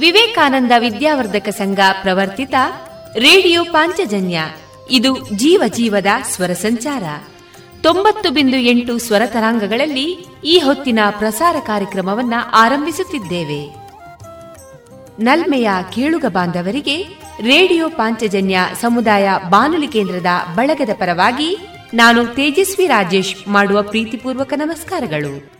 [0.00, 2.54] ವಿವೇಕಾನಂದ ವಿದ್ಯಾವರ್ಧಕ ಸಂಘ ಪ್ರವರ್ತಿತ
[3.16, 4.40] ರೇಡಿಯೋ ಪಾಂಚಜನ್ಯ.
[4.90, 7.02] ಇದು ಜೀವ ಜೀವದ ಸ್ವರ ಸಂಚಾರ.
[7.82, 13.74] ತೊಂಬತ್ತು ಬಿಂದು ಎಂಟು ಸ್ವರ ತರಾಂಗಗಳಲ್ಲಿ ಈ ಹೊತ್ತಿನ ಪ್ರಸಾರ ಕಾರ್ಯಕ್ರಮವನ್ನ ಆರಂಭಿಸುತ್ತಿದ್ದೇವೆ.
[15.20, 17.02] ನಲ್ಮೆಯ ಕೇಳುಗ ಬಾಂಧವರಿಗೆ
[17.40, 21.56] ರೇಡಿಯೋ ಪಾಂಚಜನ್ಯ ಸಮುದಾಯ ಬಾನುಲಿ ಕೇಂದ್ರದ ಬಳಗದ ಪರವಾಗಿ
[21.94, 25.59] ನಾನು ತೇಜಸ್ವಿ ರಾಜೇಶ್ ಮಾಡುವ ಪ್ರೀತಿಪೂರ್ವಕ ನಮಸ್ಕಾರಗಳು.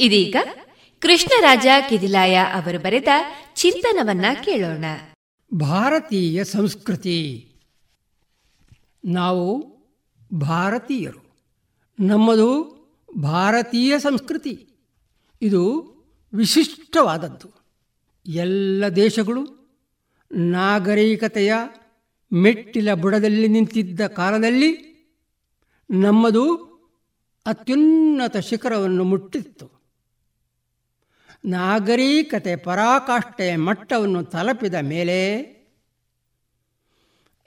[0.00, 0.36] ಇದೀಗ
[0.98, 3.08] ಕೃಷ್ಣರಾಜ ಕಿದಿಲಾಯ ಅವರು ಬರೆದ
[3.54, 4.84] ಚಿಂತನವನ್ನ ಕೇಳೋಣ.
[5.54, 7.48] ಭಾರತೀಯ ಸಂಸ್ಕೃತಿ.
[9.04, 9.76] ನಾವು
[10.34, 11.36] ಭಾರತೀಯರು.
[12.00, 12.76] ನಮ್ಮದು
[13.18, 14.68] ಭಾರತೀಯ ಸಂಸ್ಕೃತಿ.
[15.42, 15.94] ಇದು
[16.34, 17.50] ವಿಶಿಷ್ಟವಾದದ್ದು.
[18.26, 19.68] ಎಲ್ಲ ದೇಶಗಳು
[20.32, 21.54] ನಾಗರಿಕತೆಯ
[22.32, 24.96] ಮೆಟ್ಟಿಲ ಬುಡದಲ್ಲಿ ನಿಂತಿದ್ದ ಕಾಲದಲ್ಲಿ
[25.90, 26.54] ನಮ್ಮದು
[27.46, 29.75] ಅತ್ಯುನ್ನತ ಶಿಖರವನ್ನು ಮುಟ್ಟಿತ್ತು.
[31.46, 35.18] ನಾಗರಿಕತೆ ಪರಾಕಾಷ್ಠೆ ಮಟ್ಟವನ್ನು ತಲುಪಿದ ಮೇಲೆ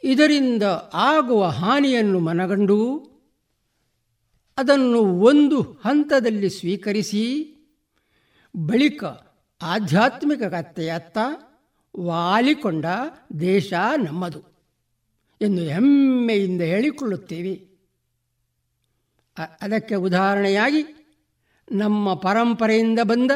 [0.04, 0.64] ಇದರಿಂದ
[0.94, 3.00] ಆಗುವ ಹಾನಿಯನ್ನು ಮನಗಂಡು
[4.58, 7.24] ಅದನ್ನು ಒಂದು ಹಂತದಲ್ಲಿ ಸ್ವೀಕರಿಸಿ
[8.58, 9.04] ಬಳಿಕ
[9.62, 11.18] ಆಧ್ಯಾತ್ಮಿಕ ಕತ್ತೆಯತ್ತ
[12.00, 12.86] ವಾಲಿಕೊಂಡ
[13.40, 13.74] ದೇಶ
[14.04, 14.42] ನಮ್ಮದು
[15.42, 17.70] ಎಂದು ಹೆಮ್ಮೆಯಿಂದ ಹೇಳಿಕೊಳ್ಳುತ್ತೇವೆ.
[19.62, 20.82] ಅದಕ್ಕೆ ಉದಾಹರಣೆಯಾಗಿ
[21.72, 23.32] ನಮ್ಮ ಪರಂಪರೆಯಿಂದ ಬಂದ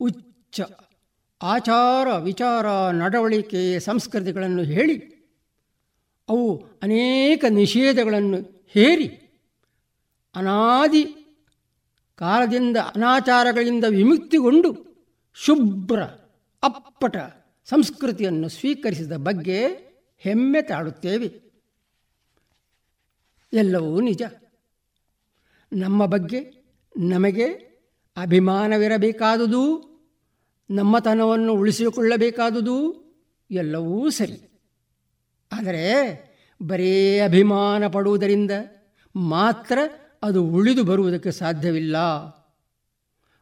[0.00, 0.60] ಉಚ್ಚ.
[1.42, 5.16] ಆಚಾರ, ವಿಚಾರ, ನಡವಳಿಕೆ, ಸಂಸ್ಕೃತಿಗಳನ್ನು ಹೇಳಿ.
[6.28, 9.06] ಅವು ಅನೇಕ ನಿಷೇಧಗಳನ್ನು ಹೇರಿ.
[10.34, 11.04] ಅನಾದಿ
[12.14, 14.86] ಕಾಲದಿಂದ, ಅನಾಚಾರಗಳಿಂದ ವಿಮುಕ್ತಿಗೊಂಡು
[15.34, 16.02] ಶುಭ್ರ,
[16.62, 17.16] ಅಪ್ಪಟ
[17.64, 19.66] ಸಂಸ್ಕೃತಿಯನ್ನು ಸ್ವೀಕರಿಸಿದ ಬಗ್ಗೆ
[20.18, 21.46] ಹೆಮ್ಮೆ ತಾಡುತ್ತೇವೆ
[23.52, 24.22] ಎಲ್ಲವೂ ನಿಜ.
[25.72, 26.64] ನಮ್ಮ ಬಗ್ಗೆ
[26.96, 27.65] ನಮಗೆ
[28.16, 29.86] ಅಭಿಮಾನವಿರಬೇಕಾದುದು,
[30.70, 33.06] ನಮ್ಮತನವನ್ನು ಉಳಿಸಿಕೊಳ್ಳಬೇಕಾದುದು
[33.50, 34.60] ಎಲ್ಲವೂ ಸರಿ.
[35.52, 36.26] ಆದರೆ
[36.62, 38.50] ಬರೇ ಅಭಿಮಾನ ಪಡುವುದರಿಂದ
[39.16, 39.78] ಮಾತ್ರ
[40.22, 41.96] ಅದು ಉಳಿದು ಬರುವುದಕ್ಕೆ ಸಾಧ್ಯವಿಲ್ಲ.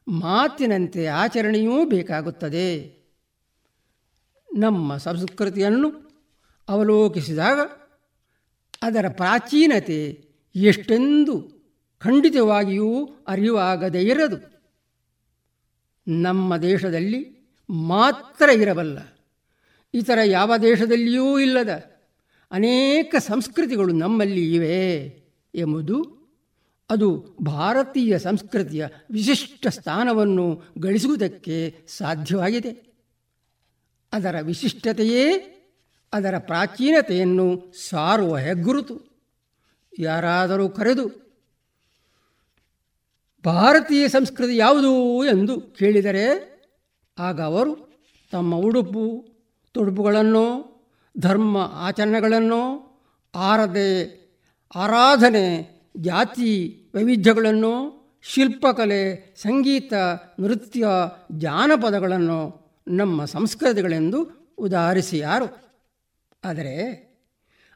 [0.09, 3.05] ಮಾತಿನಂತೆ ಆಚರಣೆಯೂ ಬೇಕಾಗುತ್ತದೆ.
[4.56, 6.05] ನಮ್ಮ ಸಂಸ್ಕೃತಿಯನ್ನು
[6.69, 7.61] ಅವಲೋಕಿಸಿದಾಗ
[8.82, 11.55] ಅದರ ಪ್ರಾಚೀನತೆ ಎಷ್ಟೆಂದು
[11.99, 14.54] ಖಂಡಿತವಾಗಿಯೂ ಅರಿವಾಗದೇ ಇರದು.
[16.09, 18.99] ನಮ್ಮ ದೇಶದಲ್ಲಿ ಮಾತ್ರ ಇರಬಲ್ಲ.
[19.95, 21.85] ಇತರ ಯಾವ ದೇಶದಲ್ಲಿಯೂ ಇಲ್ಲದ
[22.51, 25.05] ಅನೇಕ ಸಂಸ್ಕೃತಿಗಳು ನಮ್ಮಲ್ಲಿ ಇವೆ
[25.55, 26.25] ಎಂಬುದು
[26.91, 32.95] ಅದು ಭಾರತೀಯ ಸಂಸ್ಕೃತಿಯ ವಿಶಿಷ್ಟ ಸ್ಥಾನವನ್ನು ಗಳಿಸುವುದಕ್ಕೆ ಸಾಧ್ಯವಾಗಿದೆ.
[34.12, 35.51] ಅದರ ವಿಶಿಷ್ಟತೆಯೇ
[36.12, 39.15] ಅದರ ಪ್ರಾಚೀನತೆಯನ್ನು ಸಾರುವ ಹೆಗ್ಗುರುತು.
[39.99, 41.24] ಯಾರಾದರೂ ಕರೆದು
[43.44, 46.55] ಭಾರತೀಯ ಸಂಸ್ಕೃತಿ ಯಾವುದು ಎಂದು ಕೇಳಿದರೆ
[47.19, 48.00] ಆಗ ಅವರು
[48.32, 49.25] ತಮ್ಮ ಉಡುಪು,
[49.73, 50.75] ತೊಡುಪುಗಳನ್ನು,
[51.20, 52.61] ಧರ್ಮ ಆಚರಣೆಗಳನ್ನು
[53.35, 54.05] ಆರದೆ
[54.75, 59.93] ಆರಾಧನೆ, ಜಾತಿ ವೈವಿಧ್ಯಗಳನ್ನು, ಶಿಲ್ಪಕಲೆ, ಸಂಗೀತ,
[60.41, 60.87] ನೃತ್ಯ,
[61.38, 65.46] ಜಾನಪದಗಳನ್ನು ನಮ್ಮ ಸಂಸ್ಕೃತಿಗಳೆಂದು ಉದಾಹರಿಸಿ ಯಾರು
[66.44, 67.05] ಆದರೆ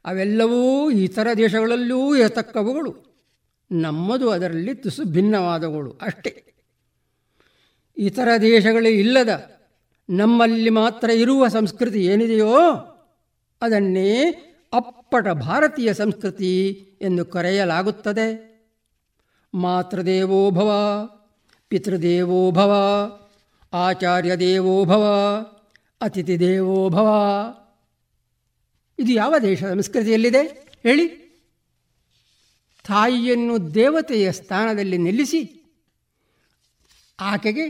[0.05, 3.08] ಅವೆಲ್ಲವೂ ಇತರ ದೇಶಗಳಲ್ಲೂ ಇರತಕ್ಕವುಗಳು.
[3.73, 6.45] ನಮ್ಮದು ಅದರಲ್ಲಿ ತುಸು ಭಿನ್ನವಾದಗಳು ಅಷ್ಟೇ.
[7.97, 9.59] ಇತರ ದೇಶಗಳೇ ಇಲ್ಲದ
[10.11, 12.59] ನಮ್ಮಲ್ಲಿ ಮಾತ್ರ ಇರುವ ಸಂಸ್ಕೃತಿ ಏನಿದೆಯೋ
[13.63, 14.25] ಅದನ್ನೇ
[14.73, 16.69] ಅಪ್ಪಟ ಭಾರತೀಯ ಸಂಸ್ಕೃತಿ
[17.03, 18.49] ಎಂದು ಕರೆಯಲಾಗುತ್ತದೆ.
[19.55, 20.71] ಮಾತೃದೇವೋಭವ
[21.69, 22.73] ಪಿತೃದೇವೋಭವ
[23.73, 25.05] ಆಚಾರ್ಯ ದೇವೋಭವ
[26.01, 27.09] ಅತಿಥಿ ದೇವೋಭವ
[28.99, 30.43] ಇದು ಯಾವ ದೇಶ ಸಂಸ್ಕೃತಿಯಲ್ಲಿದೆ
[30.83, 31.28] ಹೇಳಿ.
[32.89, 35.41] ತಾಯಿಯನ್ನು ದೇವತೆಯ ಸ್ಥಾನದಲ್ಲಿ ನಿಲ್ಲಿಸಿ
[37.21, 37.67] ಆಕೆಗೆ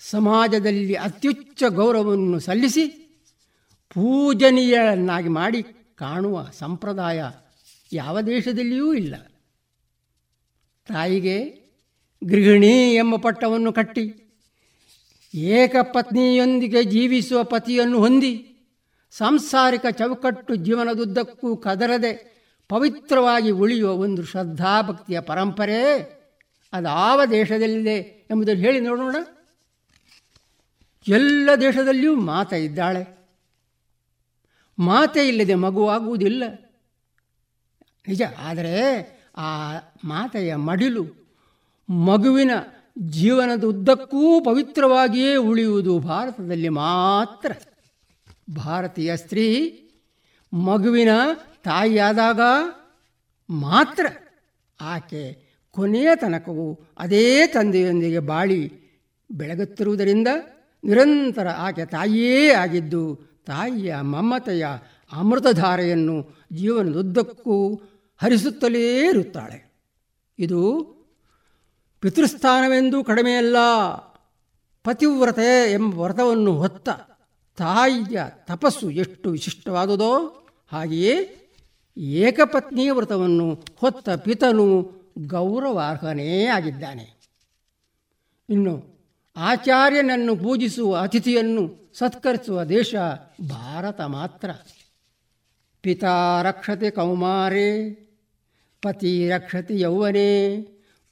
[0.00, 2.84] ಸಮಾಜದಲ್ಲಿ ಅತ್ಯುಚ್ಚ ಗೌರವವನ್ನು ಸಲ್ಲಿಸಿ
[3.94, 5.62] ಪೂಜನೀಯಳನ್ನಾಗಿ ಮಾಡಿ
[5.96, 7.24] ಕಾಣುವ ಸಂಪ್ರದಾಯ
[7.92, 9.14] ಯಾವ ದೇಶದಲ್ಲಿಯೂ ಇಲ್ಲ.
[10.86, 11.36] ತಾಯಿಗೆ
[12.22, 14.04] ಗೃಹಿಣಿ ಎಂಬ ಪಟ್ಟವನ್ನು ಕಟ್ಟಿ
[15.34, 18.32] ಏಕಪತ್ನಿಯೊಂದಿಗೆ ಜೀವಿಸುವ ಪತಿಯನ್ನು ಹೊಂದಿ,
[19.12, 22.12] ಸಾಂಸಾರಿಕ ಚೌಕಟ್ಟು ಜೀವನದುದ್ದಕ್ಕೂ ಕದರದೆ
[22.68, 25.82] ಪವಿತ್ರವಾಗಿ ಉಳಿಯುವ ಒಂದು ಶ್ರದ್ಧಾಭಕ್ತಿಯ ಪರಂಪರೆ
[26.72, 27.98] ಅದಾವ ದೇಶದಲ್ಲಿದೆ
[28.30, 29.16] ಎಂಬುದನ್ನು ಹೇಳಿ ನೋಡೋಣ
[31.06, 33.02] ಎಲ್ಲ ದೇಶದಲ್ಲಿಯೂ ಮಾತ ಇದ್ದಾಳೆ.
[34.78, 36.42] ಮಾತೆ ಇಲ್ಲದೆ ಮಗುವಾಗುವುದಿಲ್ಲ
[38.08, 38.74] ನಿಜ, ಆದರೆ
[39.36, 39.48] ಆ
[40.04, 41.04] ಮಾತೆಯ ಮಡಿಲು
[41.88, 42.50] ಮಗುವಿನ
[42.98, 47.52] ಜೀವನದ ಉದ್ದಕ್ಕೂ ಪವಿತ್ರವಾಗಿಯೇ ಉಳಿಯುವುದು ಭಾರತದಲ್ಲಿ ಮಾತ್ರ.
[48.54, 49.46] ಭಾರತೀಯ ಸ್ತ್ರೀ
[50.52, 51.08] ಮಗುವಿನ
[51.64, 52.40] ತಾಯಿಯಾದಾಗ
[53.50, 54.06] ಮಾತ್ರ
[54.80, 58.72] ಆಕೆ ಕೊನೆಯ ತನಕವೂ ಅದೇ ತಂದೆಯೊಂದಿಗೆ ಬಾಳಿ
[59.30, 60.28] ಬೆಳಗುತ್ತಿರುವುದರಿಂದ
[60.84, 64.66] ನಿರಂತರ ಆಕೆ ತಾಯಿಯೇ ಆಗಿದ್ದು ತಾಯಿಯ ಮಮತೆಯ
[65.12, 67.74] ಅಮೃತಧಾರೆಯನ್ನು ಜೀವನದುದ್ದಕ್ಕೂ
[68.22, 69.68] ಹರಿಸುತ್ತಲೇ ಇರುತ್ತಾಳೆ.
[70.38, 70.60] ಇದು
[72.00, 73.56] ಪಿತೃಸ್ಥಾನವೆಂದೂ ಕಡಿಮೆಯಲ್ಲ,
[74.84, 76.88] ಪತಿವ್ರತೆ ಎಂಬ ವ್ರತವನ್ನು ಹೊತ್ತ
[77.56, 80.12] ತಾಯಿಯ ತಪಸ್ಸು ಎಷ್ಟು ವಿಶಿಷ್ಟವಾದುದೋ
[80.72, 81.14] ಹಾಗೆಯೇ
[81.98, 84.92] ಏಕಪತ್ನಿ ವ್ರತವನ್ನು ಹೊತ್ತ ಪಿತನು
[85.26, 87.18] ಗೌರವಾರ್ಹನೇ ಆಗಿದ್ದಾನೆ.
[88.50, 88.98] ಇನ್ನು
[89.36, 92.94] ಆಚಾರ್ಯನನ್ನು ಪೂಜಿಸುವ ಅತಿಥಿಯನ್ನು ಸತ್ಕರಿಸುವ ದೇಶ
[93.48, 94.50] ಭಾರತ ಮಾತ್ರ.
[95.80, 97.90] ಪಿತಾ ರಕ್ಷತೆ ಕೌಮಾರೇ,
[98.82, 100.60] ಪತಿ ರಕ್ಷತಿ ಯೌವನೇ,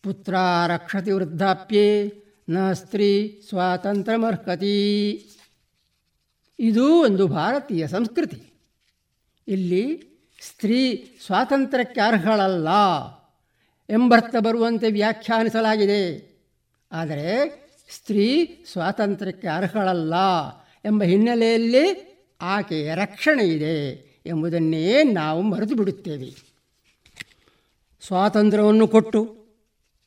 [0.03, 0.35] ಪುತ್ರ
[0.67, 2.13] ರಕ್ಷತಿ ವೃದ್ಧಾಪ್ಯೆ,
[2.49, 5.13] ನ ಸ್ತ್ರೀ ಸ್ವಾತಂತ್ರ್ಯಮರ್ಹತಿ.
[6.59, 8.43] ಇದು ಒಂದು ಭಾರತೀಯ ಸಂಸ್ಕೃತಿ.
[9.49, 12.69] ಇಲ್ಲಿ ಸ್ತ್ರೀ ಸ್ವಾತಂತ್ರ್ಯಕ್ಕೆ ಅರ್ಹಳಲ್ಲ
[13.91, 16.37] ಎಂಬರ್ಥ ಬರುವಂತೆ ವ್ಯಾಖ್ಯಾನಿಸಲಾಗಿದೆ.
[16.93, 17.49] ಆದರೆ
[17.97, 20.15] ಸ್ತ್ರೀ ಸ್ವಾತಂತ್ರ್ಯಕ್ಕೆ ಅರ್ಹಳಲ್ಲ
[20.85, 26.31] ಎಂಬ ಹಿನ್ನೆಲೆಯಲ್ಲಿ ಆಕೆಯ ರಕ್ಷಣೆ ಇದೆ ಎಂಬುದನ್ನೇ ನಾವು ಮರೆತು ಬಿಡುತ್ತೇವೆ
[28.07, 29.37] ಸ್ವಾತಂತ್ರ್ಯವನ್ನು ಕೊಟ್ಟು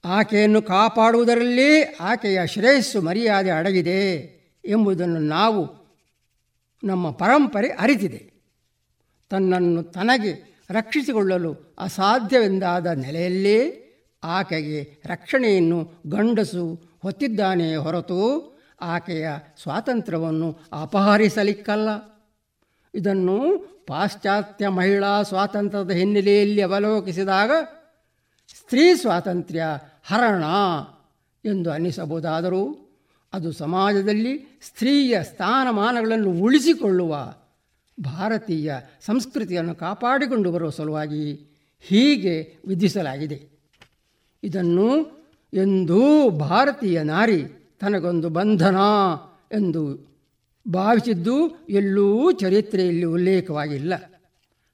[0.05, 4.21] ಆಕೆಯನ್ನು ಕಾಪಾಡುವುದರಲ್ಲಿ ಆಕೆಯ ಶ್ರೇಯಸ್ಸು ಮರ್ಯಾದೆ ಅಡಗಿದೆ
[4.65, 5.79] ಎಂಬುದನ್ನು ನಾವು
[6.83, 8.28] ನಮ್ಮ ಪರಂಪರೆ ಅರಿತಿದೆ.
[9.29, 13.85] ತನ್ನನ್ನು ತನಗೆ ರಕ್ಷಿಸಿಕೊಳ್ಳಲು ಅಸಾಧ್ಯವೆಂದಾದ ನೆಲೆಯಲ್ಲೇ
[14.23, 18.19] ಆಕೆಗೆ ರಕ್ಷಣೆಯನ್ನು ಗಂಡಸು ಹೊತ್ತಿದ್ದಾನೆ ಹೊರತು
[18.81, 19.29] ಆಕೆಯ
[19.61, 21.89] ಸ್ವಾತಂತ್ರ್ಯವನ್ನು ಅಪಹರಿಸಲಿಕ್ಕಲ್ಲ.
[22.95, 23.57] ಇದನ್ನು
[23.87, 27.51] ಪಾಶ್ಚಾತ್ಯ ಮಹಿಳಾ ಸ್ವಾತಂತ್ರ್ಯದ ಹಿನ್ನೆಲೆಯಲ್ಲಿ ಅವಲೋಕಿಸಿದಾಗ
[28.59, 29.63] ಸ್ತ್ರೀ ಸ್ವಾತಂತ್ರ್ಯ
[30.03, 30.43] ಹರಣ
[31.45, 32.91] ಎಂದು ಅನ್ನಿಸಬಹುದಾದರೂ
[33.33, 37.33] ಅದು ಸಮಾಜದಲ್ಲಿ ಸ್ತ್ರೀಯ ಸ್ಥಾನಮಾನಗಳನ್ನು ಉಳಿಸಿಕೊಳ್ಳುವ
[38.01, 38.75] ಭಾರತೀಯ
[39.05, 43.49] ಸಂಸ್ಕೃತಿಯನ್ನು ಕಾಪಾಡಿಕೊಂಡು ಬರುವ ಸಲುವಾಗಿ ಹೀಗೆ ವಿಧಿಸಲಾಗಿದೆ.
[44.43, 45.19] ಇದನ್ನು
[45.53, 47.43] ಎಂದೂ ಭಾರತೀಯ ನಾರಿ
[47.79, 48.75] ತನಗೊಂದು ಬಂಧನ
[49.51, 50.09] ಎಂದು
[50.67, 53.93] ಭಾವಿಸಿದ್ದು ಎಲ್ಲೂ ಚರಿತ್ರೆಯಲ್ಲಿ ಉಲ್ಲೇಖವಾಗಿಲ್ಲ.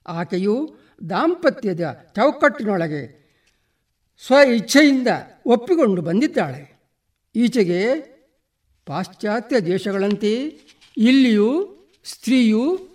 [0.07, 0.75] ಆಕೆಯು
[1.09, 3.25] ದಾಂಪತ್ಯದ ಚೌಕಟ್ಟಿನೊಳಗೆ
[4.25, 5.07] ಸ್ವ ಇಚ್ಛೆಯಿಂದ
[5.45, 6.75] ಒಪ್ಪಿಕೊಂಡು ಬಂದಿದ್ದಾಳೆ.
[7.35, 8.15] ಈಚೆಗೆ
[8.85, 10.59] ಪಾಶ್ಚಾತ್ಯ ದೇಶಗಳಂತೆ
[10.97, 11.67] ಇಲ್ಲಿಯೂ
[12.05, 12.94] ಸ್ತ್ರೀಯು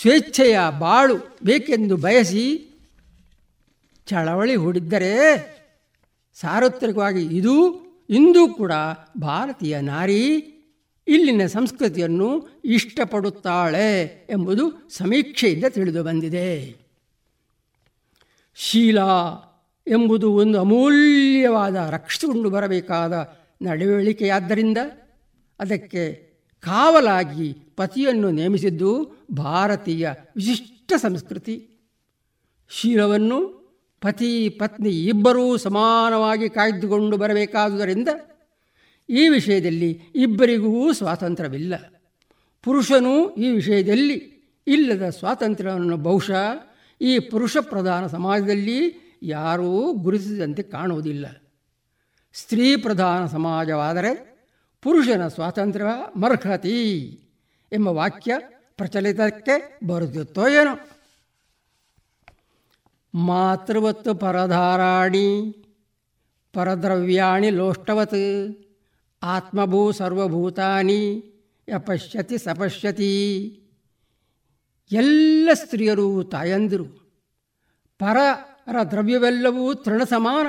[0.00, 2.70] ಸ್ವೇಚ್ಛೆಯ ಬಾಳು ಬೇಕೆಂದು ಬಯಸಿ
[4.06, 5.54] ಚಳವಳಿ ಹೂಡಿದ್ದರೆ
[6.34, 8.72] ಸಾರ್ವತ್ರಿಕವಾಗಿ ಇದು ಇಂದೂ ಕೂಡ
[9.18, 10.36] ಭಾರತೀಯ ನಾರಿ
[11.08, 16.76] ಇಲ್ಲಿನ ಸಂಸ್ಕೃತಿಯನ್ನು ಇಷ್ಟಪಡುತ್ತಾಳೆ ಎಂಬುದು ಸಮೀಕ್ಷೆಯಿಂದ ತಿಳಿದು ಬಂದಿದೆ.
[18.54, 18.98] ಶೀಲ
[19.86, 24.78] ಎಂಬುದು ಒಂದು ಅಮೂಲ್ಯವಾದ ರಕ್ಷಿಸಿಕೊಂಡು ಬರಬೇಕಾದ ನಡವಳಿಕೆಯಾದ್ದರಿಂದ
[25.60, 26.23] ಅದಕ್ಕೆ
[26.64, 31.70] ಕಾವಲಾಗಿ ಪತಿಯನ್ನು ನೇಮಿಸಿದ್ದು ಭಾರತೀಯ ವಿಶಿಷ್ಟ ಸಂಸ್ಕೃತಿ.
[32.68, 33.64] ಶೀಲವನ್ನು
[34.00, 38.08] ಪತಿ, ಪತ್ನಿ ಇಬ್ಬರೂ ಸಮಾನವಾಗಿ ಕಾಯ್ದುಕೊಂಡು ಬರಬೇಕಾದುದರಿಂದ
[39.08, 41.92] ಈ ವಿಷಯದಲ್ಲಿ ಇಬ್ಬರಿಗೂ ಸ್ವಾತಂತ್ರ್ಯವಿಲ್ಲ.
[42.62, 44.14] ಪುರುಷನೂ ಈ ವಿಷಯದಲ್ಲಿ
[44.66, 51.42] ಇಲ್ಲದ ಸ್ವಾತಂತ್ರ್ಯವನ್ನು ಬಹುಶಃ ಈ ಪುರುಷ ಪ್ರಧಾನ ಸಮಾಜದಲ್ಲಿ ಯಾರೂ ಗುರುತಿಸಿದಂತೆ ಕಾಣುವುದಿಲ್ಲ.
[52.34, 54.33] ಸ್ತ್ರೀ ಪ್ರಧಾನ ಸಮಾಜವಾದರೆ
[54.84, 55.86] ಪುರುಷನ ಸ್ವಾತಂತ್ರ್ಯ
[56.16, 56.78] ಮರ್ಹತಿ
[57.72, 58.32] ಎಂಬ ವಾಕ್ಯ
[58.76, 60.74] ಪ್ರಚಲಿತಕ್ಕೆ ಬರುತ್ತಿತ್ತೋ ಏನೋ.
[63.14, 65.28] ಮಾತೃವತ್ತು ಪರಧಾರಾಣಿ,
[66.52, 68.56] ಪರದ್ರವ್ಯಾಣಿ ಲೋಷ್ಟವತ್,
[69.22, 71.02] ಆತ್ಮಭೂ ಸರ್ವಭೂತಾನಿ,
[71.68, 73.12] ಯಪಶ್ಯತಿ ಸಪಶ್ಯತಿ.
[74.92, 76.84] ಎಲ್ಲ ಸ್ತ್ರೀಯರು ತಾಯಂದಿರು,
[77.98, 80.46] ಪರರ ದ್ರವ್ಯವೆಲ್ಲವೂ ತೃಣ ಸಮಾನ.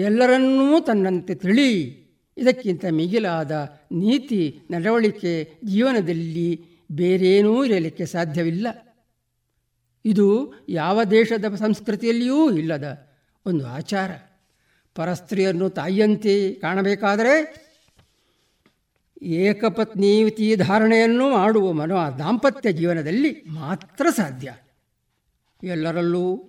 [0.00, 2.05] ಎಲ್ಲರನ್ನೂ ತನ್ನಂತೆ ತಿಳಿ
[2.38, 8.66] ಇದಕ್ಕಿಂತ ಮಿಗಿಲಾದ ನೀತಿ, ನಡವಳಿಕೆ ಜೀವನದಲ್ಲಿ ಬೇರೇನೂ ಇರಲಿಕ್ಕೆ ಸಾಧ್ಯವಿಲ್ಲ.
[10.04, 13.06] ಇದು ಯಾವ ದೇಶದ ಸಂಸ್ಕೃತಿಯಲ್ಲಿಯೂ ಇಲ್ಲದ
[13.46, 14.10] ಒಂದು ಆಚಾರ.
[14.94, 17.66] ಪರಸ್ತ್ರೀಯನ್ನು ತಾಯಿಯಂತೆ ಕಾಣಬೇಕಾದರೆ
[19.22, 24.54] ಏಕಪತ್ನೀತಿ ಧಾರಣೆಯನ್ನು ಮಾಡುವ ಮನೋ ದಾಂಪತ್ಯ ಜೀವನದಲ್ಲಿ ಮಾತ್ರ ಸಾಧ್ಯ.
[25.62, 26.44] ಎಲ್ಲರಲ್ಲೂ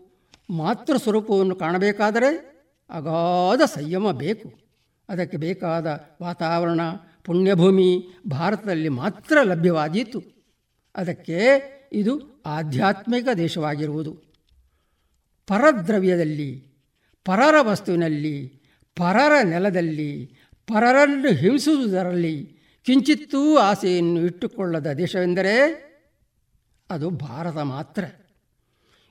[0.50, 2.58] ಮಾತೃ ಸ್ವರೂಪವನ್ನು ಕಾಣಬೇಕಾದರೆ
[2.90, 4.67] ಅಗಾಧ ಸಂಯಮ ಬೇಕು.
[5.10, 6.82] ಅದಕ್ಕೆ ಬೇಕಾದ ವಾತಾವರಣ,
[7.24, 10.24] ಪುಣ್ಯಭೂಮಿ ಭಾರತದಲ್ಲಿ ಮಾತ್ರ ಲಭ್ಯವಾದೀತು
[10.96, 11.40] ಅದಕ್ಕೆ
[11.92, 14.14] ಇದು ಆಧ್ಯಾತ್ಮಿಕ ದೇಶವಾಗಿರುವುದು.
[15.48, 16.68] ಪರದ್ರವ್ಯದಲ್ಲಿ,
[17.26, 18.48] ಪರರ ವಸ್ತುವಿನಲ್ಲಿ,
[18.96, 25.88] ಪರರ ನೆಲದಲ್ಲಿ, ಪರರನ್ನು ಹಿಂಸಿಸುವುದರಲ್ಲಿ ಕಿಂಚಿತ್ತೂ ಆಸೆಯನ್ನು ಇಟ್ಟುಕೊಳ್ಳದ ದೇಶವೆಂದರೆ
[26.92, 28.06] ಅದು ಭಾರತ ಮಾತ್ರ.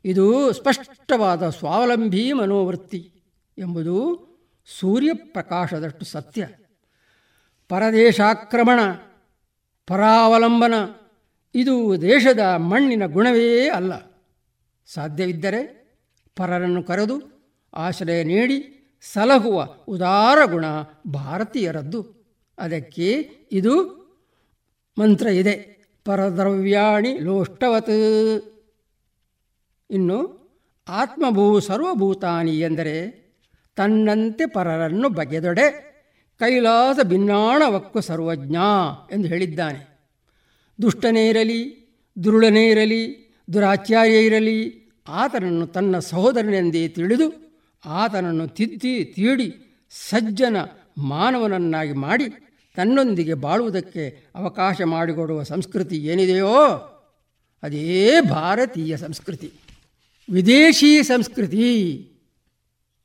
[0.04, 3.12] ಇದು ಸ್ಪಷ್ಟವಾದ ಸ್ವಾವಲಂಬಿ ಮನೋವೃತ್ತಿ
[3.58, 4.25] ಎಂಬುದು
[4.66, 6.48] ಸೂರ್ಯಪ್ರಕಾಶದಷ್ಟು ಸತ್ಯ.
[7.68, 8.80] ಪರದೇಶಾಕ್ರಮಣ,
[9.86, 10.74] ಪರಾವಲಂಬನ,
[11.54, 14.22] ಇದು ದೇಶದ ಮಣ್ಣಿನ ಗುಣವೇ ಅಲ್ಲ.
[14.86, 15.86] ಸಾಧ್ಯವಿದ್ದರೆ
[16.36, 20.64] ಪರರನ್ನು ಕರೆದು ಆಶ್ರಯ ನೀಡಿ ಸಲಹುವ ಉದಾರ ಗುಣ
[21.06, 22.26] ಭಾರತೀಯರದ್ದು.
[22.58, 23.84] ಅದಕ್ಕೆ ಇದು
[24.98, 25.76] ಮಂತ್ರ ಇದೆ.
[26.04, 27.90] ಪರದ್ರವ್ಯಾಣಿ ಲೋಷ್ಟವತ್.
[29.90, 30.46] ಇನ್ನು
[30.88, 33.25] ಆತ್ಮಭೂ ಸರ್ವಭೂತಾನಿ ಎಂದರೆ
[33.76, 35.86] ತನ್ನಂತೆ ಪರರನ್ನು ಬಗೆದೊಡೆ
[36.38, 38.56] ಕೈಲಾಸ ಭಿನ್ನಾಣವಕ್ಕು ಸರ್ವಜ್ಞ
[39.12, 39.96] ಎಂದು ಹೇಳಿದ್ದಾನೆ.
[40.82, 41.86] ದುಷ್ಟನೇ ಇರಲಿ,
[42.24, 47.54] ದುರುಳನೇ ಇರಲಿ, ದುರಾಚಾರ್ಯ ಇರಲಿ, ಆತನನ್ನು ತನ್ನ ಸಹೋದರನೆಂದೇ ತಿಳಿದು
[47.86, 49.54] ಆತನನ್ನು ತಿದ್ದಿ ತೀಡಿ
[49.90, 50.56] ಸಜ್ಜನ
[50.98, 52.24] ಮಾನವನನ್ನಾಗಿ ಮಾಡಿ
[52.76, 56.66] ತನ್ನೊಂದಿಗೆ ಬಾಳುವುದಕ್ಕೆ ಅವಕಾಶ ಮಾಡಿಕೊಡುವ ಸಂಸ್ಕೃತಿ ಏನಿದೆಯೋ
[57.62, 59.52] ಅದೇ ಭಾರತೀಯ ಸಂಸ್ಕೃತಿ.
[60.32, 61.66] ವಿದೇಶಿ ಸಂಸ್ಕೃತಿ.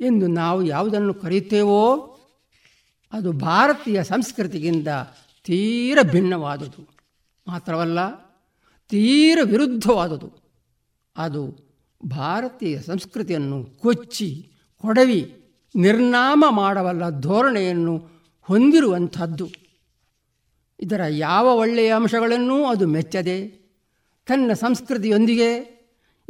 [0.01, 2.08] ಎಂದು ನಾವು ಯಾವುದನ್ನು ಕರೆಯುತ್ತೇವೋ,
[3.13, 4.88] ಅದು ಭಾರತೀಯ ಸಂಸ್ಕೃತಿಗಿಂತ
[5.43, 6.88] ತೀರ ಭಿನ್ನವಾದುದು.
[7.48, 8.13] ಮಾತ್ರವಲ್ಲ,
[8.89, 10.41] ತೀರ ವಿರುದ್ಧವಾದುದು.
[11.17, 11.72] ಅದು
[12.05, 15.43] ಭಾರತೀಯ ಸಂಸ್ಕೃತಿಯನ್ನು ಕೊಚ್ಚಿ, ಕೊಡವಿ,
[15.75, 18.08] ನಿರ್ನಾಮ ಮಾಡಬಲ್ಲ ಧೋರಣೆಯನ್ನು
[18.41, 19.50] ಹೊಂದಿರುವಂಥದ್ದು.
[20.79, 23.48] ಇದರ ಯಾವ ಒಳ್ಳೆಯ ಅಂಶಗಳನ್ನೂ ಅದು ಮೆಚ್ಚದೆ,
[24.25, 25.80] ತನ್ನ ಸಂಸ್ಕೃತಿಯೊಂದಿಗೆ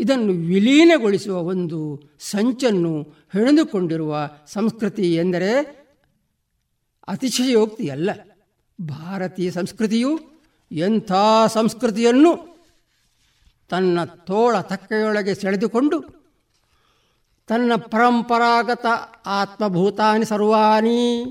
[0.02, 3.02] ಇದನ್ನು ವಿಲೀನಗೊಳಿಸುವ ಒಂದು ಸಂಚನ್ನು
[3.34, 5.82] ಹೆಣೆದುಕೊಂಡಿರುವ ಸಂಸ್ಕೃತಿ ಎಂದರೆ
[7.08, 8.10] ಅತಿಶಯೋಕ್ತಿಯಲ್ಲ.
[8.82, 10.20] ಭಾರತೀಯ ಸಂಸ್ಕೃತಿಯು
[10.72, 11.12] ಎಂಥ
[11.48, 12.62] ಸಂಸ್ಕೃತಿಯನ್ನು
[13.70, 16.22] ತನ್ನ ತೋಳ ತಕ್ಕೆಯೊಳಗೆ ಸೆಳೆದುಕೊಂಡು
[17.48, 18.86] ತನ್ನ ಪರಂಪರಾಗತ
[19.26, 21.24] ಆತ್ಮಭೂತಾನಿ ಸರ್ವಾನಿ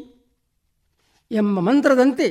[1.31, 2.31] ಎಂಬ ಮಂತ್ರದಂತೆ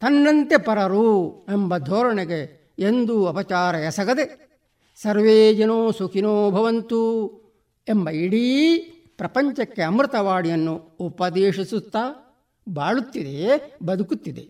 [0.00, 4.44] ತನ್ನಂತೆ ಪರರು ಎಂಬ ಧೋರಣೆಗೆ ಎಂದೂ ಅಪಚಾರ ಎಸಗದೆ
[5.02, 7.28] ಸರ್ವೇ ಜನೋ ಸುಖಿನೋ ಭವಂತು
[7.88, 8.76] ಎಂಬ ಇಡೀ
[9.16, 12.20] ಪ್ರಪಂಚಕ್ಕೆ ಅಮೃತವಾಡಿಯನ್ನು ಉಪದೇಶಿಸುತ್ತಾ
[12.68, 14.48] ಬಾಳುತ್ತಿದೆ, ಬದುಕುತ್ತಿದೆ.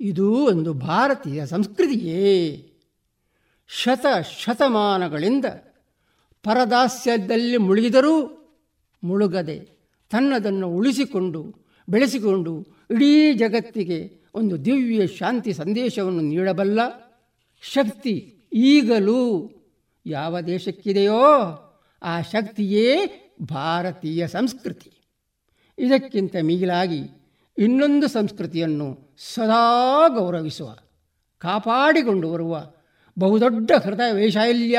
[0.00, 2.66] ಇದು ಒಂದು ಭಾರತೀಯ ಸಂಸ್ಕೃತಿಯೇ.
[3.68, 4.06] ಶತ
[4.38, 5.44] ಶತಮಾನಗಳಿಂದ
[6.42, 8.36] ಪರದಾಸ್ಯದಲ್ಲಿ ಮುಳುಗಿದರೂ
[9.04, 9.60] ಮುಳುಗದೆ
[10.10, 11.54] ತನ್ನದನ್ನು ಉಳಿಸಿಕೊಂಡು,
[11.88, 16.80] ಬೆಳೆಸಿಕೊಂಡು ಇಡೀ ಜಗತ್ತಿಗೆ ಒಂದು ದಿವ್ಯ ಶಾಂತಿ ಸಂದೇಶವನ್ನು ನೀಡಬಲ್ಲ
[17.62, 19.20] ಶಕ್ತಿ ಈಗಲೂ
[20.06, 21.22] ಯಾವ ದೇಶಕ್ಕಿದೆಯೋ
[22.02, 22.86] ಆ ಶಕ್ತಿಯೇ
[23.42, 24.90] ಭಾರತೀಯ ಸಂಸ್ಕೃತಿ.
[25.78, 27.02] ಇದಕ್ಕಿಂತ ಮಿಗಿಲಾಗಿ
[27.58, 30.68] ಇನ್ನೊಂದು ಸಂಸ್ಕೃತಿಯನ್ನು ಸದಾ ಗೌರವಿಸುವ,
[31.38, 32.72] ಕಾಪಾಡಿಕೊಂಡು ಬರುವ
[33.18, 34.78] ಬಹುದೊಡ್ಡ ಹೃದಯ ವೈಶಾಲ್ಯ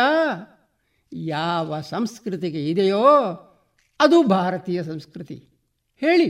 [1.14, 3.06] ಯಾವ ಸಂಸ್ಕೃತಿಗೆ ಇದೆಯೋ
[4.00, 5.38] ಅದು ಭಾರತೀಯ ಸಂಸ್ಕೃತಿ.
[6.02, 6.28] ಹೇಳಿ,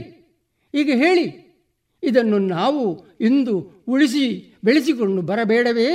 [0.74, 1.26] ಈಗ ಹೇಳಿ,
[2.02, 5.92] ಇದನ್ನು ನಾವು ಇಂದು ಉಳಿಸಿ ಬೆಳೆಸಿಕೊಂಡು ಬರಬೇಡವೇ?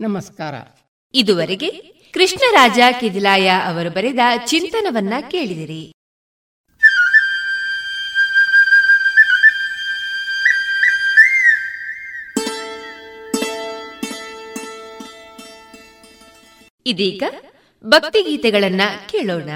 [0.00, 0.54] ನಮಸ್ಕಾರ.
[1.14, 1.70] ಇದುವರೆಗೆ
[2.12, 5.92] ಕೃಷ್ಣರಾಜ ಕಿದಿಲಾಯ ಅವರು ಬರೆದ ಚಿಂತನವನ್ನ ಕೇಳಿದಿರಿ.
[16.86, 17.22] ಇದೀಗ
[17.84, 19.50] ಭಕ್ತಿಗೀತೆಗಳನ್ನ ಕೇಳೋಣ.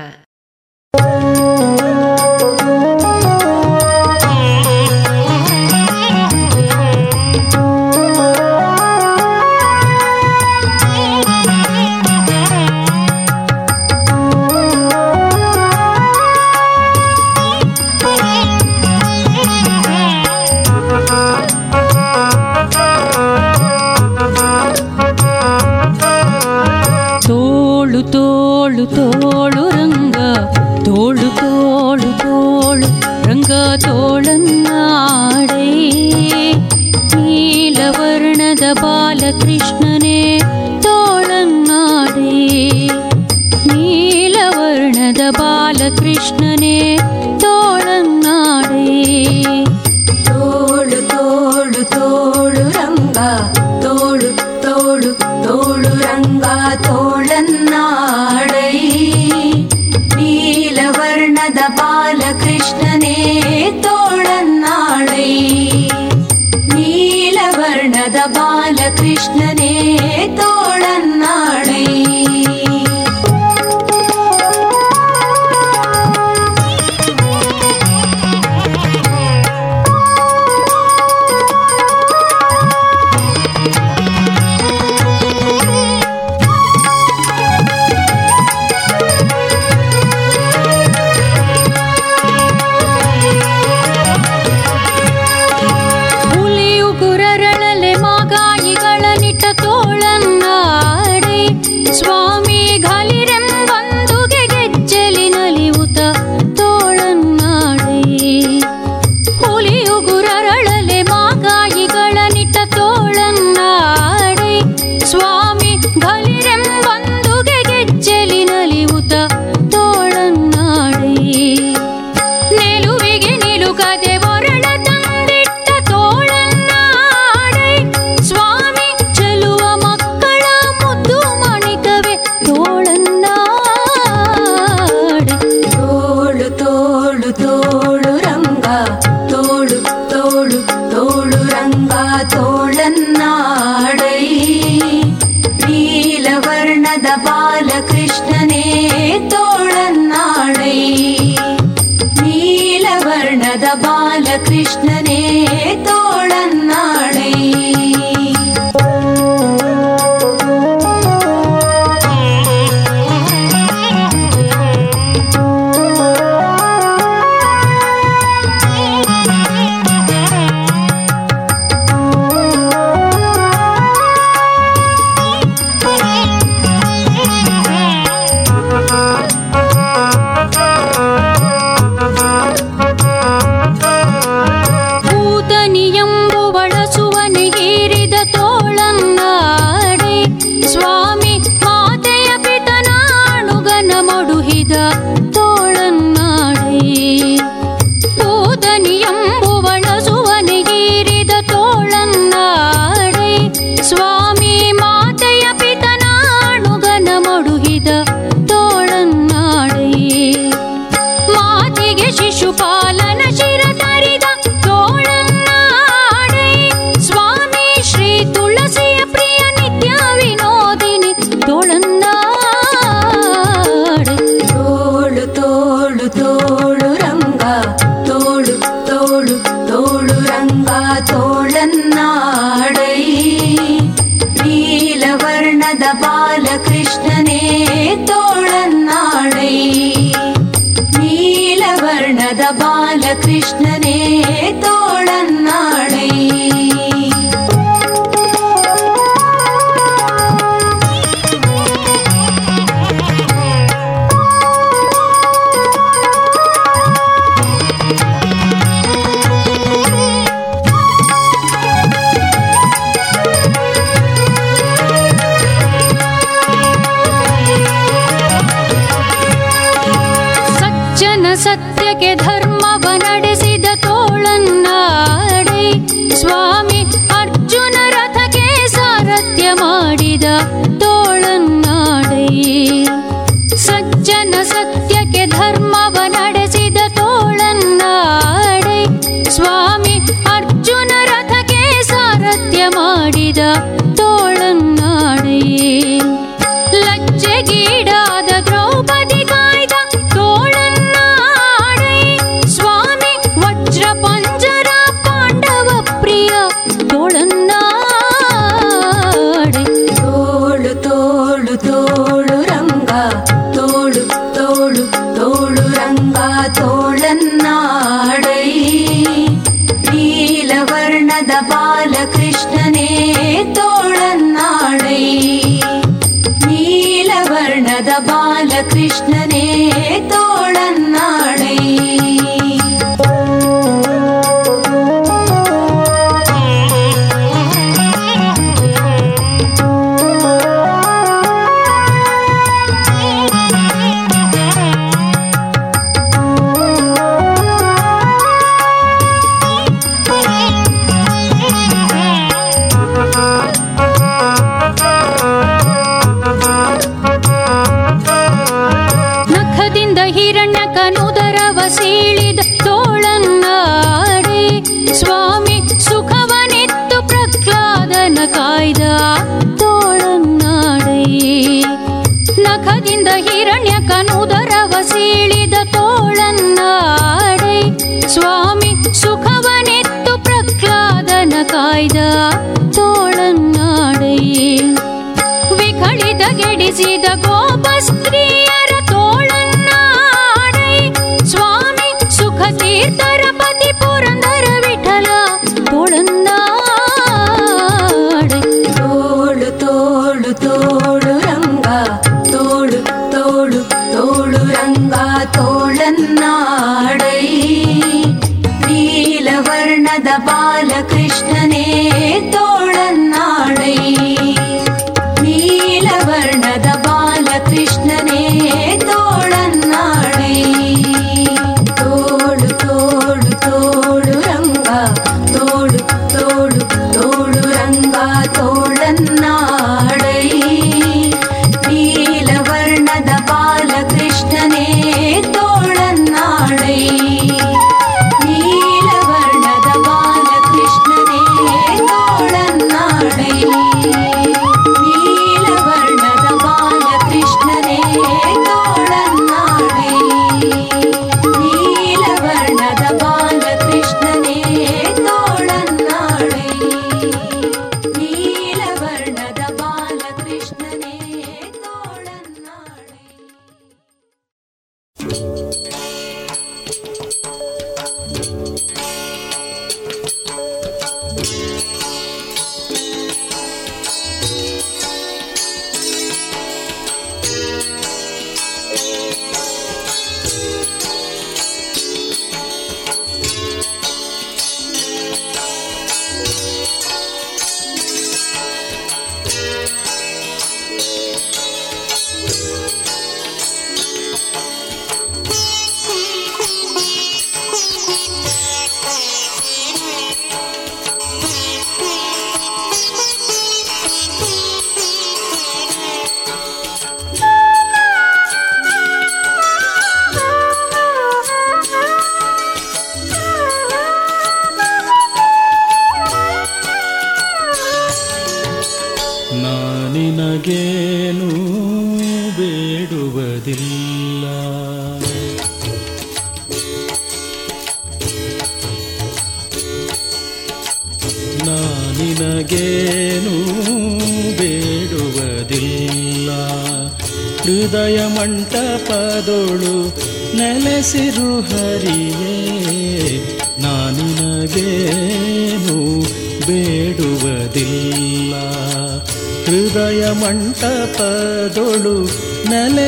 [381.80, 382.39] 爱的。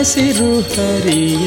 [0.05, 1.42] ನೆಲೆಸಿರು ಹರಿಯೇ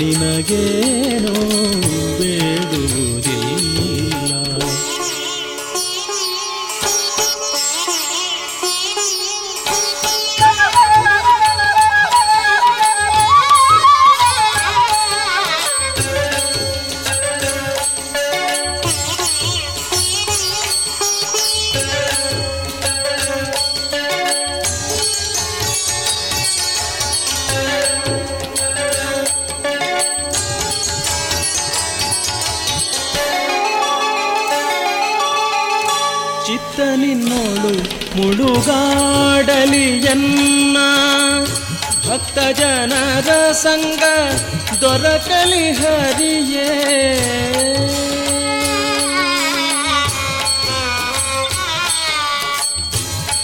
[0.00, 1.34] ನಾನಿನಗೇನು
[39.64, 40.76] ಎನ್ನ
[42.08, 44.02] ಭಕ್ತ ಜನರ ಸಂಗ
[44.80, 46.70] ದೊರಕಲಿ ಹರಿಯೇ.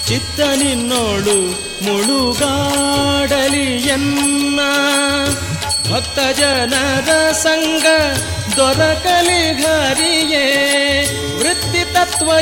[0.09, 1.37] ಚಿತ್ತ ನಿನ್ನೋಳು
[1.85, 4.61] ಮುಳುಗಾಡಲಿ ಎನ್ನ
[5.93, 7.87] ಭಕ್ತ ಜನರ ಸಂಗ
[8.57, 10.47] ದೊರಕಲಿ ಹರಿಯೇ.
[11.39, 12.41] ವೃತ್ತಿ ತತ್ವ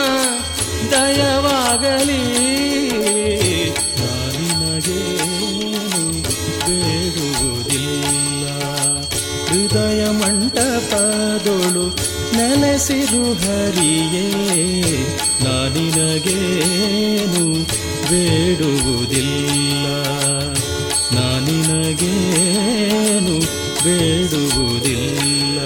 [0.93, 2.25] ದಯವಾಗಲಿ.
[4.01, 6.03] ನಾನಿನಗೇನು
[6.67, 8.45] ಬೇಡುವುದಿಲ್ಲ,
[9.51, 11.87] ಹೃದಯ ಮಂಟಪದೊಳು
[12.37, 14.27] ನೆಲೆಸಿರು ಹರಿಯೇ
[15.45, 17.45] ನಾನಿನಗೇನು
[18.11, 19.87] ಬೇಡುವುದಿಲ್ಲ.
[21.19, 23.37] ನಾನಿನಗೇನು
[23.85, 25.59] ಬೇಡುವುದಿಲ್ಲ.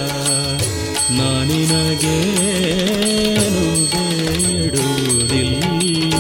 [1.21, 6.15] ನಾನಿನಗೇನು ಬೇಡುವುದಿಲ್ಲ.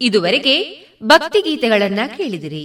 [0.00, 0.56] ಇದುವರೆಗೆ
[1.02, 2.64] ಭಕ್ತಿಗೀತೆಗಳನ್ನ ಕೇಳಿದಿರಿ.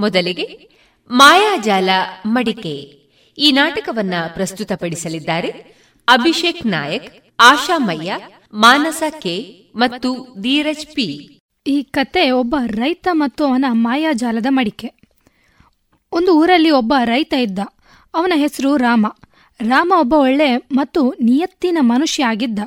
[0.00, 0.68] ಮೊದಲಿಗೆ
[1.10, 1.88] ಮಾಯಾಜಾಲ
[2.26, 2.74] ಮಡಿಕೆ.
[3.38, 5.48] ಈ ನಾಟಕವನ್ನ ಪ್ರಸ್ತುತಪಡಿಸಲಿದ್ದಾರೆ
[6.08, 8.16] ಅಭಿಷೇಕ್ ನಾಯಕ್, ಆಶಾ ಮಯ್ಯ,
[8.54, 11.40] ಮಾನಸ ಕೆ ಮತ್ತು ಧೀರಜ್ ಪಿ.
[11.66, 14.92] ಈ ಕತೆ ಒಬ್ಬ ರೈತ ಮತ್ತು ಅವನ ಮಾಯಾಜಾಲದ ಮಡಿಕೆ.
[16.12, 17.58] ಒಂದು ಊರಲ್ಲಿ ಒಬ್ಬ ರೈತ ಇದ್ದ.
[18.14, 19.06] ಅವನ ಹೆಸರು ರಾಮ.
[19.60, 22.58] ರಾಮ ಒಬ್ಬ ಒಳ್ಳೆ ಮತ್ತು ನಿಯತ್ತಿನ ಮನುಷ್ಯ ಆಗಿದ್ದ.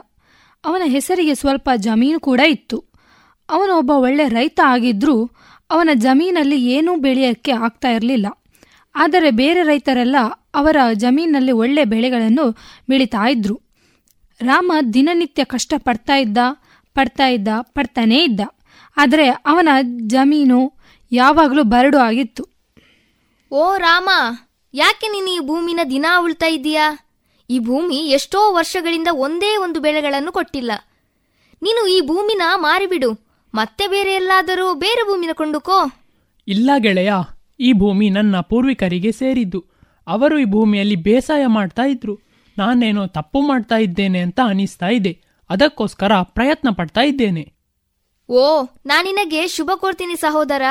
[0.65, 2.86] ಅವನ ಹೆಸರಿಗೆ ಸ್ವಲ್ಪ ಜಮೀನು ಕೂಡ ಇತ್ತು.
[3.50, 5.32] ಅವನು ಒಬ್ಬ ಒಳ್ಳೆ ರೈತ ಆಗಿದ್ರೂ
[5.71, 8.27] ಅವನ ಜಮೀನಲ್ಲಿ ಏನೂ ಬೆಳೆಯೋಕ್ಕೆ ಆಗ್ತಾ ಇರಲಿಲ್ಲ.
[8.95, 10.15] ಆದರೆ ಬೇರೆ ರೈತರೆಲ್ಲ
[10.55, 12.51] ಅವರ ಜಮೀನಲ್ಲಿ ಒಳ್ಳೆ ಬೆಳೆಗಳನ್ನು
[12.89, 13.62] ಬೆಳೀತಾ ಇದ್ರು.
[14.41, 16.38] ರಾಮ ದಿನನಿತ್ಯ ಕಷ್ಟ ಪಡ್ತಾ ಇದ್ದ
[16.93, 18.41] ಪಡ್ತಾ ಇದ್ದ, ಪಡ್ತಾನೇ ಇದ್ದ.
[18.97, 19.69] ಆದರೆ ಅವನ
[20.08, 20.73] ಜಮೀನು
[21.12, 22.43] ಯಾವಾಗಲೂ ಬರಡು ಆಗಿತ್ತು.
[23.51, 24.10] ಓ ರಾಮ,
[24.73, 27.08] ಯಾಕೆ ನೀನು ಈ ಭೂಮಿನ ದಿನ ಉಳ್ತಾ ಇದ್ದೀಯಾ?
[27.50, 30.71] ಈ ಭೂಮಿ ಎಷ್ಟೋ ವರ್ಷಗಳಿಂದ ಒಂದೇ ಒಂದು ಬೆಳೆಗಳನ್ನು ಕೊಟ್ಟಿಲ್ಲ.
[31.62, 33.29] ನೀನು ಈ ಭೂಮಿನ ಮಾರಿಬಿಡು.
[33.54, 35.91] ಮತ್ತೆ ಬೇರೆ ಎಲ್ಲಾದರೂ ಬೇರೆ ಭೂಮಿನ ಕೊಂಡುಕೋ.
[36.47, 37.13] ಇಲ್ಲ ಗೆಳೆಯ
[37.60, 39.65] ಈ ಭೂಮಿ ನನ್ನ ಪೂರ್ವಿಕರಿಗೆ ಸೇರಿದ್ದು.
[40.08, 42.19] ಅವರು ಈ ಭೂಮಿಯಲ್ಲಿ ಬೇಸಾಯ ಮಾಡ್ತಾ ಇದ್ರು.
[42.58, 45.21] ನಾನೇನೋ ತಪ್ಪು ಮಾಡ್ತಾ ಇದ್ದೇನೆ ಅಂತ ಅನಿಸ್ತಾ ಇದೆ.
[45.50, 47.54] ಅದಕ್ಕೋಸ್ಕರ ಪ್ರಯತ್ನ ಪಡ್ತಾ ಇದ್ದೇನೆ.
[48.29, 50.62] ಓ ನಾನಿನಗೆ ಶುಭ ಕೋರ್ತೀನಿ ಸಹೋದರ.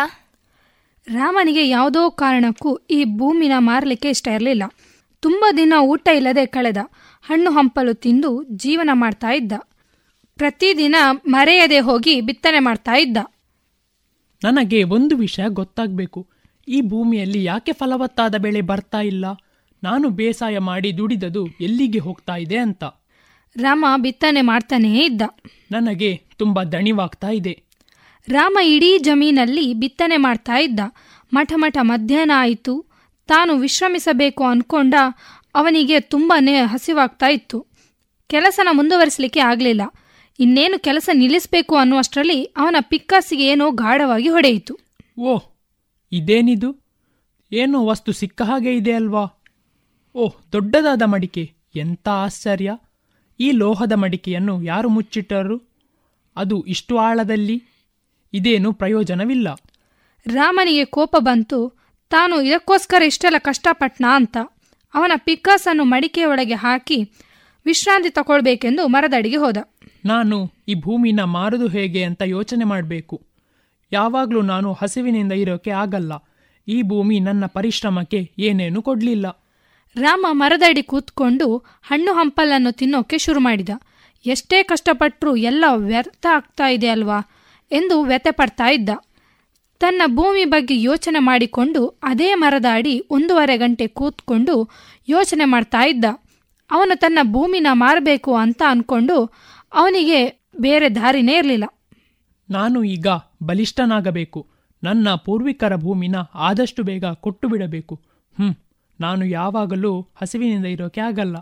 [1.07, 4.63] ರಾಮನಿಗೆ ಯಾವುದೋ ಕಾರಣಕ್ಕೂ ಈ ಭೂಮಿನ ಮಾರಲಿಕ್ಕೆ ಇಷ್ಟ ಇರಲಿಲ್ಲ.
[5.21, 6.77] ತುಂಬ ದಿನ ಊಟ ಇಲ್ಲದೆ ಕಳೆದ.
[7.23, 9.53] ಹಣ್ಣು ಹಂಪಲು ತಿಂದು ಜೀವನ ಮಾಡ್ತಾ ಇದ್ದ.
[10.39, 13.17] ಪ್ರತಿದಿನ ಮರೆಯದೆ ಹೋಗಿ ಬಿತ್ತನೆ ಮಾಡ್ತಾ ಇದ್ದ.
[14.45, 16.29] ನನಗೆ ಒಂದು ವಿಷಯ ಗೊತ್ತಾಗಬೇಕು.
[16.69, 19.27] ಈ ಭೂಮಿಯಲ್ಲಿ ಯಾಕೆ ಫಲವತ್ತಾದ ಬೆಳೆ ಬರ್ತಾ ಇಲ್ಲ?
[19.83, 22.85] ನಾನು ಬೇಸಾಯ ಮಾಡಿ ದುಡಿದದು ಎಲ್ಲಿಗೆ ಹೋಗ್ತಾ ಇದೆ ಅಂತ.
[23.57, 25.23] ರಾಮ ಬಿತ್ತನೆ ಮಾಡ್ತಾನೇ ಇದ್ದ.
[25.73, 27.63] ನನಗೆ ತುಂಬ ದಣಿವಾಗ್ತಾ ಇದೆ.
[28.29, 30.81] ರಾಮ ಇಡೀ ಜಮೀನಲ್ಲಿ ಬಿತ್ತನೆ ಮಾಡ್ತಾ ಇದ್ದ.
[31.33, 32.87] ಮಠ ಮಠ ಮಧ್ಯಾಹ್ನ ಆಯಿತು.
[33.27, 34.95] ತಾನು ವಿಶ್ರಮಿಸಬೇಕು ಅನ್ಕೊಂಡ
[35.55, 37.67] ಅವನಿಗೆ ತುಂಬಾನೇ ಹಸಿವಾಗ್ತಾ ಇತ್ತು.
[38.27, 39.83] ಕೆಲಸನ ಮುಂದುವರಿಸಲಿಕ್ಕೆ ಆಗಲಿಲ್ಲ.
[40.41, 44.79] ಇನ್ನೇನು ಕೆಲಸ ನಿಲ್ಲಿಸಬೇಕು ಅನ್ನುವಷ್ಟರಲ್ಲಿ ಅವನ ಪಿಕ್ಕಾಸಿಗೆ ಏನೋ ಗಾಢವಾಗಿ ಹೊಡೆಯಿತು.
[45.21, 45.43] ಓಹ್
[46.13, 46.77] ಇದೇನಿದು?
[47.53, 49.27] ಏನೋ ವಸ್ತು ಸಿಕ್ಕ ಹಾಗೆ ಇದೆ ಅಲ್ವಾ?
[50.15, 51.53] ಓಹ್ ದೊಡ್ಡದಾದ ಮಡಿಕೆ.
[51.77, 52.77] ಎಂಥ ಆಶ್ಚರ್ಯ.
[53.41, 55.61] ಈ ಲೋಹದ ಮಡಿಕೆಯನ್ನು ಯಾರು ಮುಚ್ಚಿಟ್ಟರು?
[56.37, 57.65] ಅದು ಇಷ್ಟು ಆಳದಲ್ಲಿ?
[58.33, 59.55] ಇದೇನು ಪ್ರಯೋಜನವಿಲ್ಲ.
[60.27, 61.79] ರಾಮನಿಗೆ ಕೋಪ ಬಂತು.
[62.11, 64.37] ತಾನು ಇದಕ್ಕೋಸ್ಕರ ಇಷ್ಟೆಲ್ಲ ಕಷ್ಟಪಟ್ನಾ ಅಂತ.
[64.95, 67.11] ಅವನ ಪಿಕ್ಕಾಸನ್ನು ಮಡಿಕೆಯೊಳಗೆ ಹಾಕಿ
[67.67, 69.57] ವಿಶ್ರಾಂತಿ ತಗೊಳ್ಬೇಕೆಂದು ಮರದಡಿಗೆ ಹೋದ.
[70.09, 70.37] ನಾನು
[70.69, 73.17] ಈ ಭೂಮಿನ ಮಾರುದು ಹೇಗೆ ಅಂತ ಯೋಚನೆ ಮಾಡಬೇಕು.
[73.93, 76.13] ಯಾವಾಗಲೂ ನಾನು ಹಸಿವಿನಿಂದ ಇರೋಕೆ ಆಗಲ್ಲ.
[76.69, 79.27] ಈ ಭೂಮಿ ನನ್ನ ಪರಿಶ್ರಮಕ್ಕೆ ಏನೇನು ಕೊಡಲಿಲ್ಲ.
[79.97, 81.47] ರಾಮ ಮರದಡಿ ಕೂತ್ಕೊಂಡು
[81.83, 83.69] ಹಣ್ಣು ಹಂಪಲನ್ನು ತಿನ್ನೋಕೆ ಶುರು ಮಾಡಿದ.
[84.27, 87.19] ಎಷ್ಟೇ ಕಷ್ಟಪಟ್ಟರೂ ಎಲ್ಲ ವ್ಯರ್ಥ ಆಗ್ತಾ ಇದೆ ಅಲ್ವಾ
[87.71, 88.91] ಎಂದು ವ್ಯತೆ ಪಡ್ತಾ ಇದ್ದ.
[89.81, 94.55] ತನ್ನ ಭೂಮಿ ಬಗ್ಗೆ ಯೋಚನೆ ಮಾಡಿಕೊಂಡು ಅದೇ ಮರದ ಅಡಿ ಒಂದೂವರೆ ಗಂಟೆ ಕೂತ್ಕೊಂಡು
[95.09, 96.05] ಯೋಚನೆ ಮಾಡ್ತಾ ಇದ್ದ.
[96.71, 99.19] ಅವನು ತನ್ನ ಭೂಮಿನ ಮಾರಬೇಕು ಅಂತ ಅನ್ಕೊಂಡು
[99.73, 101.65] ಅವನಿಗೆ ಬೇರೆ ದಾರಿನೇ ಇರಲಿಲ್ಲ.
[102.51, 103.07] ನಾನು ಈಗ
[103.43, 104.47] ಬಲಿಷ್ಠನಾಗಬೇಕು.
[104.83, 108.01] ನನ್ನ ಪೂರ್ವಿಕರ ಭೂಮಿನ ಆದಷ್ಟು ಬೇಗ ಕೊಟ್ಟು ಬಿಡಬೇಕು
[108.39, 108.55] ಹ್ಮ್
[109.01, 111.37] ನಾನು ಯಾವಾಗಲೂ ಹಸಿವಿನಿಂದ ಇರೋಕೆ ಆಗಲ್ಲ.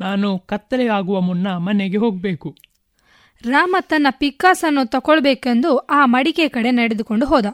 [0.00, 2.56] ನಾನು ಕತ್ತಲೆ ಆಗುವ ಮುನ್ನ ಮನೆಗೆ ಹೋಗಬೇಕು.
[3.44, 7.46] ರಾಮ ತನ್ನ ಪಿಕ್ಕಾಸನ್ನು ತಗೊಳ್ಬೇಕೆಂದು ಆ ಮಡಿಕೆ ಕಡೆ ನಡೆದುಕೊಂಡು ಹೋದ.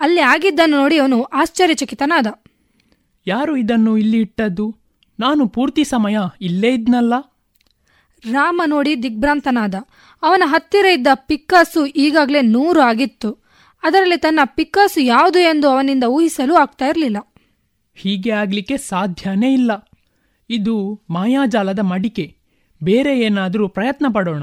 [0.00, 2.26] ಅಲ್ಲಿ ಆಗಿದ್ದನ್ನು ನೋಡಿ ಅವನು ಆಶ್ಚರ್ಯಚಕಿತನಾದ.
[3.26, 4.76] ಯಾರು ಇದನ್ನು ಇಲ್ಲಿ ಇಟ್ಟದ್ದು?
[5.20, 7.31] ನಾನು ಪೂರ್ತಿ ಸಮಯ ಇಲ್ಲೇ ಇದ್ನಲ್ಲ?
[8.30, 9.74] ರಾಮ ನೋಡಿ ದಿಗ್ಭ್ರಾಂತನಾದ.
[10.22, 13.38] ಅವನ ಹತ್ತಿರ ಇದ್ದ ಪಿಕ್ಕಾಸು ಈಗಾಗಲೇ ನೂರು ಆಗಿತ್ತು.
[13.82, 17.16] ಅದರಲ್ಲಿ ತನ್ನ ಪಿಕ್ಕಾಸು ಯಾವುದು ಎಂದು ಅವನಿಂದ ಊಹಿಸಲು ಆಗ್ತಾ ಇರಲಿಲ್ಲ.
[17.94, 19.70] ಹೀಗೆ ಆಗಲಿಕ್ಕೆ ಸಾಧ್ಯನೇ ಇಲ್ಲ.
[20.50, 22.36] ಇದು ಮಾಯಾಜಾಲದ ಮಡಿಕೆ.
[22.82, 24.42] ಬೇರೆ ಏನಾದರೂ ಪ್ರಯತ್ನ ಪಡೋಣ.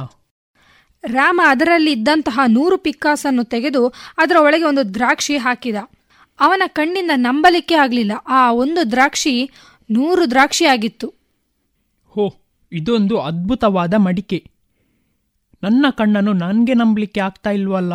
[1.08, 5.76] ರಾಮ ಅದರಲ್ಲಿ ಇದ್ದಂತಹ ನೂರು ಪಿಕ್ಕಾಸನ್ನು ತೆಗೆದು ಅದರ ಒಳಗೆ ಒಂದು ದ್ರಾಕ್ಷಿ ಹಾಕಿದ.
[6.40, 8.12] ಅವನ ಕಣ್ಣಿಂದ ನಂಬಲಿಕ್ಕೆ ಆಗಲಿಲ್ಲ.
[8.28, 9.52] ಆ ಒಂದು ದ್ರಾಕ್ಷಿ
[9.92, 11.08] ನೂರು ದ್ರಾಕ್ಷಿ ಆಗಿತ್ತು
[12.10, 12.36] ಹೋ
[12.72, 14.51] ಇದೊಂದು ಅದ್ಭುತವಾದ ಮಡಿಕೆ.
[15.63, 17.93] ನನ್ನ ಕಣ್ಣನ್ನು ನನಗೆ ನಂಬಲಿಕ್ಕೆ ಆಗ್ತಾ ಇಲ್ವಲ್ಲ?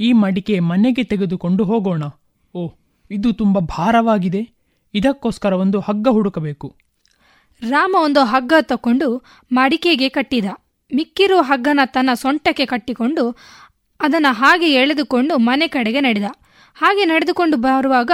[0.00, 2.02] ಈ ಮಡಿಕೆ ಮನೆಗೆ ತೆಗೆದುಕೊಂಡು ಹೋಗೋಣ.
[2.54, 2.70] ಓ,
[3.10, 4.48] ಇದು ತುಂಬ ಭಾರವಾಗಿದೆ.
[4.94, 6.76] ಇದಕ್ಕೋಸ್ಕರ ಒಂದು ಹಗ್ಗ ಹುಡುಕಬೇಕು.
[7.70, 10.44] ರಾಮ ಒಂದು ಹಗ್ಗ ತಕೊಂಡು ಮಡಿಕೆಗೆ ಕಟ್ಟಿದ.
[10.94, 13.36] ಮಿಕ್ಕಿರುವ ಹಗ್ಗನ ತನ್ನ ಸೊಂಟಕ್ಕೆ ಕಟ್ಟಿಕೊಂಡು
[14.00, 16.24] ಅದನ್ನು ಹಾಗೆ ಎಳೆದುಕೊಂಡು ಮನೆ ಕಡೆಗೆ ನಡೆದ.
[16.74, 18.10] ಹಾಗೆ ನಡೆದುಕೊಂಡು ಬರುವಾಗ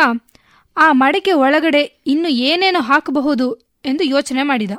[0.76, 3.54] ಆ ಮಡಿಕೆ ಒಳಗಡೆ ಇನ್ನು ಏನೇನು ಹಾಕಬಹುದು
[3.84, 4.70] ಎಂದು ಯೋಚನೆ ಮಾಡಿದ.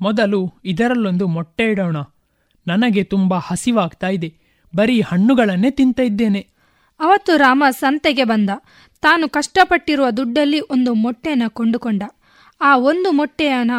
[0.00, 1.96] ಮೊದಲು ಇದರಲ್ಲೊಂದು ಮೊಟ್ಟೆ ಇಡೋಣ.
[2.66, 4.34] ನನಗೆ ತುಂಬ ಹಸಿವಾಗ್ತಾ ಇದೆ.
[4.76, 6.46] ಬರೀ ಹಣ್ಣುಗಳನ್ನೇ ತಿಂತ ಇದ್ದೇನೆ.
[7.00, 8.50] ಅವತ್ತು ರಾಮ ಸಂತೆಗೆ ಬಂದ.
[9.00, 12.02] ತಾನು ಕಷ್ಟಪಟ್ಟಿರುವ ದುಡ್ಡಲ್ಲಿ ಒಂದು ಮೊಟ್ಟೆಯನ್ನು ಕೊಂಡುಕೊಂಡ.
[12.60, 13.70] ಆ ಒಂದು ಮೊಟ್ಟೆಯನ್ನ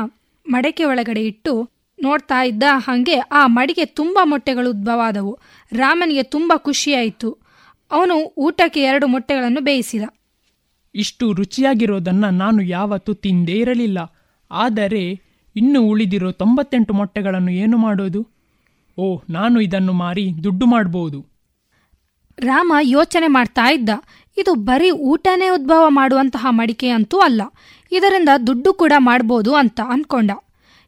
[0.48, 1.70] ಮಡಕೆ ಒಳಗಡೆ ಇಟ್ಟು
[2.04, 5.40] ನೋಡ್ತಾ ಇದ್ದ ಹಾಗೆ ಆ ಮಡಿಗೆ ತುಂಬ ಮೊಟ್ಟೆಗಳು ಉದ್ಭವಾದವು
[5.72, 7.38] ರಾಮನಿಗೆ ತುಂಬ ಖುಷಿಯಾಯಿತು.
[7.92, 10.04] ಅವನು ಊಟಕ್ಕೆ ಎರಡು ಮೊಟ್ಟೆಗಳನ್ನು ಬೇಯಿಸಿದ.
[10.96, 13.98] ಇಷ್ಟು ರುಚಿಯಾಗಿರೋದನ್ನ ನಾನು ಯಾವತ್ತೂ ತಿಂದೇ ಇರಲಿಲ್ಲ.
[14.52, 18.28] ಆದರೆ ಇನ್ನು ಉಳಿದಿರೋ ತೊಂಬತ್ತೆಂಟು ಮೊಟ್ಟೆಗಳನ್ನು ಏನು ಮಾಡೋದು?
[18.98, 21.34] ಓ, ನಾನು ಇದನ್ನು ಮಾರಿ ದುಡ್ಡು ಮಾಡಬಹುದು
[22.40, 23.90] ರಾಮ ಯೋಚನೆ ಮಾಡ್ತಾ ಇದ್ದ.
[24.38, 27.42] ಇದು ಬರೀ ಊಟನೇ ಉದ್ಭವ ಮಾಡುವಂತಹ ಮಡಿಕೆ ಅಂತೂ ಅಲ್ಲ.
[27.92, 30.32] ಇದರಿಂದ ದುಡ್ಡು ಕೂಡ ಮಾಡ್ಬೋದು ಅಂತ ಅನ್ಕೊಂಡ.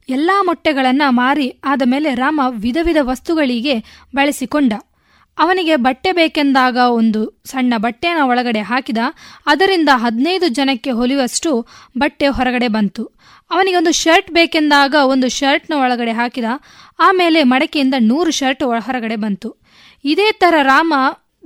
[0.10, 3.84] ಎಲ್ಲ ಮೊಟ್ಟೆಗಳನ್ನು ಮಾರಿ ಆದ ಮೇಲೆ ರಾಮ ವಿಧ ವಿಧ ವಸ್ತುಗಳಿಗೆ
[4.16, 4.74] ಬಳಸಿಕೊಂಡ.
[5.38, 8.98] ಅವನಿಗೆ ಬಟ್ಟೆ ಬೇಕೆಂದಾಗ ಒಂದು ಸಣ್ಣ ಬಟ್ಟೆನ ಒಳಗಡೆ ಹಾಕಿದ,
[9.46, 11.68] ಅದರಿಂದ ಹದಿನೈದು ಜನಕ್ಕೆ ಹೊಲಿಯುವಷ್ಟು
[11.98, 13.12] ಬಟ್ಟೆ ಹೊರಗಡೆ ಬಂತು.
[13.52, 16.46] ಅವನಿಗೆ ಒಂದು ಶರ್ಟ್ ಬೇಕೆಂದಾಗ ಒಂದು ಶರ್ಟ್ನ ಒಳಗಡೆ ಹಾಕಿದ,
[17.00, 19.62] ಆಮೇಲೆ ಮಡಕೆಯಿಂದ ನೂರು ಶರ್ಟ್ ಹೊರಗಡೆ ಬಂತು.
[20.06, 20.94] ಇದೇ ಥರ ರಾಮ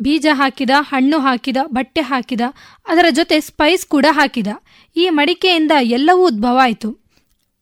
[0.02, 2.42] ಬೀಜ ಹಾಕಿದ, ಹಣ್ಣು ಹಾಕಿದ, ಬಟ್ಟೆ ಹಾಕಿದ,
[2.88, 4.48] ಅದರ ಜೊತೆ ಸ್ಪೈಸ್ ಕೂಡ ಹಾಕಿದ.
[4.96, 7.10] ಈ ಮಡಿಕೆಯಿಂದ ಎಲ್ಲವೂ ಉದ್ಭವ ಆಯಿತು.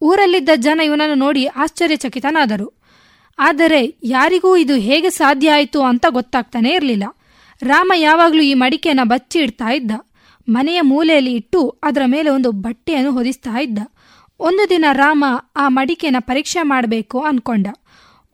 [0.02, 2.77] ಊರಲ್ಲಿದ್ದ ಜನ ಇವನನ್ನು ನೋಡಿ ಆಶ್ಚರ್ಯಚಕಿತನಾದರು.
[3.40, 7.04] ಆದರೆ ಯಾರಿಗೂ ಇದು ಹೇಗೆ ಸಾಧ್ಯ ಆಯಿತು ಅಂತ ಗೊತ್ತಾಗ್ತಾನೆ ಇರಲಿಲ್ಲ.
[7.62, 9.92] ರಾಮ ಯಾವಾಗಲೂ ಈ ಮಡಿಕೆಯನ್ನು ಬಚ್ಚಿ ಇಡ್ತಾ ಇದ್ದ.
[10.50, 13.80] ಮನೆಯ ಮೂಲೆಯಲ್ಲಿ ಇಟ್ಟು ಅದರ ಮೇಲೆ ಒಂದು ಬಟ್ಟೆಯನ್ನು ಹೊದಿಸ್ತಾ ಇದ್ದ.
[14.40, 15.26] ಒಂದು ದಿನ ರಾಮ
[15.56, 17.68] ಆ ಮಡಿಕೆಯನ್ನು ಪರೀಕ್ಷೆ ಮಾಡಬೇಕು ಅನ್ಕೊಂಡ.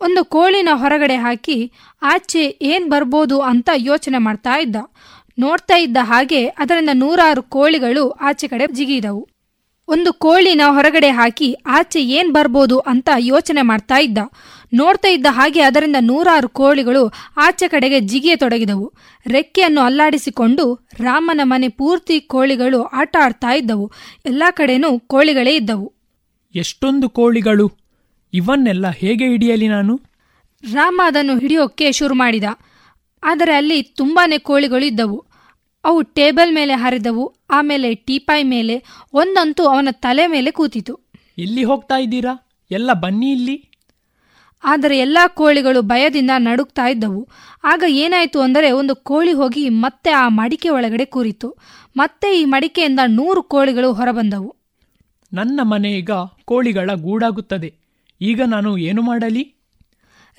[0.01, 4.75] ಒಂದು ಕೋಳಿನ ಹೊರಗಡೆ ಹಾಕಿ ಆಚೆ ಏನು ಬರ್ಬೋದು ಅಂತ ಯೋಚನೆ ಮಾಡ್ತಾ ಇದ್ದ.
[5.39, 9.29] ನೋಡ್ತಾ ಇದ್ದ ಹಾಗೆ ಅದರಿಂದ ನೂರಾರು ಕೋಳಿಗಳು ಆಚೆ ಕಡೆ ಜಿಗಿದವು.
[9.87, 14.17] ಒಂದು ಕೋಳಿನ ಹೊರಗಡೆ ಹಾಕಿ ಆಚೆ ಏನ್ ಬರ್ಬೋದು ಅಂತ ಯೋಚನೆ ಮಾಡ್ತಾ ಇದ್ದ.
[14.73, 18.93] ನೋಡ್ತಾ ಇದ್ದ ಹಾಗೆ ಅದರಿಂದ ನೂರಾರು ಕೋಳಿಗಳು ಆಚೆ ಕಡೆಗೆ ಜಿಗಿಯ ತೊಡಗಿದವು.
[19.27, 23.91] ರೆಕ್ಕೆಯನ್ನು ಅಲ್ಲಾಡಿಸಿಕೊಂಡು ರಾಮನ ಮನೆ ಪೂರ್ತಿ ಕೋಳಿಗಳು ಆಟ ಆಡ್ತಾ ಇದ್ದವು.
[24.25, 25.93] ಎಲ್ಲ ಕಡೆನೂ ಕೋಳಿಗಳೇ ಇದ್ದವು.
[26.55, 27.71] ಎಷ್ಟೊಂದು ಕೋಳಿಗಳು?
[28.33, 29.99] ಇವನ್ನೆಲ್ಲ ಹೇಗೆ ಹಿಡಿಯಲಿ ನಾನು?
[30.73, 32.43] ರಾಮ ಅದನ್ನು ಹಿಡಿಯೋಕೆ ಶುರು ಮಾಡಿದ.
[33.23, 35.25] ಆದರೆ ಅಲ್ಲಿ ತುಂಬಾನೇ ಕೋಳಿಗಳು ಇದ್ದವು.
[35.83, 37.35] ಅವು ಟೇಬಲ್ ಮೇಲೆ ಹರಿದವು.
[37.49, 40.99] ಆಮೇಲೆ ಟೀಪಾಯ್ ಮೇಲೆ ಒಂದಂತೂ ಅವನ ತಲೆ ಮೇಲೆ ಕೂತಿತು.
[41.37, 42.49] ಎಲ್ಲಿ ಹೋಗ್ತಾ ಇದ್ದೀರಾ?
[42.71, 43.69] ಎಲ್ಲ ಬನ್ನಿ ಇಲ್ಲಿ.
[44.63, 47.27] ಆದರೆ ಎಲ್ಲಾ ಕೋಳಿಗಳು ಭಯದಿಂದ ನಡುಕ್ತಾ ಇದ್ದವು.
[47.63, 51.57] ಆಗ ಏನಾಯಿತು ಅಂದರೆ ಒಂದು ಕೋಳಿ ಹೋಗಿ ಮತ್ತೆ ಆ ಮಡಿಕೆ ಒಳಗಡೆ ಕೂರಿತು.
[51.97, 54.55] ಮತ್ತೆ ಈ ಮಡಿಕೆಯಿಂದ ನೂರು ಕೋಳಿಗಳು ಹೊರಬಂದವು.
[55.33, 56.11] ನನ್ನ ಮನೆ ಈಗ
[56.45, 57.73] ಕೋಳಿಗಳ ಗೂಡಾಗುತ್ತದೆ.
[58.21, 59.55] ಈಗ ನಾನು ಏನು ಮಾಡಲಿ?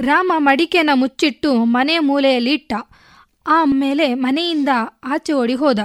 [0.01, 2.73] ರಾಮ ಮಡಿಕೆನ ಮುಚ್ಚಿಟ್ಟು ಮನೆಯ ಮೂಲೆಯಲ್ಲಿ ಇಟ್ಟ.
[3.47, 4.69] ಆಮೇಲೆ ಮನೆಯಿಂದ
[5.05, 5.79] ಆಚೆ ಓಡಿ ಹೋದ.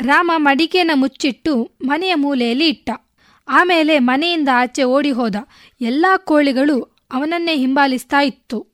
[0.00, 2.90] ರಾಮ ಮಡಿಕೆನ ಮುಚ್ಚಿಟ್ಟು ಮನೆಯ ಮೂಲೆಯಲ್ಲಿ ಇಟ್ಟ.
[3.48, 5.36] ಆಮೇಲೆ ಮನೆಯಿಂದ ಆಚೆ ಓಡಿ ಹೋದ.
[5.80, 8.66] ಎಲ್ಲಾ ಕೋಳಿಗಳು ಅವನನ್ನೇ ಹಿಂಬಾಲಿಸ್ತಾ ಇತ್ತು.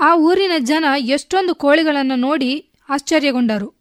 [0.00, 3.74] ಆ ಊರಿನ ಜನ ಎಷ್ಟೊಂದು ಕೋಳಿಗಳನ್ನು ನೋಡಿ ಆಶ್ಚರ್ಯಗೊಂಡರು.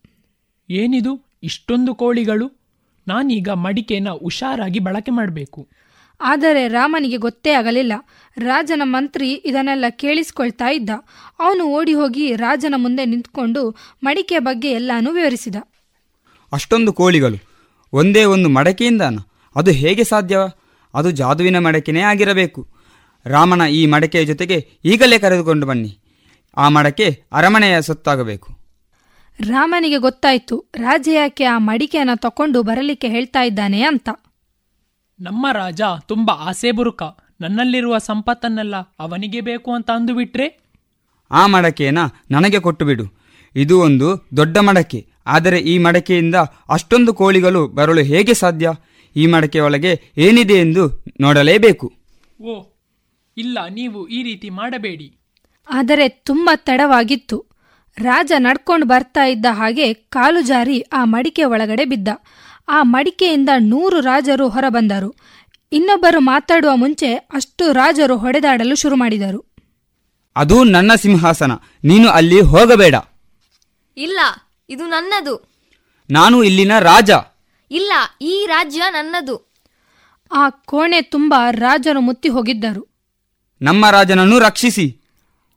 [0.69, 1.25] ಏನಿದು?
[1.43, 2.47] ಇಷ್ಟೊಂದು ಕೋಳಿಗಳು?
[3.07, 5.67] ನಾನೀಗ ಮಡಿಕೆನ ಹುಷಾರಾಗಿ ಬಳಕೆ ಮಾಡಬೇಕು.
[6.21, 7.93] ಆದರೆ ರಾಮನಿಗೆ ಗೊತ್ತೇ ಆಗಲಿಲ್ಲ.
[8.37, 10.89] ರಾಜನ ಮಂತ್ರಿ ಇದನ್ನೆಲ್ಲ ಕೇಳಿಸ್ಕೊಳ್ತಾ ಇದ್ದ.
[11.39, 15.55] ಅವನು ಓಡಿ ಹೋಗಿ ರಾಜನ ಮುಂದೆ ನಿಂತ್ಕೊಂಡು ಮಡಿಕೆ ಬಗ್ಗೆ ಎಲ್ಲಾನು ವಿವರಿಸಿದ.
[16.51, 17.37] ಅಷ್ಟೊಂದು ಕೋಳಿಗಳು.
[17.93, 19.01] ಒಂದೇ ಒಂದು ಮಡಕೆಯಿಂದ
[19.55, 20.41] ಅದು ಹೇಗೆ ಸಾಧ್ಯವ
[20.93, 22.74] ಅದು ಜಾದುವಿನ ಮಡಕೆನೇ ಆಗಿರಬೇಕು.
[23.25, 25.97] ರಾಮನ ಈ ಮಡಕೆಯ ಜೊತೆಗೆ ಈಗಲೇ ಕರೆದುಕೊಂಡು ಬನ್ನಿ.
[26.57, 28.57] ಆ ಮಡಕೆ ಅರಮನೆಯ ಸೊತ್ತಾಗಬೇಕು.
[29.39, 34.09] ರಾಮನಿಗೆ ಗೊತ್ತಾಯ್ತು ರಾಜ ಯಾಕೆ ಆ ಮಡಿಕೆಯನ್ನ ತಕೊಂಡು ಬರಲಿಕ್ಕೆ ಹೇಳ್ತಾ ಇದ್ದಾನೆ ಅಂತ.
[35.19, 37.03] ನಮ್ಮ ರಾಜ ತುಂಬ ಆಸೆಬುರುಕ
[37.41, 40.59] ನನ್ನಲ್ಲಿರುವ ಸಂಪತ್ತನ್ನೆಲ್ಲ ಅವನಿಗೆ ಬೇಕು ಅಂತ ಅಂದುಬಿಟ್ರೆ?
[41.31, 41.99] ಆ ಮಡಕೆಯನ್ನ
[42.31, 43.03] ನನಗೆ ಕೊಟ್ಟು ಬಿಡು
[43.55, 45.07] ಇದು ಒಂದು ದೊಡ್ಡ ಮಡಕೆ.
[45.27, 46.35] ಆದರೆ ಈ ಮಡಕೆಯಿಂದ
[46.69, 48.71] ಅಷ್ಟೊಂದು ಕೋಳಿಗಳು ಬರಲು ಹೇಗೆ ಸಾಧ್ಯ?
[49.15, 51.93] ಈ ಮಡಕೆಯೊಳಗೆ ಏನಿದೆ ಎಂದು ನೋಡಲೇಬೇಕು.
[52.43, 52.74] ಓ
[53.37, 55.17] ಇಲ್ಲ ನೀವು ಈ ರೀತಿ ಮಾಡಬೇಡಿ.
[55.69, 57.45] ಆದರೆ ತುಂಬ ತಡವಾಗಿತ್ತು.
[57.97, 62.07] ರಾಜ ನಡ್ಕೊಂಡು ಬರ್ತಾ ಇದ್ದ ಹಾಗೆ ಕಾಲು ಜಾರಿ ಆ ಮಡಿಕೆ ಒಳಗಡೆ ಬಿದ್ದ.
[62.67, 65.15] ಆ ಮಡಿಕೆಯಿಂದ ನೂರು ರಾಜರು ಹೊರಬಂದರು.
[65.71, 69.45] ಇನ್ನೊಬ್ಬರು ಮಾತಾಡುವ ಮುಂಚೆ ಅಷ್ಟು ರಾಜರು ಹೊಡೆದಾಡಲು ಶುರು ಮಾಡಿದರು.
[70.35, 71.51] ಅದು ನನ್ನ ಸಿಂಹಾಸನ
[71.83, 72.95] ನೀನು ಅಲ್ಲಿ ಹೋಗಬೇಡ.
[73.97, 74.19] ಇಲ್ಲ
[74.69, 75.51] ಇದು ನನ್ನದು.
[76.09, 77.11] ನಾನು ಇಲ್ಲಿನ ರಾಜ.
[77.71, 79.53] ಇಲ್ಲ ಈ ರಾಜ್ಯ ನನ್ನದು.
[80.31, 82.94] ಆ ಕೋಣೆ ತುಂಬ ರಾಜರು ಮುತ್ತಿ ಹೋಗಿದ್ದರು
[83.61, 85.01] ನಮ್ಮ ರಾಜನನ್ನು ರಕ್ಷಿಸಿ.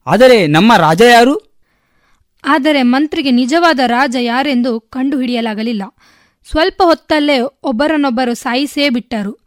[0.07, 1.49] ಆದರೆ ನಮ್ಮ ರಾಜ ಯಾರು?
[2.45, 5.83] ಆದರೆ ಮಂತ್ರಿಗೆ ನಿಜವಾದ ರಾಜ ಯಾರೆಂದು ಕಂಡುಹಿಡಿಯಲಾಗಲಿಲ್ಲ.
[6.51, 9.39] ಸ್ವಲ್ಪ ಹೊತ್ತಲ್ಲೇ ಒಬ್ಬರನ್ನೊಬ್ಬರು ಸಾಯಿಸೇ ಬಿಟ್ಟರು.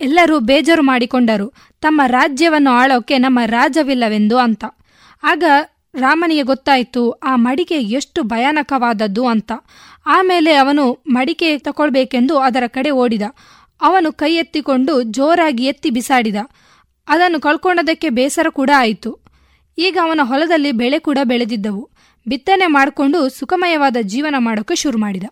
[0.00, 1.52] ಎಲ್ಲರೂ ಬೇಜಾರು ಮಾಡಿಕೊಂಡರು.
[1.80, 4.64] ತಮ್ಮ ರಾಜ್ಯವನ್ನು ಆಳೋಕೆ ನಮ್ಮ ರಾಜವಿಲ್ಲವೆಂದು ಅಂತ.
[5.22, 5.44] ಆಗ
[5.94, 9.52] ರಾಮನಿಗೆ ಗೊತ್ತಾಯಿತು, ಆ ಮಡಿಕೆ ಎಷ್ಟು ಭಯಾನಕವಾದದ್ದು ಅಂತ.
[10.06, 13.22] ಆಮೇಲೆ ಅವನು ಮಡಿಕೆ ತಗೊಳ್ಬೇಕೆಂದು ಅದರ ಕಡೆ ಓಡಿದ.
[13.82, 16.36] ಅವನು ಕೈ ಎತ್ತಿಕೊಂಡು ಜೋರಾಗಿ ಎತ್ತಿ ಬಿಸಾಡಿದ.
[17.08, 19.18] ಅದನ್ನು ಕಳ್ಕೊಂಡದಕ್ಕೆ ಬೇಸರ ಕೂಡ ಆಯಿತು.
[19.78, 21.90] ಈಗ ಅವನ ಹೊಲದಲ್ಲಿ ಬೆಳೆ ಕೂಡ ಬೆಳೆದಿದ್ದವು.
[22.28, 25.24] ಬಿತ್ತನೆ ಮಾಡಿಕೊಂಡು ಸುಖಮಯವಾದ ಜೀವನ ಮಾಡೋಕೆ ಶುರು ಮಾಡಿದ.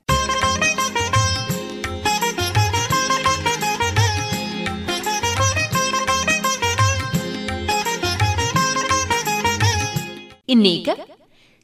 [10.49, 10.89] ಇನ್ನೀಗ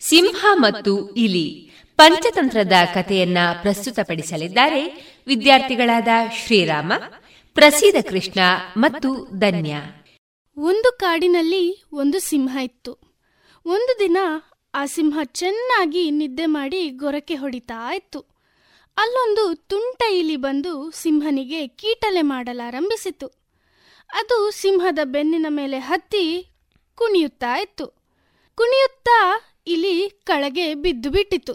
[0.01, 4.81] ಸಿಂಹ ಮತ್ತು ಇಲಿ ಪಂಚತಂತ್ರದ ಕಥೆಯನ್ನ ಪ್ರಸ್ತುತಪಡಿಸಲಿದ್ದಾರೆ
[5.27, 6.09] ವಿದ್ಯಾರ್ಥಿಗಳಾದ
[6.47, 6.93] ಶ್ರೀರಾಮ,
[7.55, 8.41] ಪ್ರಸೀದ ಕೃಷ್ಣ
[8.77, 9.77] ಮತ್ತು ಧನ್ಯ.
[10.57, 12.99] ಒಂದು ಕಾಡಿನಲ್ಲಿ ಒಂದು ಸಿಂಹ ಇತ್ತು.
[13.67, 14.17] ಒಂದು ದಿನ
[14.75, 18.21] ಆ ಸಿಂಹ ಚೆನ್ನಾಗಿ ನಿದ್ದೆ ಮಾಡಿ ಗೊರಕೆ ಹೊಡಿತಾ ಇತ್ತು.
[18.97, 23.27] ಅಲ್ಲೊಂದು ತುಂಟ ಇಲಿ ಬಂದು ಸಿಂಹನಿಗೆ ಕೀಟಲೆ ಮಾಡಲಾರಂಭಿಸಿತು.
[24.13, 26.51] ಅದು ಸಿಂಹದ ಬೆನ್ನಿನ ಮೇಲೆ ಹತ್ತಿ
[26.95, 27.87] ಕುಣಿಯುತ್ತಾ ಇತ್ತು.
[28.55, 31.55] ಕುಣಿಯುತ್ತಾ ಇಲಿ ಕೆಳಗೆ ಬಿದ್ದು ಬಿಟ್ಟಿತು.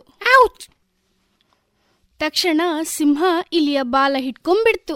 [2.19, 3.23] ತಕ್ಷಣ ಸಿಂಹ
[3.53, 4.95] ಇಲಿಯ ಬಾಲ ಹಿಡ್ಕೊಂಡ್ಬಿಡ್ತು.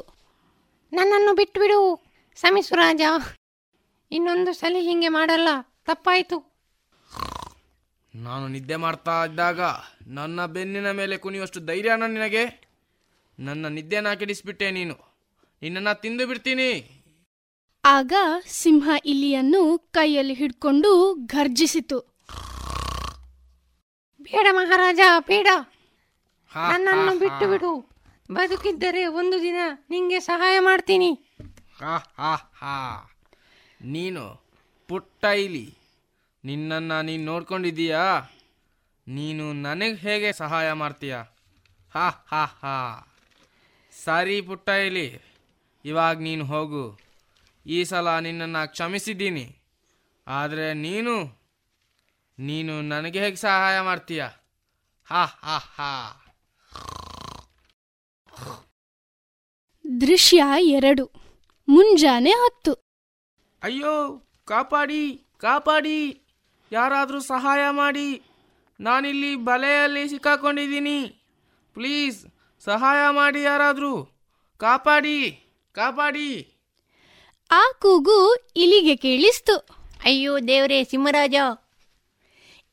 [0.93, 2.03] ನನ್ನನ್ನು ಬಿಟ್ಬಿಡು
[2.35, 3.01] ಸಮಿಸು ರಾಜ.
[4.11, 5.47] ಇನ್ನೊಂದು ಸಲ ಹಿಂಗೆ ಮಾಡಲ್ಲ.
[5.85, 6.51] ತಪ್ಪಾಯ್ತು.
[8.15, 9.59] ನಾನು ನಿದ್ದೆ ಮಾಡ್ತಾ ಇದ್ದಾಗ
[10.07, 12.71] ನನ್ನ ಬೆನ್ನಿನ ಮೇಲೆ ಕುಣಿಯುವಷ್ಟು ಧೈರ್ಯನ ನಿನಗೆ?
[13.39, 14.95] ನನ್ನ ನಿದ್ದೆನ ಕೆಡಿಸ್ಬಿಟ್ಟೆ ನೀನು.
[15.61, 17.01] ನಿನ್ನನ್ನು ತಿಂದು ಬಿಡ್ತೀನಿ.
[17.85, 18.13] ಆಗ
[18.47, 21.99] ಸಿಂಹ ಇಲಿಯನ್ನು ಕೈಯಲ್ಲಿ ಹಿಡ್ಕೊಂಡು ಘರ್ಜಿಸಿತು.
[24.21, 25.47] ಬೇಡ ಮಹಾರಾಜ ಬೇಡ.
[26.55, 27.91] ನನ್ನನ್ನು ಬಿಟ್ಟು ಬಿಡು.
[28.31, 29.55] ಬದುಕಿದ್ದರೆ ಒಂದು ದಿನ
[29.89, 31.11] ನಿಂಗೆ ಸಹಾಯ ಮಾಡ್ತೀನಿ.
[31.79, 33.10] ಹಾ ಹಾ ಹಾ.
[33.83, 34.43] ನೀನು
[34.87, 35.77] ಪುಟ್ಟ ಇಲಿ.
[36.45, 38.31] ನಿನ್ನನ್ನು ನೀನು ನೋಡ್ಕೊಂಡಿದ್ದೀಯಾ?
[39.07, 41.15] ನೀನು ನನಗೆ ಹೇಗೆ ಸಹಾಯ ಮಾಡ್ತೀಯ?
[41.93, 43.07] ಹಾ ಹಾ ಹಾ.
[44.03, 45.21] ಸರಿ ಪುಟ್ಟ ಇಲಿ.
[45.85, 46.99] ಇವಾಗ ನೀನು ಹೋಗು.
[47.65, 49.55] ಈ ಸಲ ನಿನ್ನನ್ನು ಕ್ಷಮಿಸಿದ್ದೀನಿ.
[50.27, 51.41] ಆದರೆ ನೀನು
[52.39, 54.25] ನೀನು ನನಗೆ ಹೇಗೆ ಸಹಾಯ ಮಾಡ್ತೀಯ?
[55.05, 56.17] ಹಾ ಹಾ ಹಾ.
[60.01, 61.11] ದೃಶ್ಯ ಎರಡು.
[61.67, 62.90] ಮುಂಜಾನೆ ಹೊತ್ತು.
[63.63, 66.21] ಅಯ್ಯೋ ಕಾಪಾಡಿ ಕಾಪಾಡಿ.
[66.71, 68.21] ಯಾರಾದರೂ ಸಹಾಯ ಮಾಡಿ.
[68.79, 70.99] ನಾನಿಲ್ಲಿ ಬಲೆಯಲ್ಲಿ ಸಿಕ್ಕಾಕೊಂಡಿದ್ದೀನಿ.
[71.73, 72.25] ಪ್ಲೀಸ್
[72.59, 74.05] ಸಹಾಯ ಮಾಡಿ ಯಾರಾದರೂ.
[74.57, 75.43] ಕಾಪಾಡಿ
[75.73, 76.47] ಕಾಪಾಡಿ.
[77.51, 79.55] ಆ ಕೂಗು ಇಲಿಗೆ ಕೇಳಿಸ್ತು.
[80.05, 81.35] ಅಯ್ಯೋ ದೇವರೇ ಸಿಂಹರಾಜ.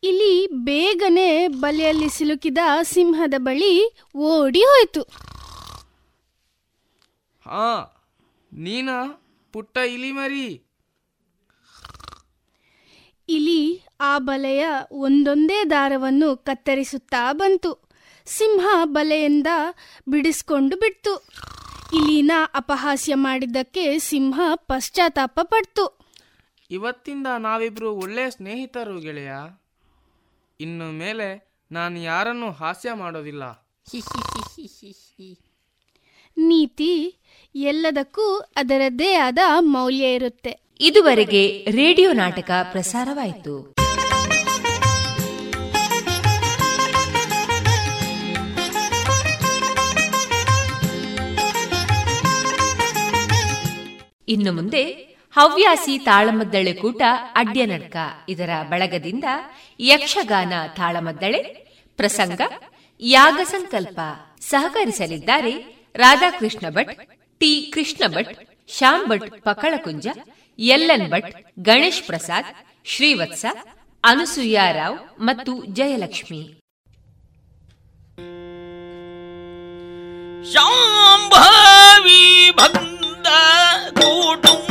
[0.03, 5.03] ಇಲಿ ಬೇಗನೆ ಬಲೆಯಲ್ಲಿ ಸಿಲುಕಿದ ಸಿಂಹದ ಬಳಿ ಓಡಿ ಹೋಯಿತು.
[7.45, 7.69] ಹಾ
[8.53, 8.89] ನೀನ
[9.53, 10.68] ಪುಟ್ಟ ಇಲಿ ಮರಿ
[13.29, 17.89] ಇಲಿ ಆ ಬಲೆಯ ಒಂದೊಂದೇ ದಾರವನ್ನು ಕತ್ತರಿಸುತ್ತಾ ಬಂತು.
[18.27, 19.47] ಸಿಂಹ ಬಲೆಯಿಂದ
[20.09, 21.29] ಬಿಡಿಸ್ಕೊಂಡು ಬಿಡ್ತು.
[21.95, 25.99] ಇಲಿನ ಅಪಹಾಸ್ಯ ಮಾಡಿದ್ದಕ್ಕೆ ಸಿಂಹ ಪಶ್ಚಾತ್ತಾಪ ಪಡ್ತು.
[26.71, 29.33] ಇವತ್ತಿಂದ ನಾವಿಬ್ರು ಒಳ್ಳೆಯ ಸ್ನೇಹಿತರು ಗೆಳೆಯ.
[30.61, 33.69] ಇನ್ನು ಮೇಲೆ ನಾನು ಯಾರನ್ನು ಹಾಸ್ಯ ಮಾಡೋದಿಲ್ಲ.
[36.37, 37.17] ನೀತಿ
[37.55, 40.68] ಎಲ್ಲದಕ್ಕೂ ಅದರದ್ದೇ ಆದ ಮೌಲ್ಯ ಇರುತ್ತೆ.
[40.81, 43.55] ಇದುವರೆಗೆ ರೇಡಿಯೋ ನಾಟಕ ಪ್ರಸಾರವಾಯಿತು.
[54.29, 54.83] ಇನ್ನು ಮುಂದೆ
[55.33, 57.03] ಹವ್ಯಾಸಿ ತಾಳಮದ್ದಳೆ ಕೂಟ
[57.35, 57.97] ಅಡ್ಯನಡ್ಕ
[58.29, 59.25] ಇದರ ಬಳಗದಿಂದ
[59.81, 61.41] ಯಕ್ಷಗಾನ ತಾಳಮದ್ದಳೆ,
[61.99, 62.41] ಪ್ರಸಂಗ,
[63.03, 64.01] ಯಾಗ ಸಂಕಲ್ಪ
[64.41, 65.53] ಸಹಕರಿಸಲಿದ್ದಾರೆ
[65.95, 66.95] Radhakrishna Bhat,
[67.41, 68.35] T Krishna Bhat,
[68.69, 70.07] Shyam Bhat Pakalakunja
[70.59, 72.47] L N Bhat Ganesh Prasad
[72.85, 73.47] Srivatsa
[74.05, 76.61] Anusuya Rao ಮತ್ತು ಜಯಲಕ್ಷ್ಮಿ.
[80.53, 83.27] ಶಾಂಭವಿ ಬಂದ
[83.93, 84.68] ಕುಟುಂಬಗೆ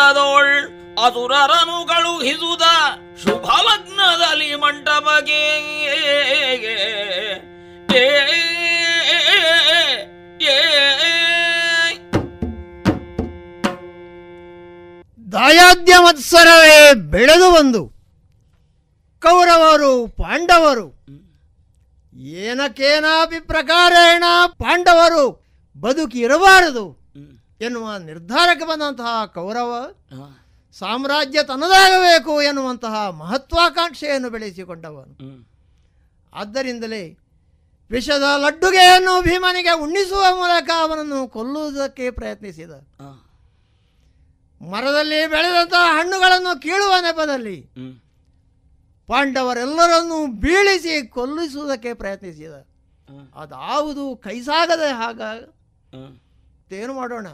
[0.00, 0.64] ಚಿತ್ತದೋಳ್
[1.04, 2.62] ಅಸುರರನು ಕಳುಹಿಸುದ
[3.22, 5.42] ಶುಭ ಲಗ್ನದಲ್ಲಿ ಮಂಟಪಗೆ
[15.32, 17.86] ದಾಯಾದ್ಯ ಮತ್ಸರವೇ ಬೆಳೆದು ಬಂದು.
[19.22, 20.86] ಕೌರವರು ಪಾಂಡವರು.
[22.14, 25.44] ಏನಕೇನಾಪಿ ಪ್ರಕಾರೇಣ ಪಾಂಡವರು
[25.80, 26.99] ಬದುಕಿರಬಾರದು.
[27.60, 29.92] ಎನ್ನುವ ನಿರ್ಧಾರಕ್ಕೆ ಬಂದಂತಹ ಕೌರವ
[30.78, 35.48] ಸಾಮ್ರಾಜ್ಯ ತನ್ನದಾಗಬೇಕು ಎನ್ನುವಂತಹ ಮಹತ್ವಾಕಾಂಕ್ಷೆಯನ್ನು ಬೆಳೆಸಿಕೊಂಡವನು.
[36.32, 37.18] ಆದ್ದರಿಂದಲೇ
[37.90, 42.70] ವಿಷದ ಲಡ್ಡುಗೆಯನ್ನು ಭೀಮನಿಗೆ ಉಣ್ಣಿಸುವ ಮೂಲಕ ಅವನನ್ನು ಕೊಲ್ಲುವುದಕ್ಕೆ ಪ್ರಯತ್ನಿಸಿದ.
[44.70, 47.60] ಮರದಲ್ಲಿ ಬೆಳೆದಂತಹ ಹಣ್ಣುಗಳನ್ನು ಕೀಳುವ ನೆಪದಲ್ಲಿ
[49.06, 52.52] ಪಾಂಡವರೆಲ್ಲರನ್ನೂ ಬೀಳಿಸಿ ಕೊಲ್ಲಿಸುವುದಕ್ಕೆ ಪ್ರಯತ್ನಿಸಿದ.
[53.34, 55.20] ಅದಾವುದು ಕೈಸಾಗದೆ ಹಾಗ.
[56.72, 57.26] ಏನು ಮಾಡೋಣ.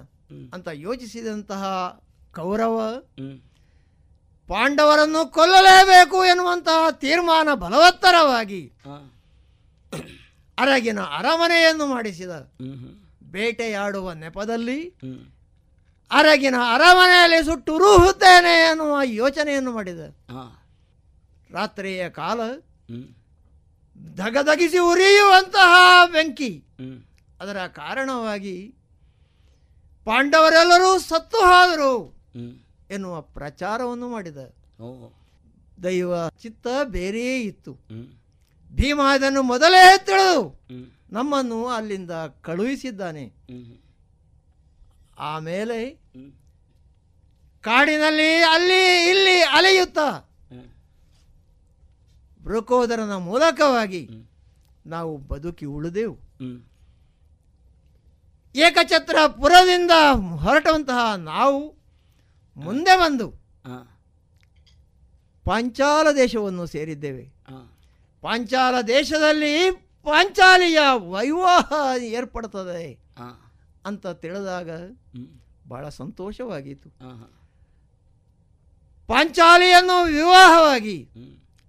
[0.54, 1.62] ಅಂತ ಯೋಚಿಸಿದಂತಹ
[2.34, 2.76] ಕೌರವ
[4.48, 8.72] ಪಾಂಡವರನ್ನು ಕೊಲ್ಲಲೇಬೇಕು ಎನ್ನುವಂತಹ ತೀರ್ಮಾನ ಬಲವತ್ತರವಾಗಿ
[10.58, 12.30] ಅರಗಿನ ಅರಮನೆಯನ್ನು ಮಾಡಿಸಿದ
[13.22, 14.78] ಬೇಟೆಯಾಡುವ ನೆಪದಲ್ಲಿ
[16.10, 20.00] ಅರಗಿನ ಅರಮನೆಯಲ್ಲಿ ಸುಟ್ಟುರುಹುತ್ತೇನೆ ಎನ್ನುವ ಯೋಚನೆಯನ್ನು ಮಾಡಿದ.
[21.50, 22.40] ರಾತ್ರಿಯ ಕಾಲ
[24.14, 25.72] ಧಗಧಗಿಸಿ ಉರಿಯುವಂತಹ
[26.06, 26.50] ಬೆಂಕಿ.
[27.40, 28.74] ಅದರ ಕಾರಣವಾಗಿ
[30.07, 31.92] ಪಾಂಡವರೆಲ್ಲರೂ ಸತ್ತು ಹೋದರು
[32.90, 34.36] ಎನ್ನುವ ಪ್ರಚಾರವನ್ನು ಮಾಡಿದ.
[35.82, 37.72] ದೈವ ಚಿತ್ತ ಬೇರೆಯೇ ಇತ್ತು.
[38.74, 40.42] ಭೀಮ ಇದನ್ನು ಮೊದಲೇ ತಿಳಿದು
[41.12, 43.24] ನಮ್ಮನ್ನು ಅಲ್ಲಿಂದ ಕಳುಹಿಸಿದ್ದಾನೆ.
[45.18, 45.78] ಆಮೇಲೆ
[47.61, 50.09] ಕಾಡಿನಲ್ಲಿ ಅಲ್ಲಿ ಇಲ್ಲಿ ಅಲೆಯುತ್ತಾ
[52.42, 54.02] ವೃಕೋದರನ ಮೂಲಕವಾಗಿ
[54.86, 56.16] ನಾವು ಬದುಕಿ ಉಳಿದೆವು.
[58.57, 59.90] ಏಕಛತ್ರಪುರದಿಂದ
[60.36, 61.59] ಹೊರಟಂತಹ ನಾವು
[62.57, 63.28] ಮುಂದೆ ಬಂದು
[65.44, 67.24] ಪಾಂಚಾಲ ದೇಶವನ್ನು ಸೇರಿದ್ದೇವೆ.
[68.22, 69.52] ಪಾಂಚಾಲ ದೇಶದಲ್ಲಿ
[70.04, 72.84] ಪಾಂಚಾಲಿಯ ವೈವಾಹ ಏರ್ಪಡುತ್ತದೆ
[73.84, 74.70] ಅಂತ ತಿಳಿದಾಗ
[75.68, 76.88] ಬಹಳ ಸಂತೋಷವಾಗಿತ್ತು.
[79.07, 80.98] ಪಾಂಚಾಲಿಯನ್ನು ವಿವಾಹವಾಗಿ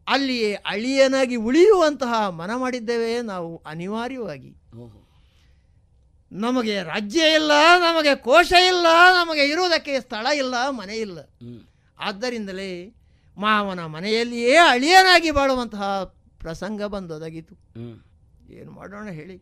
[0.08, 4.52] ಅಲ್ಲಿಯೇ ಅಳಿಯನಾಗಿ ಉಳಿಯುವಂತಹ ಮನ ಮಾಡಿದ್ದೇವೆ ನಾವು ಅನಿವಾರ್ಯವಾಗಿ.
[6.32, 11.20] ನಮಗೆ ರಾಜ್ಯ ಇಲ್ಲ ನಮಗೆ ಕೋಶ ಇಲ್ಲ ನಮಗೆ ಇರುವುದಕ್ಕೆ ಸ್ಥಳ ಇಲ್ಲ ಮನೆ ಇಲ್ಲ.
[12.00, 12.94] ಆದ್ದರಿಂದಲೇ
[13.38, 16.04] ಮಾವನ ಮನೆಯಲ್ಲಿಯೇ ಅಳಿಯನಾಗಿ ಬಾಳುವಂತಹ
[16.40, 17.56] ಪ್ರಸಂಗ ಬಂದೊದಗಿತು.
[18.54, 19.42] ಏನು ಮಾಡೋಣ ಹೇಳಿ.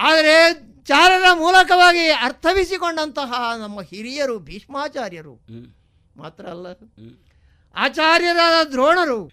[0.00, 0.54] ಆದರೆ
[0.84, 5.40] ಚಾರರ ಮೂಲಕವಾಗಿ ಅರ್ಥವಿಸಿಕೊಂಡಂತಹ ನಮ್ಮ ಹಿರಿಯರು ಭೀಷ್ಮಾಚಾರ್ಯರು
[6.16, 6.66] ಮಾತ್ರ ಅಲ್ಲ.
[7.74, 9.30] ಆಚಾರ್ಯರಾದ ದ್ರೋಣರು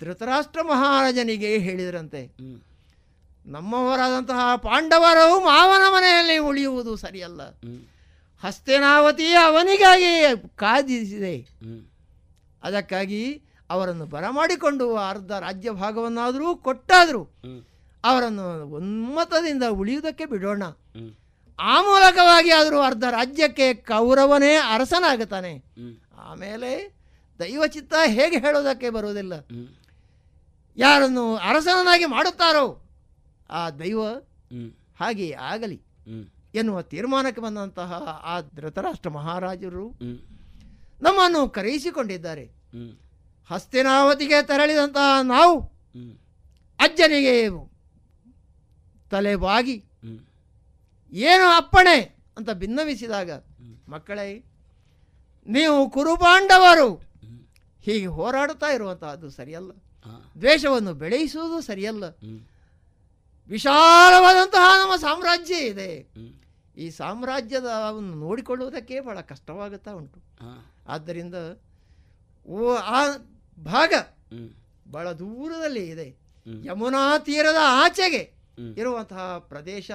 [0.00, 2.36] ಧೃತರಾಷ್ಟ್ರ ಮಹಾರಾಜನಿಗೆ ಹೇಳಿದರಂತೆ.
[3.46, 7.40] ನಮ್ಮವರಾದಂತಹ ಪಾಂಡವರು ಮಾವನ ಮನೆಯಲ್ಲಿ ಉಳಿಯುವುದು ಸರಿಯಲ್ಲ.
[8.44, 10.22] ಹಸ್ತಿನಾವತಿ ಅವನಿಗಾಗಿ
[10.56, 11.36] ಕಾದಿಸಿದೆ.
[12.62, 17.22] ಅದಕ್ಕಾಗಿ ಅವರನ್ನು ಬರಮಾಡಿಕೊಂಡು ಅರ್ಧ ರಾಜ್ಯ ಭಾಗವನ್ನಾದರೂ ಕೊಟ್ಟಾದರೂ.
[18.04, 20.62] ಅವರನ್ನು ಒಮ್ಮತದಿಂದ ಉಳಿಯುವುದಕ್ಕೆ ಬಿಡೋಣ.
[21.58, 25.64] ಆ ಮೂಲಕವಾಗಿ ಆದರೂ ಅರ್ಧ ರಾಜ್ಯಕ್ಕೆ ಕೌರವನೇ ಅರಸನಾಗುತ್ತಾನೆ.
[26.18, 26.96] ಆಮೇಲೆ
[27.38, 29.32] ದೈವಚಿತ್ತ ಹೇಗೆ ಹೇಳೋದಕ್ಕೆ ಬರುವುದಿಲ್ಲ.
[30.76, 32.85] ಯಾರನ್ನು ಅರಸನಾಗಿ ಮಾಡುತ್ತಾರೋ
[33.50, 34.00] ಆ ದೈವ
[35.00, 35.80] ಹಾಗೆ ಆಗಲಿ
[36.54, 37.92] ಎನ್ನುವ ತೀರ್ಮಾನಕ್ಕೆ ಬಂದಂತಹ
[38.22, 39.86] ಆ ಧೃತರಾಷ್ಟ್ರ ಮಹಾರಾಜರು
[41.02, 42.44] ನಮ್ಮನ್ನು ಕರೆಯಿಸಿಕೊಂಡಿದ್ದಾರೆ.
[43.50, 45.60] ಹಸ್ತಿನಾವತಿಗೆ ತೆರಳಿದಂತಹ ನಾವು
[46.78, 47.34] ಅಜ್ಜನಿಗೆ
[49.10, 49.84] ತಲೆಬಾಗಿ
[51.12, 51.98] ಏನು ಅಪ್ಪಣೆ
[52.36, 53.30] ಅಂತ ಭಿನ್ನವಿಸಿದಾಗ
[53.88, 54.44] ಮಕ್ಕಳೇ
[55.46, 56.88] ನೀವು ಕುರುಪಾಂಡವರು
[57.82, 59.70] ಹೀಗೆ ಹೋರಾಡುತ್ತಾ ಇರುವಂತಹದ್ದು ಸರಿಯಲ್ಲ.
[60.40, 62.04] ದ್ವೇಷವನ್ನು ಬೆಳೆಯಿಸುವುದು ಸರಿಯಲ್ಲ.
[63.48, 66.06] ವಿಶಾಲವಾದಂತಹ ನಮ್ಮ ಸಾಮ್ರಾಜ್ಯ ಇದೆ.
[66.76, 70.20] ಈ ಸಾಮ್ರಾಜ್ಯದ ಅವನ್ನು ನೋಡಿಕೊಳ್ಳುವುದಕ್ಕೆ ಬಹಳ ಕಷ್ಟವಾಗುತ್ತಾ ಉಂಟು.
[70.88, 71.34] ಆದ್ದರಿಂದ
[72.46, 73.16] ಓ ಆ
[73.64, 73.94] ಭಾಗ
[74.90, 76.16] ಬಹಳ ದೂರದಲ್ಲಿ ಇದೆ.
[76.64, 78.34] ಯಮುನಾ ತೀರದ ಆಚೆಗೆ
[78.76, 79.90] ಇರುವಂತಹ ಪ್ರದೇಶ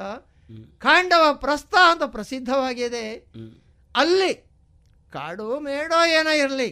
[0.78, 3.26] ಕಾಂಡವ ಪ್ರಸ್ಥ ಅಂತ ಪ್ರಸಿದ್ಧವಾಗಿದೆ.
[3.96, 4.34] ಅಲ್ಲಿ
[5.12, 6.70] ಕಾಡು ಮೇಡೋ ಏನೋ ಇರಲಿ.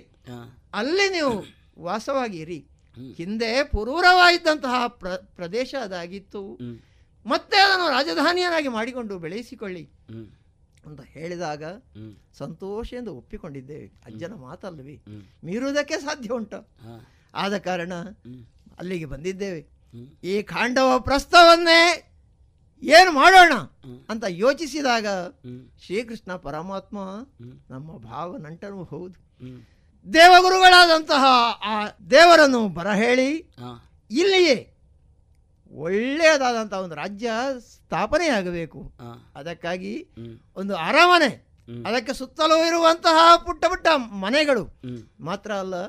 [0.74, 1.46] ಅಲ್ಲಿ ನೀವು
[1.80, 2.69] ವಾಸವಾಗಿರಿ.
[3.16, 6.42] ಹಿಂದೆ ಪುರೂರವಾಗಿದ್ದಂತಹ ಪ್ರ ಪ್ರದೇಶ ಅದಾಗಿತ್ತು.
[7.26, 9.90] ಮತ್ತೆ ಅದನ್ನು ರಾಜಧಾನಿಯನ್ನಾಗಿ ಮಾಡಿಕೊಂಡು ಬೆಳೆಸಿಕೊಳ್ಳಿ
[10.86, 11.64] ಅಂತ ಹೇಳಿದಾಗ
[12.38, 15.04] ಸಂತೋಷ ಎಂದು ಒಪ್ಪಿಕೊಂಡಿದ್ದೇವೆ ಅಜ್ಜನ ಮಾತಲ್ಲವಿ?
[15.44, 16.54] ಮೀರುವುದಕ್ಕೆ ಸಾಧ್ಯ ಉಂಟ.
[17.36, 17.94] ಆದ ಕಾರಣ
[18.80, 19.68] ಅಲ್ಲಿಗೆ ಬಂದಿದ್ದೇವೆ.
[20.24, 22.06] ಈ ಕಾಂಡವ ಪ್ರಸ್ತವನ್ನೇ
[22.84, 23.54] ಏನು ಮಾಡೋಣ
[24.10, 25.08] ಅಂತ ಯೋಚಿಸಿದಾಗ
[25.86, 26.98] ಶ್ರೀಕೃಷ್ಣ ಪರಮಾತ್ಮ
[27.70, 29.18] ನಮ್ಮ ಭಾವ ನಂಟನೂ ಹೌದು
[30.14, 31.24] ದೇವಗುರುಗಳಾದಂತಹ
[31.64, 33.30] ಆ ದೇವರನ್ನು ಬರಹೇಳಿ
[34.12, 34.74] ಇಲ್ಲಿಯೇ
[35.72, 38.92] ಒಳ್ಳೆಯದಾದಂತಹ ಒಂದು ರಾಜ್ಯ ಸ್ಥಾಪನೆಯಾಗಬೇಕು.
[39.36, 40.08] ಅದಕ್ಕಾಗಿ
[40.56, 41.32] ಒಂದು ಅರಮನೆ
[41.86, 44.64] ಅದಕ್ಕೆ ಸುತ್ತಲೂ ಇರುವಂತಹ ಪುಟ್ಟ ಪುಟ್ಟ ಮನೆಗಳು.
[45.20, 45.88] ಮಾತ್ರ ಅಲ್ಲ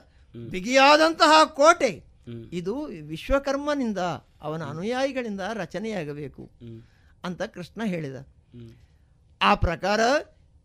[0.51, 2.05] ಬಿಗಿಯಾದಂತಹ ಕೋಟೆ.
[2.53, 3.99] ಇದು ವಿಶ್ವಕರ್ಮನಿಂದ
[4.43, 6.51] ಅವನ ಅನುಯಾಯಿಗಳಿಂದ ರಚನೆಯಾಗಬೇಕು
[7.25, 8.17] ಅಂತ ಕೃಷ್ಣ ಹೇಳಿದ.
[9.43, 10.01] ಆ ಪ್ರಕಾರ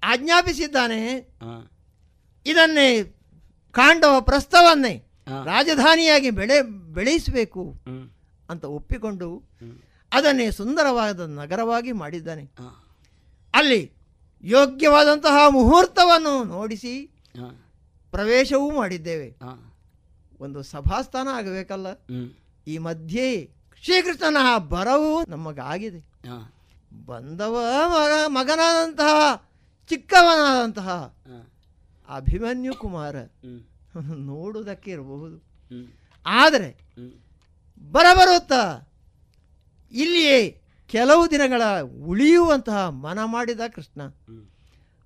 [0.03, 1.01] ಆಜ್ಞಾಪಿಸಿದ್ದಾನೆ.
[2.45, 3.03] ಇದನ್ನೇ
[3.71, 4.93] ಕಾಂಡವ ಪ್ರಸ್ತವನ್ನೇ
[5.45, 6.61] ರಾಜಧಾನಿಯಾಗಿ ಬೆಳೆ
[6.93, 7.73] ಬೆಳೆಸಬೇಕು
[8.49, 9.43] ಅಂತ ಒಪ್ಪಿಕೊಂಡು
[10.13, 12.43] ಅದನ್ನೇ ಸುಂದರವಾದ ನಗರವಾಗಿ ಮಾಡಿದ್ದಾನೆ.
[13.53, 13.91] ಅಲ್ಲಿ
[14.43, 16.93] ಯೋಗ್ಯವಾದಂತಹ ಮುಹೂರ್ತವನ್ನು ನೋಡಿಸಿ
[18.11, 19.37] ಪ್ರವೇಶವೂ ಮಾಡಿದ್ದೇವೆ.
[20.39, 21.87] ಒಂದು ಸಭಾಸ್ಥಾನ ಆಗಬೇಕಲ್ಲ.
[22.67, 23.27] ಈ ಮಧ್ಯೆ
[23.83, 25.99] ಶ್ರೀಕೃಷ್ಣನ ಬರವು ನಮಗಾಗಿದೆ.
[27.05, 27.55] ಬಂದವ
[27.87, 29.17] ಮಗ ಮಗನಾದಂತಹ
[29.89, 30.89] ಚಿಕ್ಕವನಾದಂತಹ
[32.09, 33.15] ಅಭಿಮನ್ಯು ಕುಮಾರ
[34.29, 35.37] ನೋಡುವುದಕ್ಕೆ ಇರಬಹುದು.
[36.25, 36.69] ಆದರೆ
[37.91, 38.53] ಬರಬರುತ್ತ
[39.91, 40.39] ಇಲ್ಲಿಯೇ
[40.87, 41.61] ಕೆಲವು ದಿನಗಳ
[42.07, 44.01] ಉಳಿಯುವಂತಹ ಮನ ಮಾಡಿದ ಕೃಷ್ಣ.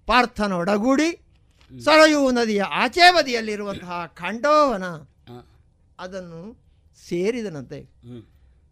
[0.08, 1.10] ಪಾರ್ಥನೊಡಗೂಡಿ
[1.72, 4.86] ಸರಯೂ ನದಿಯ ಆಚೆ ಬದಿಯಲ್ಲಿರುವಂತಹ ಖಂಡೋವನ
[6.00, 6.42] ಅದನ್ನು
[7.10, 7.80] ಸೇರಿದನಂತೆ.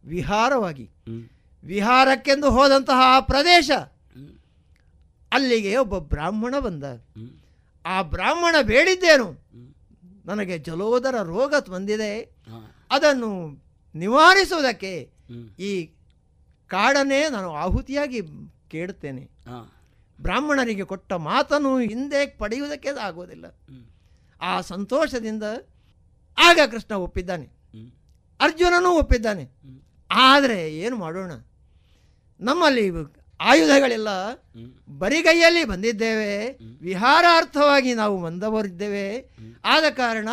[0.05, 0.89] ವಿಹಾರವಾಗಿ.
[1.63, 3.71] ವಿಹಾರಕ್ಕೆಂದು ಹೋದಂತಹ ಆ ಪ್ರದೇಶ
[5.31, 6.83] ಅಲ್ಲಿಗೆ ಒಬ್ಬ ಬ್ರಾಹ್ಮಣ ಬಂದ
[7.85, 9.39] ಆ ಬ್ರಾಹ್ಮಣ ಬೇಡಿದ್ದೇನು?
[10.25, 12.21] ನನಗೆ ಜಲೋದರ ರೋಗ ಬಂದಿದೆ.
[12.91, 13.61] ಅದನ್ನು
[13.95, 15.09] ನಿವಾರಿಸುವುದಕ್ಕೆ
[15.59, 15.85] ಈ
[16.67, 18.21] ಕಾಡನ್ನೇ ನಾನು ಆಹುತಿಯಾಗಿ
[18.69, 19.29] ಕೇಳುತ್ತೇನೆ.
[20.21, 23.45] ಬ್ರಾಹ್ಮಣರಿಗೆ ಕೊಟ್ಟ ಮಾತನ್ನು ಹಿಂದೆ ಪಡೆಯುವುದಕ್ಕೆ ಆಗೋದಿಲ್ಲ
[24.41, 25.43] ಆ ಸಂತೋಷದಿಂದ
[26.37, 27.58] ಆಗ ಕೃಷ್ಣ ಒಪ್ಪಿದ್ದಾನೆ.
[28.39, 29.43] ಅರ್ಜುನನೂ ಒಪ್ಪಿದ್ದಾನೆ.
[30.11, 31.31] ಆದರೆ ಏನು ಮಾಡೋಣ?
[32.39, 32.89] ನಮ್ಮಲ್ಲಿ
[33.41, 34.07] ಆಯುಧಗಳೆಲ್ಲ
[34.89, 36.57] ಬರಿಗೈಯಲ್ಲಿ ಬಂದಿದ್ದೇವೆ.
[36.81, 39.29] ವಿಹಾರಾರ್ಥವಾಗಿ ನಾವು ಬಂದವರಿದ್ದೇವೆ.
[39.65, 40.29] ಆದ ಕಾರಣ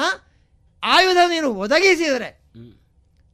[0.83, 2.51] ಆಯುಧ ನೀನು ಒದಗಿಸಿದರೆ,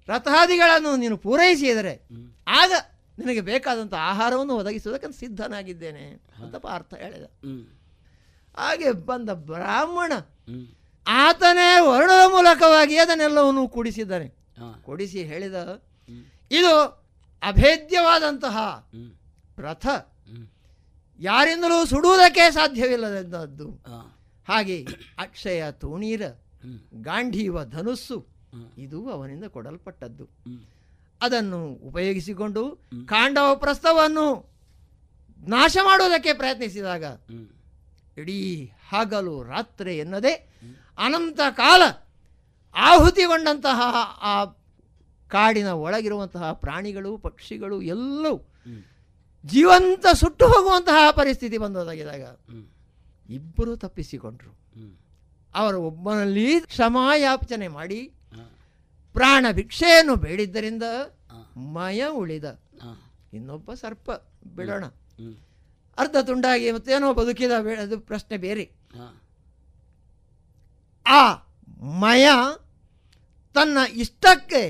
[0.08, 2.08] ರಥಾದಿಗಳನ್ನು ನೀನು ಪೂರೈಸಿದರೆ,
[2.48, 2.72] ಆಗ
[3.18, 7.24] ನಿನಗೆ ಬೇಕಾದಂಥ ಆಹಾರವನ್ನು ಒದಗಿಸುವುದಕ್ಕೆ ಸಿದ್ಧನಾಗಿದ್ದೇನೆ ಅಂತ ಅರ್ಥ ಹೇಳಿದ.
[8.56, 10.12] ಹಾಗೆ ಬಂದ ಬ್ರಾಹ್ಮಣ
[11.06, 14.41] ಆತನೇ ವರ್ಣದ ಮೂಲಕವಾಗಿ ಅದನ್ನೆಲ್ಲವನ್ನು ಕೂಡಿಸಿದ್ದಾನೆ.
[14.84, 15.58] ಕೂಡಿಸಿ ಹೇಳಿದ
[16.50, 16.72] ಇದು
[17.42, 18.56] ಅಭೇದ್ಯವಾದಂತಹ
[19.58, 19.86] ರಥ.
[21.20, 23.66] ಯಾರಿಂದಲೂ ಸುಡುವುದಕ್ಕೆ ಸಾಧ್ಯವಿಲ್ಲದಂತಹದ್ದು
[24.48, 24.76] ಹಾಗೆ
[25.18, 26.22] ಅಕ್ಷಯ ತೋಣೀರ
[27.02, 28.16] ಗಾಂಧೀವ ಧನುಸ್ಸು
[28.78, 30.24] ಇದು ಅವನಿಂದ ಕೊಡಲ್ಪಟ್ಟದ್ದು.
[31.20, 32.62] ಅದನ್ನು ಉಪಯೋಗಿಸಿಕೊಂಡು
[33.06, 34.26] ಕಾಂಡವ ಪ್ರಸ್ತವನ್ನು
[35.40, 37.04] ನಾಶ ಮಾಡುವುದಕ್ಕೆ ಪ್ರಯತ್ನಿಸಿದಾಗ
[38.16, 38.38] ಇಡೀ
[38.88, 40.32] ಹಗಲು ರಾತ್ರಿ ಎನ್ನದೆ
[40.98, 41.82] ಅನಂತ ಕಾಲ
[42.74, 43.80] ಆಹುತಿಗೊಂಡಂತಹ
[44.20, 44.44] ಆ
[45.28, 48.48] ಕಾಡಿನ ಒಳಗಿರುವಂತಹ ಪ್ರಾಣಿಗಳು ಪಕ್ಷಿಗಳು ಎಲ್ಲವೂ
[49.46, 52.38] ಜೀವಂತ ಸುಟ್ಟು ಹೋಗುವಂತಹ ಪರಿಸ್ಥಿತಿ ಬಂದೊದಗಿದಾಗ
[53.30, 54.50] ಇಬ್ಬರು ತಪ್ಪಿಸಿಕೊಂಡ್ರು.
[55.54, 58.12] ಅವರು ಒಬ್ಬನಲ್ಲಿ ಕ್ಷಮಾಯಾಚನೆ ಮಾಡಿ
[59.12, 60.82] ಪ್ರಾಣ ಭಿಕ್ಷೆಯನ್ನು ಬೇಡಿದ್ದರಿಂದ
[61.56, 62.60] ಮಯ ಉಳಿದ.
[63.32, 64.10] ಇನ್ನೊಬ್ಬ ಸರ್ಪ
[64.54, 64.84] ಬಿಡೋಣ.
[65.98, 68.72] ಅರ್ಧ ತುಂಡಾಗಿ ಮತ್ತೇನೋ ಬದುಕಿದ ಅದು ಪ್ರಶ್ನೆ ಬೇರೆ.
[71.06, 71.34] ಆ
[71.82, 72.28] ಮಯ
[73.54, 74.62] ತನ್ನ ಇಷ್ಟಕ್ಕೆ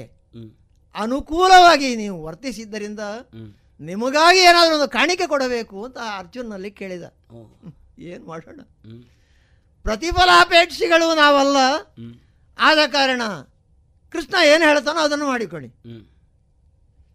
[0.95, 3.01] ಅನುಕೂಲವಾಗಿ ನೀವು ವರ್ತಿಸಿದ್ದರಿಂದ
[3.81, 7.03] ನಿಮಗಾಗಿ ಏನಾದರೂ ಒಂದು ಕಾಣಿಕೆ ಕೊಡಬೇಕು ಅಂತ ಅರ್ಜುನಲ್ಲಿ ಕೇಳಿದ.
[7.99, 8.61] ಏನು ಮಾಡೋಣ?
[9.83, 11.57] ಪ್ರತಿಫಲಾಪೇಕ್ಷಿಗಳು ನಾವಲ್ಲ.
[12.59, 13.23] ಆದ ಕಾರಣ
[14.11, 15.69] ಕೃಷ್ಣ ಏನು ಹೇಳ್ತಾನೋ ಅದನ್ನು ಮಾಡಿಕೊಳ್ಳಿ.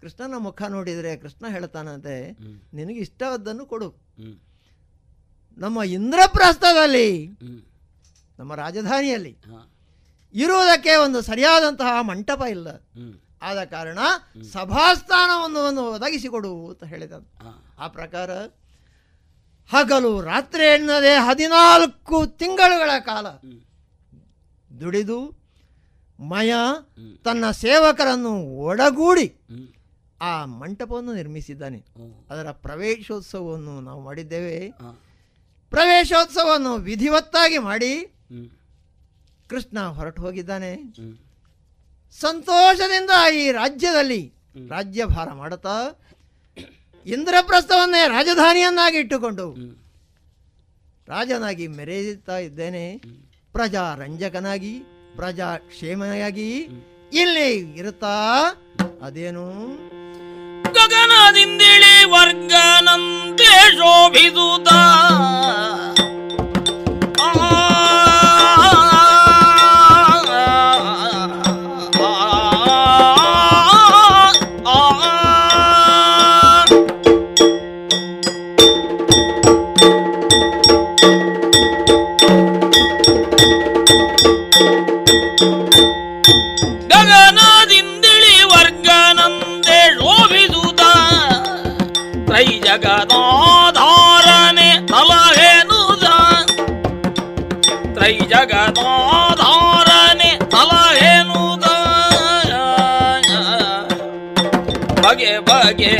[0.01, 2.31] ಕೃಷ್ಣನ ಮುಖ ನೋಡಿದರೆ ಕೃಷ್ಣ ಹೇಳ್ತಾನಂತೆ
[2.73, 3.89] ನಿನಗೆ ಇಷ್ಟವಾದ್ದನ್ನು ಕೊಡು.
[5.57, 7.27] ನಮ್ಮ ಇಂದ್ರಪ್ರಸ್ಥದಲ್ಲಿ
[8.39, 9.37] ನಮ್ಮ ರಾಜಧಾನಿಯಲ್ಲಿ
[10.33, 12.67] ಇರುವುದಕ್ಕೆ ಒಂದು ಸರಿಯಾದಂತಹ ಮಂಟಪ ಇಲ್ಲ.
[13.41, 13.99] ಆದ ಕಾರಣ
[14.53, 17.11] ಸಭಾಸ್ಥಾನವನ್ನು ಒಂದು ಒದಗಿಸಿಕೊಡು ಅಂತ ಹೇಳಿದ
[17.79, 18.31] ಆ ಪ್ರಕಾರ
[19.69, 23.27] ಹಗಲು ರಾತ್ರಿ ಎನ್ನದೆ ಹದಿನಾಲ್ಕು ತಿಂಗಳುಗಳ ಕಾಲ
[24.79, 25.19] ದುಡಿದು
[26.19, 26.53] ಮಯ
[27.23, 29.27] ತನ್ನ ಸೇವಕರನ್ನು ಒಡಗೂಡಿ
[30.21, 31.85] ಆ ಮಂಟಪವನ್ನು ನಿರ್ಮಿಸಿದ್ದಾನೆ.
[32.29, 34.73] ಅದರ ಪ್ರವೇಶೋತ್ಸವವನ್ನು ನಾವು ಮಾಡಿದ್ದೇವೆ.
[35.69, 37.91] ಪ್ರವೇಶೋತ್ಸವವನ್ನು ವಿಧಿವತ್ತಾಗಿ ಮಾಡಿ
[39.49, 40.71] ಕೃಷ್ಣ ಹೊರಟು ಹೋಗಿದ್ದಾನೆ.
[42.21, 44.21] ಸಂತೋಷದಿಂದ ಈ ರಾಜ್ಯದಲ್ಲಿ
[44.69, 45.75] ರಾಜ್ಯಭಾರ ಮಾಡುತ್ತಾ
[47.05, 49.47] ಇಂದ್ರಪ್ರಸ್ಥವನ್ನೇ ರಾಜಧಾನಿಯನ್ನಾಗಿ ಇಟ್ಟುಕೊಂಡು
[51.07, 52.85] ರಾಜನಾಗಿ ಮೆರೆಯುತ್ತಾ ಇದ್ದೇನೆ.
[53.53, 54.73] ಪ್ರಜಾ ರಂಜಕನಾಗಿ
[55.15, 56.49] ಪ್ರಜಾ ಕ್ಷೇಮನಾಗಿ
[57.21, 58.15] ಇಲ್ಲಿ ಇರುತ್ತಾ
[59.01, 59.45] ಅದೇನು?
[60.77, 64.69] ಗಗನದಿಂದಿಳಿ ವರ್ಗನಂತೆ ಶೋಭಿಸುತ್ತ
[105.47, 105.93] ಬಗೆ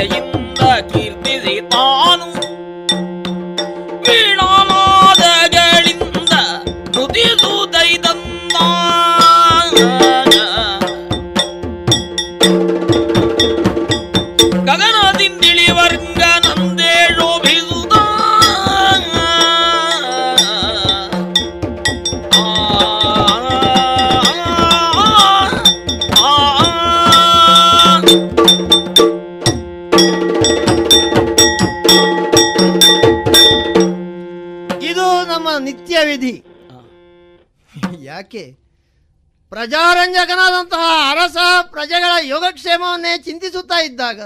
[38.28, 38.45] ಯಾಕೆ
[39.49, 41.38] ಪ್ರಜಾರಂಜಕನಾದಂತಹ ಅರಸ
[41.71, 44.21] ಪ್ರಜೆಗಳ ಯೋಗಕ್ಷೇಮವನ್ನೇ ಚಿಂತಿಸುತ್ತಾ ಇದ್ದಾಗ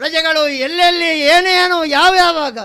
[0.00, 2.58] ಪ್ರಜೆಗಳು ಎಲ್ಲೆಲ್ಲಿ ಏನೇನು ಯಾವ್ಯಾವಾಗ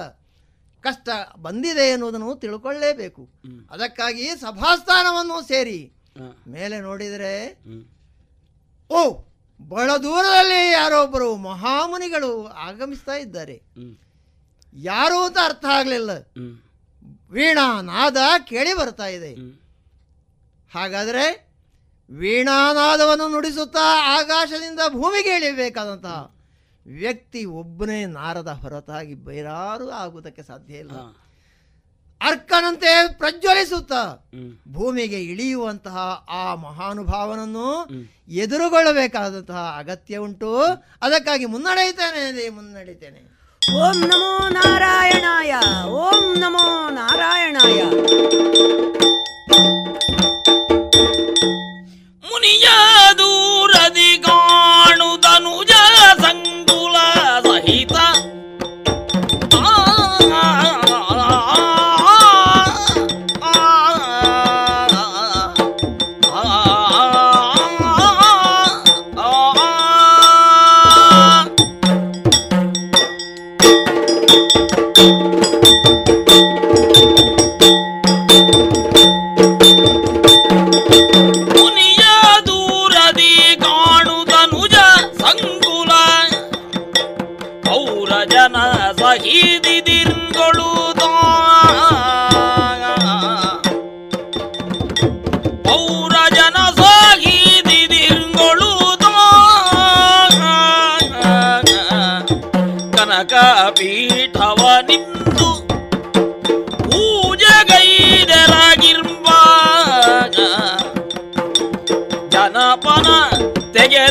[0.86, 3.24] ಕಷ್ಟ ಬಂದಿದೆ ಎನ್ನುವುದನ್ನು ತಿಳ್ಕೊಳ್ಳೇಬೇಕು.
[3.72, 5.80] ಅದಕ್ಕಾಗಿ ಸಭಾಸ್ಥಾನವನ್ನು ಸೇರಿ
[6.48, 7.34] ಮೇಲೆ ನೋಡಿದರೆ
[8.90, 9.02] ಓ
[9.62, 12.32] ಬಹಳ ದೂರದಲ್ಲಿ ಯಾರೋ ಒಬ್ಬರು ಮಹಾಮುನಿಗಳು
[12.68, 13.58] ಆಗಮಿಸ್ತಾ ಇದ್ದಾರೆ.
[14.76, 16.12] ಯಾರು ಅಂತ ಅರ್ಥ ಆಗಲಿಲ್ಲ.
[17.32, 18.18] ವೀಣಾ ನಾದ
[18.50, 19.34] ಕೇಳಿ ಬರ್ತಾ ಇದೆ.
[20.76, 21.26] ಹಾಗಾದರೆ
[22.10, 23.86] ವೀಣಾನಾದವನ್ನು ನುಡಿಸುತ್ತಾ
[24.18, 26.18] ಆಕಾಶದಿಂದ ಭೂಮಿಗೆ ಇಳಿಯಬೇಕಾದಂತಹ
[26.86, 30.98] ವ್ಯಕ್ತಿ ಒಬ್ಬನೇ ನಾರದ ಹೊರತಾಗಿ ಬೇರಾರು ಆಗುವುದಕ್ಕೆ ಸಾಧ್ಯ ಇಲ್ಲ.
[32.22, 33.94] ಅರ್ಕನಂತೆ ಪ್ರಜ್ವಲಿಸುತ್ತ
[34.72, 35.98] ಭೂಮಿಗೆ ಇಳಿಯುವಂತಹ
[36.30, 37.70] ಆ ಮಹಾನುಭಾವನನ್ನು
[38.44, 40.52] ಎದುರುಗೊಳ್ಳಬೇಕಾದಂತಹ ಅಗತ್ಯ ಉಂಟು.
[41.02, 43.22] ಅದಕ್ಕಾಗಿ ಮುನ್ನಡೆಯುತ್ತೇನೆ ಮುನ್ನಡೆಯುತ್ತೇನೆ.
[43.82, 45.54] ಓಂ ನಮೋ ನಾರಾಯಣಾಯ
[46.04, 47.82] ಓಂ ನಮೋ ನಾರಾಯಣಾಯ.
[52.24, 52.68] ಮುನಿಯ
[53.20, 55.74] ದೂರದಿ ಕಾಣುದನುಜ
[56.24, 56.96] ಸಂಕುಲ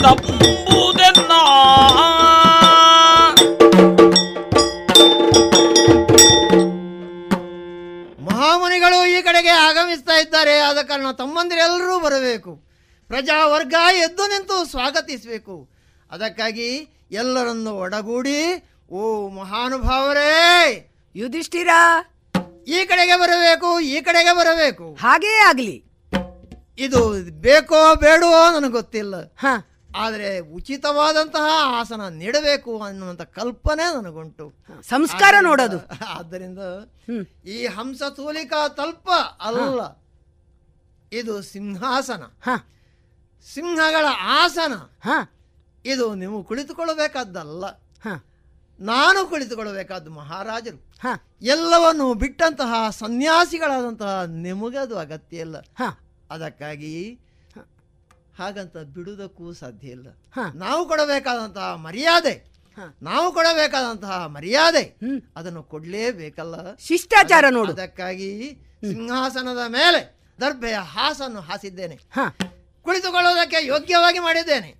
[0.04, 1.32] ತೆಗೆದಪ್ಪುದೆನ್ನ
[8.20, 10.58] ಮಹಾಮುನಿಗಳು ಈ ಕಡೆಗೆ ಆಗಮಿಸ್ತಾ ಇದ್ದಾರೆ.
[10.58, 12.52] ಆದ ಕಾರಣ ತಮ್ಮಂದಿರೆಲ್ಲರೂ ಬರಬೇಕು.
[13.08, 15.70] ಪ್ರಜಾವರ್ಗ ಎದ್ದು ನಿಂತು ಸ್ವಾಗತಿಸಬೇಕು.
[16.10, 16.68] ಅದಕ್ಕಾಗಿ
[17.10, 18.38] ಎಲ್ಲರನ್ನು ಒಡಗೂಡಿ
[18.90, 20.30] ಓ ಮಹಾನುಭಾವರೇ!
[21.16, 21.68] ಯುಧಿಷ್ಠಿರ!
[22.66, 24.94] ಈ ಕಡೆಗೆ ಬರಬೇಕು ಈ ಕಡೆಗೆ ಬರಬೇಕು.
[24.94, 25.76] ಹಾಗೇ ಆಗಲಿ.
[26.78, 27.00] ಇದು
[27.40, 29.14] ಬೇಕೋ ಬೇಡವೋ ನನಗೆ ಗೊತ್ತಿಲ್ಲ.
[29.94, 34.52] ಆದರೆ ಉಚಿತವಾದಂತಹ ಆಸನ ನೀಡಬೇಕು ಅನ್ನುವಂಥ ಕಲ್ಪನೆ ನನಗುಂಟು.
[34.82, 35.78] ಸಂಸ್ಕಾರ ನೋಡೋದು.
[36.08, 36.58] ಆದ್ದರಿಂದ
[37.46, 40.04] ಈ ಹಂಸ ತೂಲಿಕಾ ತಲ್ಪ ಅಲ್ಲ.
[41.12, 42.22] ಇದು ಸಿಂಹಾಸನ.
[43.54, 44.72] ಸಿಂಹಗಳ ಆಸನ.
[45.84, 47.64] ಇದು ನೀವು ಕುಳಿತುಕೊಳ್ಳಬೇಕಾದ್ದಲ್ಲ.
[48.80, 50.94] ನಾನು ಕುಳಿತುಕೊಳ್ಳಬೇಕಾದ್ದು ಮಹಾರಾಜರು.
[51.42, 55.56] ಎಲ್ಲವನ್ನು ಬಿಟ್ಟಂತಹ ಸನ್ಯಾಸಿಗಳಾದಂತಹ ನಿಮಗೆ ಅದು ಅಗತ್ಯ ಇಲ್ಲ.
[56.30, 57.20] ಅದಕ್ಕಾಗಿ
[58.38, 60.08] ಹಾಗಂತ ಬಿಡುವುದಕ್ಕೂ ಸಾಧ್ಯ ಇಲ್ಲ.
[60.54, 62.54] ನಾವು ಕೊಡಬೇಕಾದಂತಹ ಮರ್ಯಾದೆ
[63.02, 64.96] ನಾವು ಕೊಡಬೇಕಾದಂತಹ ಮರ್ಯಾದೆ
[65.36, 66.74] ಅದನ್ನು ಕೊಡ್ಲೇಬೇಕಲ್ಲ.
[66.74, 67.72] ಶಿಷ್ಟಾಚಾರ ನೋಡು.
[67.72, 71.98] ಅದಕ್ಕಾಗಿ ಸಿಂಹಾಸನದ ಮೇಲೆ ದರ್ಭೆಯ ಹಾಸನ್ನು ಹಾಸಿದ್ದೇನೆ.
[72.82, 74.74] ಕುಳಿತುಕೊಳ್ಳೋದಕ್ಕೆ ಯೋಗ್ಯವಾಗಿ ಮಾಡಿದ್ದೇನೆ.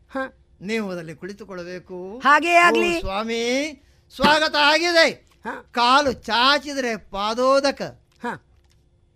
[0.60, 2.18] ನೀವು ಅದರಲ್ಲಿ ಕುಳಿತುಕೊಳ್ಳಬೇಕು.
[2.18, 3.00] ಹಾಗೆ ಆಗಲಿ.
[3.00, 3.82] ಸ್ವಾಮಿ
[4.14, 5.30] ಸ್ವಾಗತ ಆಗಿದೆ.
[5.72, 7.82] ಕಾಲು ಚಾಚಿದರೆ ಪಾದೋದಕ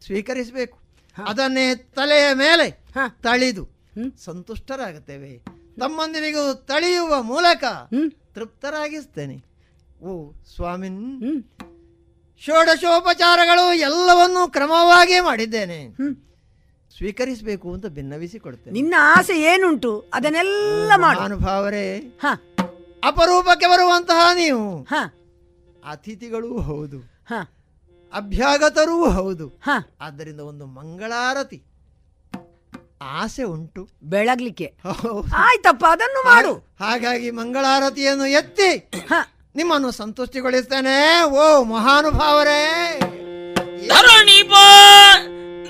[0.05, 0.78] ಸ್ವೀಕರಿಸಬೇಕು.
[1.26, 2.70] ಅದನ್ನೇ ತಲೆಯ ಮೇಲೆ
[3.22, 3.78] ತಳಿದು
[4.25, 5.33] ಸಂತುಷ್ಟರಾಗುತ್ತೇವೆ.
[5.81, 7.65] ತಮ್ಮಂದಿರಿಗೂ ತಳೆಯುವ ಮೂಲಕ
[8.35, 9.45] ತೃಪ್ತರಾಗಿಸ್ತೇನೆ.
[10.03, 11.45] ಓ ಸ್ವಾಮಿನ್
[12.41, 15.97] ಷೋಡಶೋಪಚಾರಗಳು ಎಲ್ಲವನ್ನೂ ಕ್ರಮವಾಗಿ ಮಾಡಿದ್ದೇನೆ.
[16.97, 20.11] ಸ್ವೀಕರಿಸಬೇಕು ಅಂತ ಭಿನ್ನವಿಸಿ ಕೊಡ್ತೇನೆ ನಿನ್ನ ಆಸೆ ಏನುಂಟು?
[20.15, 21.21] ಅದನ್ನೆಲ್ಲ ಮಾಡು.
[21.21, 22.19] ಅನುಭಾವರೇ
[23.05, 24.87] ಅಪರೂಪಕ್ಕೆ ಬರುವಂತಹ ನೀವು.
[25.85, 26.99] ಅತಿಥಿಗಳೂ ಹೌದು.
[28.13, 29.61] ಅಭ್ಯಾಗತರೂ ಹೌದು.
[30.01, 31.63] ಆದ್ದರಿಂದ ಒಂದು ಮಂಗಳಾರತಿ.
[33.03, 33.89] ಆಸೆ ಉಂಟು.
[34.03, 34.75] ಬೆಳಗ್ಲಿಕ್ಕೆ.
[35.37, 36.77] ಆಯ್ತಪ್ಪ ಅದನ್ನು ಮಾಡು.
[36.81, 38.91] ಹಾಗಾಗಿ ಮಂಗಳಾರತಿಯನ್ನು ಎತ್ತಿ.
[39.57, 41.23] ನಿಮ್ಮನ್ನು ಸಂತುಷ್ಟಿಗೊಳಿಸ್ತೇನೆ.
[41.23, 42.99] ಓ ಮಹಾನುಭಾವರೇ.
[43.89, 45.17] ಧರಣಿ ಬಾ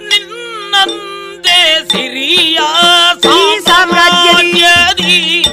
[0.09, 2.59] ನಿನ್ನಂತೆ ಸಿರಿಯ
[3.64, 5.45] ಸಾಮ್ರಾಜ್ಯದಿ.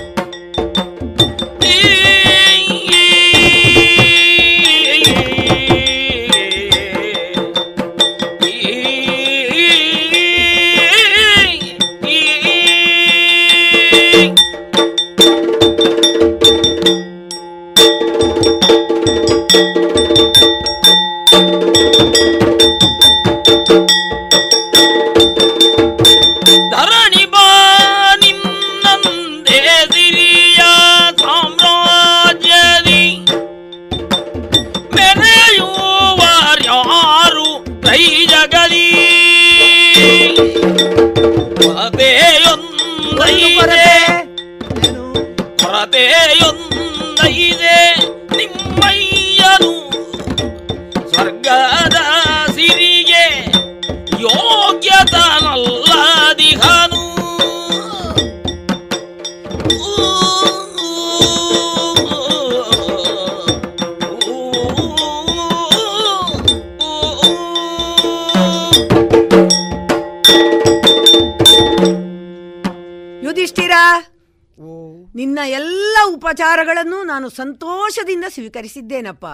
[76.36, 79.26] ಉಪಚಾರಗಳನ್ನು ನಾನು ಸಂತೋಷದಿಂದ ಸ್ವೀಕರಿಸಿದ್ದೇನಪ್ಪ.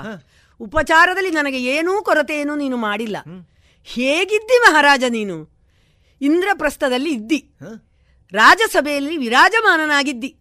[0.60, 3.18] ಉಪಚಾರದಲ್ಲಿ ನನಗೆ ಏನೂ ಕೊರತೆಯನ್ನು ನೀನು ಮಾಡಿಲ್ಲ.
[3.88, 5.38] ಹೇಗಿದ್ದಿ ಮಹಾರಾಜ ನೀನು?
[6.22, 7.40] ಇಂದ್ರಪ್ರಸ್ಥದಲ್ಲಿ ಇದ್ದಿ.
[8.34, 10.32] ರಾಜಸಭೆಯಲ್ಲಿ ವಿರಾಜಮಾನನಾಗಿದ್ದಿ.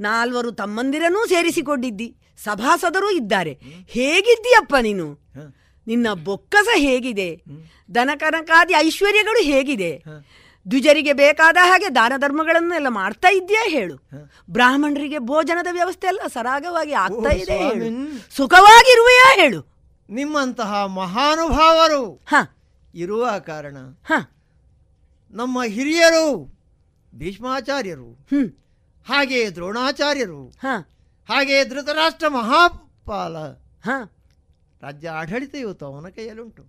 [0.00, 2.08] ನಾಲ್ವರು ತಮ್ಮಂದಿರನೂ ಸೇರಿಸಿಕೊಂಡಿದ್ದಿ.
[2.44, 3.52] ಸಭಾಸದರೂ ಇದ್ದಾರೆ.
[3.88, 5.06] ಹೇಗಿದ್ದೀಯಪ್ಪ ನೀನು?
[5.86, 7.28] ನಿನ್ನ ಬೊಕ್ಕಸ ಹೇಗಿದೆ?
[7.94, 9.92] ದನಕನಕಾದಿ ಐಶ್ವರ್ಯಗಳು ಹೇಗಿದೆ?
[10.66, 13.96] ದ್ವಿಜರಿಗೆ ಬೇಕಾದ ಹಾಗೆ ದಾನ ಧರ್ಮಗಳನ್ನೆಲ್ಲ ಮಾಡ್ತಾ ಇದೆಯಾ ಹೇಳು.
[14.50, 17.88] ಬ್ರಾಹ್ಮಣರಿಗೆ ಭೋಜನದ ವ್ಯವಸ್ಥೆ ಎಲ್ಲ ಸರಾಗವಾಗಿ ಆಗ್ತಾ ಇದೆ ಹೇಳು.
[18.30, 19.60] ಸುಖವಾಗಿರುವೆಯಾ ಹೇಳು.
[20.08, 22.42] ನಿಮ್ಮಂತಹ ಮಹಾನುಭಾವರು ಹ.
[22.94, 24.12] ಇರುವ ಕಾರಣ ಹ.
[25.34, 26.26] ನಮ್ಮ ಹಿರಿಯರು
[27.14, 28.10] ಭೀಷ್ಮಾಚಾರ್ಯರು
[29.06, 30.66] ಹಾಗೆ ದ್ರೋಣಾಚಾರ್ಯರು ಹ.
[31.28, 33.36] ಹಾಗೆ ಧೃತರಾಷ್ಟ್ರ ಮಹಾಪಾಲ
[33.84, 33.90] ಹ.
[34.82, 36.62] ರಾಜ್ಯ ಆಡಳಿತ ಇವತ್ತು ಅವನ ಕೈಯಲ್ಲುಂಟು.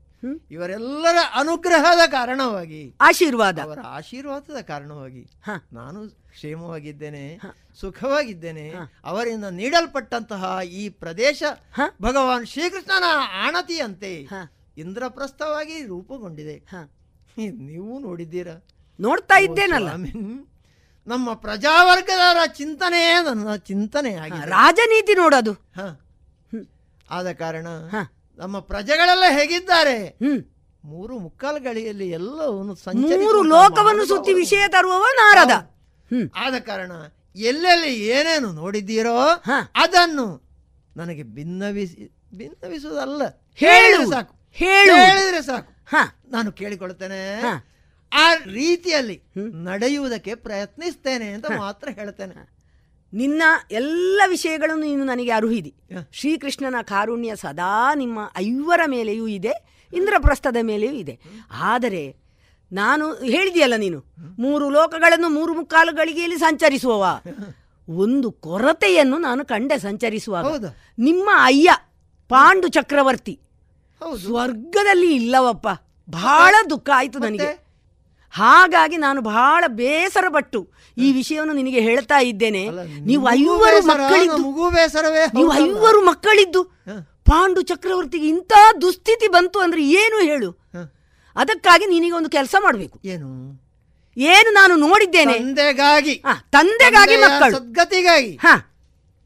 [0.51, 3.59] ಇವರೆಲ್ಲರ ಅನುಗ್ರಹದ ಕಾರಣವಾಗಿ ಆಶೀರ್ವಾದ.
[3.59, 5.27] ಅವರ ಆಶೀರ್ವಾದದ ಕಾರಣವಾಗಿ.
[5.73, 7.39] ನಾನು ಕ್ಷೇಮವಾಗಿದ್ದೇನೆ
[7.79, 8.73] ಸುಖವಾಗಿದ್ದೇನೆ
[9.05, 11.43] ಅವರಿಂದ ನೀಡಲ್ಪಟ್ಟಂತಹ ಈ ಪ್ರದೇಶ
[12.01, 13.03] ಭಗವಾನ್ ಶ್ರೀಕೃಷ್ಣನ
[13.47, 14.27] ಆಣತಿಯಂತೆ
[14.77, 16.55] ಇಂದ್ರಪ್ರಸ್ಥವಾಗಿ ರೂಪುಗೊಂಡಿದೆ.
[17.49, 18.65] ನೀವು ನೋಡಿದ್ದೀರಾ?
[18.99, 19.89] ನೋಡ್ತಾ ಇದ್ದೇನಲ್ಲ.
[21.07, 24.15] ನಮ್ಮ ಪ್ರಜಾವರ್ಗದವರ ಚಿಂತನೆ ನನ್ನ ಚಿಂತನೆ
[24.45, 25.53] ರಾಜನೀತಿ ನೋಡೋದು.
[25.53, 25.99] ಹ.
[27.11, 27.67] ಆದ ಕಾರಣ
[28.37, 30.17] ನಮ್ಮ ಪ್ರಜೆಗಳೆಲ್ಲ ಹೇಗಿದ್ದಾರೆ?
[30.85, 32.73] ಮೂರು ಮುಕ್ಕಾಲು ಗಳಿಯಲ್ಲಿ ಎಲ್ಲವನ್ನು
[33.23, 35.51] ಮೂರು ಲೋಕವನ್ನು ಸುತ್ತಿ ವಿಷಯ ತರುವವ ನಾರದ.
[36.35, 36.91] ಆದ ಕಾರಣ
[37.35, 39.17] ಎಲ್ಲೆಲ್ಲಿ ಏನೇನು ನೋಡಿದ್ದೀರೋ
[39.75, 40.47] ಅದನ್ನು
[40.97, 43.21] ನನಗೆ ಭಿನ್ನವಿಸಿ ಭಿನ್ನವಿಸುವುದಲ್ಲ.
[43.55, 43.71] ಹೇಳು.
[43.75, 44.35] ಹೇಳಿದ್ರೆ ಸಾಕು.
[44.51, 44.95] ಹೇಳು.
[44.95, 45.73] ಹೇಳಿದ್ರೆ ಸಾಕು.
[46.31, 47.41] ನಾನು ಕೇಳಿಕೊಳ್ತೇನೆ
[48.13, 49.23] ಆ ರೀತಿಯಲ್ಲಿ
[49.63, 52.56] ನಡೆಯುವುದಕ್ಕೆ ಪ್ರಯತ್ನಿಸ್ತೇನೆ ಅಂತ ಮಾತ್ರ ಹೇಳ್ತೇನೆ.
[53.13, 55.73] ನಿನ್ನ ಎಲ್ಲ ವಿಷಯಗಳನ್ನು ನೀನು ನನಗೆ ಅರುಹಿದಿ.
[56.11, 59.53] ಶ್ರೀಕೃಷ್ಣನ ಕಾರುಣ್ಯ ಸದಾ ನಿಮ್ಮ ಐವರ ಮೇಲೆಯೂ ಇದೆ
[59.93, 61.19] ಇಂದ್ರಪ್ರಸ್ಥದ ಮೇಲೆಯೂ ಇದೆ.
[61.51, 62.03] ಆದರೆ
[62.71, 63.99] ನಾನು ಹೇಳಿದೆಯಲ್ಲ ನೀನು
[64.39, 67.05] ಮೂರು ಲೋಕಗಳನ್ನು ಮೂರು ಮುಕ್ಕಾಲು ಗಳಿಗೆಯಲ್ಲಿ ಸಂಚರಿಸುವವ.
[67.87, 70.37] ಒಂದು ಕೊರತೆಯನ್ನು ನಾನು ಕಂಡೆ ಸಂಚರಿಸುವ
[70.99, 71.69] ನಿಮ್ಮ ಅಯ್ಯ
[72.29, 73.39] ಪಾಂಡು ಚಕ್ರವರ್ತಿ
[74.25, 75.67] ಸ್ವರ್ಗದಲ್ಲಿ ಇಲ್ಲವಪ್ಪ.
[76.09, 77.66] ಬಹಳ ದುಃಖ ಆಯ್ತು ನನಗೆ.
[78.33, 80.59] ಹಾಗಾಗಿ ನಾನು ಬಹಳ ಬೇಸರ ಪಟ್ಟು
[80.97, 82.63] ಈ ವಿಷಯವನ್ನು ನಿನಗೆ ಹೇಳ್ತಾ ಇದ್ದೇನೆ.
[83.05, 85.53] ನೀವು ಐವರು ಮಕ್ಕಳಿದ್ದು ಬೇಸರವೇ ನೀವು?
[85.53, 86.63] ಐವರು ಮಕ್ಕಳಿದ್ದು
[87.29, 90.49] ಪಾಂಡು ಚಕ್ರವರ್ತಿಗೆ ಇಂಥ ದುಸ್ಥಿತಿ ಬಂತು ಅಂದ್ರೆ ಏನು ಹೇಳು?
[91.35, 92.99] ಅದಕ್ಕಾಗಿ ನೀನೀಗ ಒಂದು ಕೆಲಸ ಮಾಡಬೇಕು.
[93.05, 93.29] ಏನು?
[94.17, 95.33] ಏನು ನಾನು ನೋಡಿದ್ದೇನೆ?
[95.33, 96.15] ತಂದೆಗಾಗಿ.
[96.51, 97.55] ತಂದೆಗಾಗಿ ಮಕ್ಕಳು.
[97.55, 98.39] ಸದ್ಗತಿಗಾಗಿ.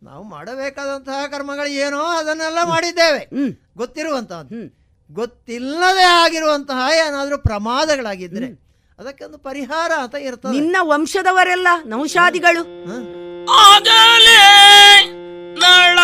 [0.03, 3.21] ನಾವು ಮಾಡಬೇಕಾದಂತಹ ಕರ್ಮಗಳು ಏನೋ ಅದನ್ನೆಲ್ಲ ಮಾಡಿದ್ದೇವೆ.
[3.77, 4.41] ಗೊತ್ತಿರುವಂತಹ
[5.09, 8.70] ಗೊತ್ತಿಲ್ಲದೆ ಆಗಿರುವಂತಹ ಏನಾದರೂ ಪ್ರಮಾದಗಳಾಗಿದ್ರೆ
[9.01, 10.51] ಅದಕ್ಕೊಂದು ಪರಿಹಾರ ಅಂತ ಇರ್ತದೆ.
[10.51, 12.63] ನಿನ್ನ ವಂಶದವರೆಲ್ಲ ನೌಷಾದಿಗಳು
[13.63, 14.41] ಆಗಲೇ
[15.61, 15.99] ನಳನ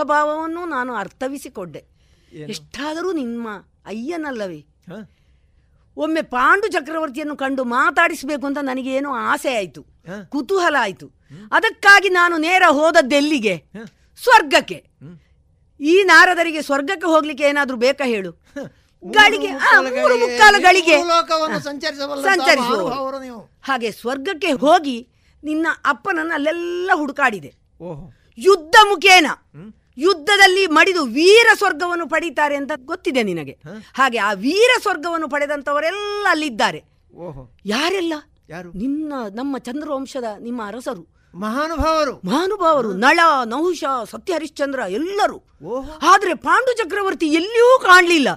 [0.00, 1.80] ಮುಖಭಾವವನ್ನು ನಾನು ಅರ್ಥವಿಸಿಕೊಂಡೆ.
[2.52, 3.48] ಎಷ್ಟಾದರೂ ನಿಮ್ಮ
[3.86, 4.60] ಅಯ್ಯನಲ್ಲವೇ?
[5.96, 9.82] ಒಮ್ಮೆ ಪಾಂಡು ಚಕ್ರವರ್ತಿಯನ್ನು ಕಂಡು ಮಾತಾಡಿಸಬೇಕು ಅಂತ ನನಗೆ ಏನೋ ಆಸೆ ಆಯಿತು
[10.32, 11.06] ಕುತೂಹಲ ಆಯಿತು.
[11.52, 13.54] ಅದಕ್ಕಾಗಿ ನಾನು ನೇರ ಹೋದದ್ದೆಲ್ಲಿಗೆ?
[14.18, 14.78] ಸ್ವರ್ಗಕ್ಕೆ.
[15.80, 18.30] ಈ ನಾರದರಿಗೆ ಸ್ವರ್ಗಕ್ಕೆ ಹೋಗ್ಲಿಕ್ಕೆ ಏನಾದರೂ ಬೇಕಾ ಹೇಳು?
[19.02, 19.50] ಗಳಿಗೆ
[20.22, 20.96] ಮುಕ್ಕಾಲು ಗಳಿಗೆ
[23.26, 23.42] ನೀವು.
[23.68, 24.96] ಹಾಗೆ ಸ್ವರ್ಗಕ್ಕೆ ಹೋಗಿ
[25.42, 27.52] ನಿನ್ನ ಅಪ್ಪನನ್ನು ಅಲ್ಲೆಲ್ಲ ಹುಡುಕಾಡಿದೆ.
[28.38, 29.28] ಯುದ್ಧ ಮುಖೇನ.
[30.00, 33.58] ಯುದ್ಧದಲ್ಲಿ ಮಡಿದು ವೀರ ಸ್ವರ್ಗವನ್ನು ಪಡೀತಾರೆ ಅಂತ ಗೊತ್ತಿದೆ ನಿನಗೆ.
[33.94, 36.84] ಹಾಗೆ ಆ ವೀರ ಸ್ವರ್ಗವನ್ನು ಪಡೆದಂತವರೆಲ್ಲ ಅಲ್ಲಿದ್ದಾರೆ.
[37.14, 37.56] ಓಹೋ.
[37.66, 38.14] ಯಾರೆಲ್ಲ?
[38.48, 38.68] ಯಾರು?
[38.68, 41.20] ನಿನ್ನ ನಮ್ಮ ಚಂದ್ರವಂಶದ ನಿಮ್ಮ ಅರಸರು.
[41.34, 42.12] ಮಹಾನುಭಾವರು.
[42.14, 45.42] ಮಹಾನುಭಾವರು ನಳ ನಹುಷ ಸತ್ಯ ಹರಿಶ್ಚಂದ್ರ ಎಲ್ಲರೂ.
[45.64, 45.98] ಓಹೋ.
[46.02, 48.34] ಆದ್ರೆ ಪಾಂಡು ಚಕ್ರವರ್ತಿ ಎಲ್ಲಿಯೂ ಕಾಣಲಿಲ್ಲ.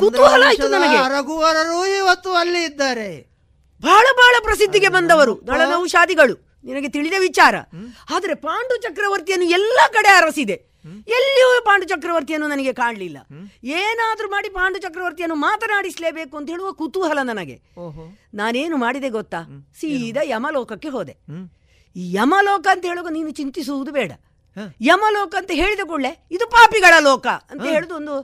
[0.00, 1.18] ಕುತೂಹಲ ಆಯ್ತು ಚಂದ್ರವಂಶದ ನನಗೆ.
[1.18, 3.30] ರಘುವರರು ಇವತ್ತು ಅಲ್ಲಿ ಇದ್ದಾರೆ.
[3.82, 6.60] ಬಹಳ ಬಹಳ ಪ್ರಸಿದ್ಧಿಗೆ ಬಂದವರು ನಳ ನಹುಷಾದಿಗಳು.
[6.64, 7.54] ನಿನಗೆ ತಿಳಿದ ವಿಚಾರ.
[8.14, 10.75] ಆದ್ರೆ ಪಾಂಡು ಚಕ್ರವರ್ತಿಯನ್ನು ಎಲ್ಲ ಕಡೆ ಅರಸಿದೆ.
[10.86, 13.18] ಎಲ್ಲಿಯೂ ಪಾಂಡು ಚಕ್ರವರ್ತಿಯನ್ನು ನನಗೆ ಕಾಣಲಿಲ್ಲ.
[13.64, 17.56] ಏನಾದರೂ ಮಾಡಿ ಪಾಂಡು ಚಕ್ರವರ್ತಿಯನ್ನು ಮಾತನಾಡಿಸಲೇಬೇಕು ಅಂತ ಹೇಳುವ ಕುತೂಹಲ ನನಗೆ.
[18.34, 19.42] ನಾನೇನು ಮಾಡಿದೆ ಗೊತ್ತಾ?
[19.80, 21.16] ಸೀದಾ ಯಮಲೋಕಕ್ಕೆ ಹೋದೆ.
[21.96, 24.12] ಯಮಲೋಕ ಅಂತ ಹೇಳುವಾಗ ನೀನು ಚಿಂತಿಸುವುದು ಬೇಡ.
[24.80, 28.14] ಯಮಲೋಕ ಅಂತ ಹೇಳಿದ ಕೂಡಲೇ ಇದು ಪಾಪಿಗಳ ಲೋಕ ಅಂತ ಹೇಳುದು ಒಂದು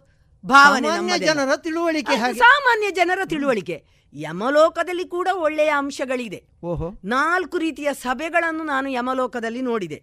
[0.45, 2.15] ಭಾವನೆ ಜನರ ತಿಳುವಳಿಕೆ.
[2.39, 3.77] ಸಾಮಾನ್ಯ ಜನರ ತಿಳುವಳಿಕೆ.
[4.15, 6.41] ಯಮಲೋಕದಲ್ಲಿ ಕೂಡ ಒಳ್ಳೆಯ ಅಂಶಗಳಿದೆ.
[7.05, 9.99] ನಾಲ್ಕು ರೀತಿಯ ಸಭೆಗಳನ್ನು ನಾನು ಯಮಲೋಕದಲ್ಲಿ ನೋಡಿದೆ.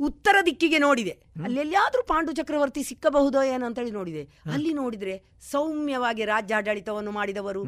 [0.00, 1.18] ಉತ್ತರ ದಿಕ್ಕಿಗೆ ನೋಡಿದೆ.
[1.44, 4.22] ಅಲ್ಲಿ ಎಲ್ಲಿಯಾದ್ರೂ ಪಾಂಡು ಚಕ್ರವರ್ತಿ ಸಿಕ್ಕಬಹುದೋ ಏನೋ ಅಂತೇಳಿ ನೋಡಿದೆ.
[4.52, 7.64] ಅಲ್ಲಿ ನೋಡಿದ್ರೆ ಸೌಮ್ಯವಾಗಿ ರಾಜ್ಯಾಡಳಿತವನ್ನು ಮಾಡಿದವರು.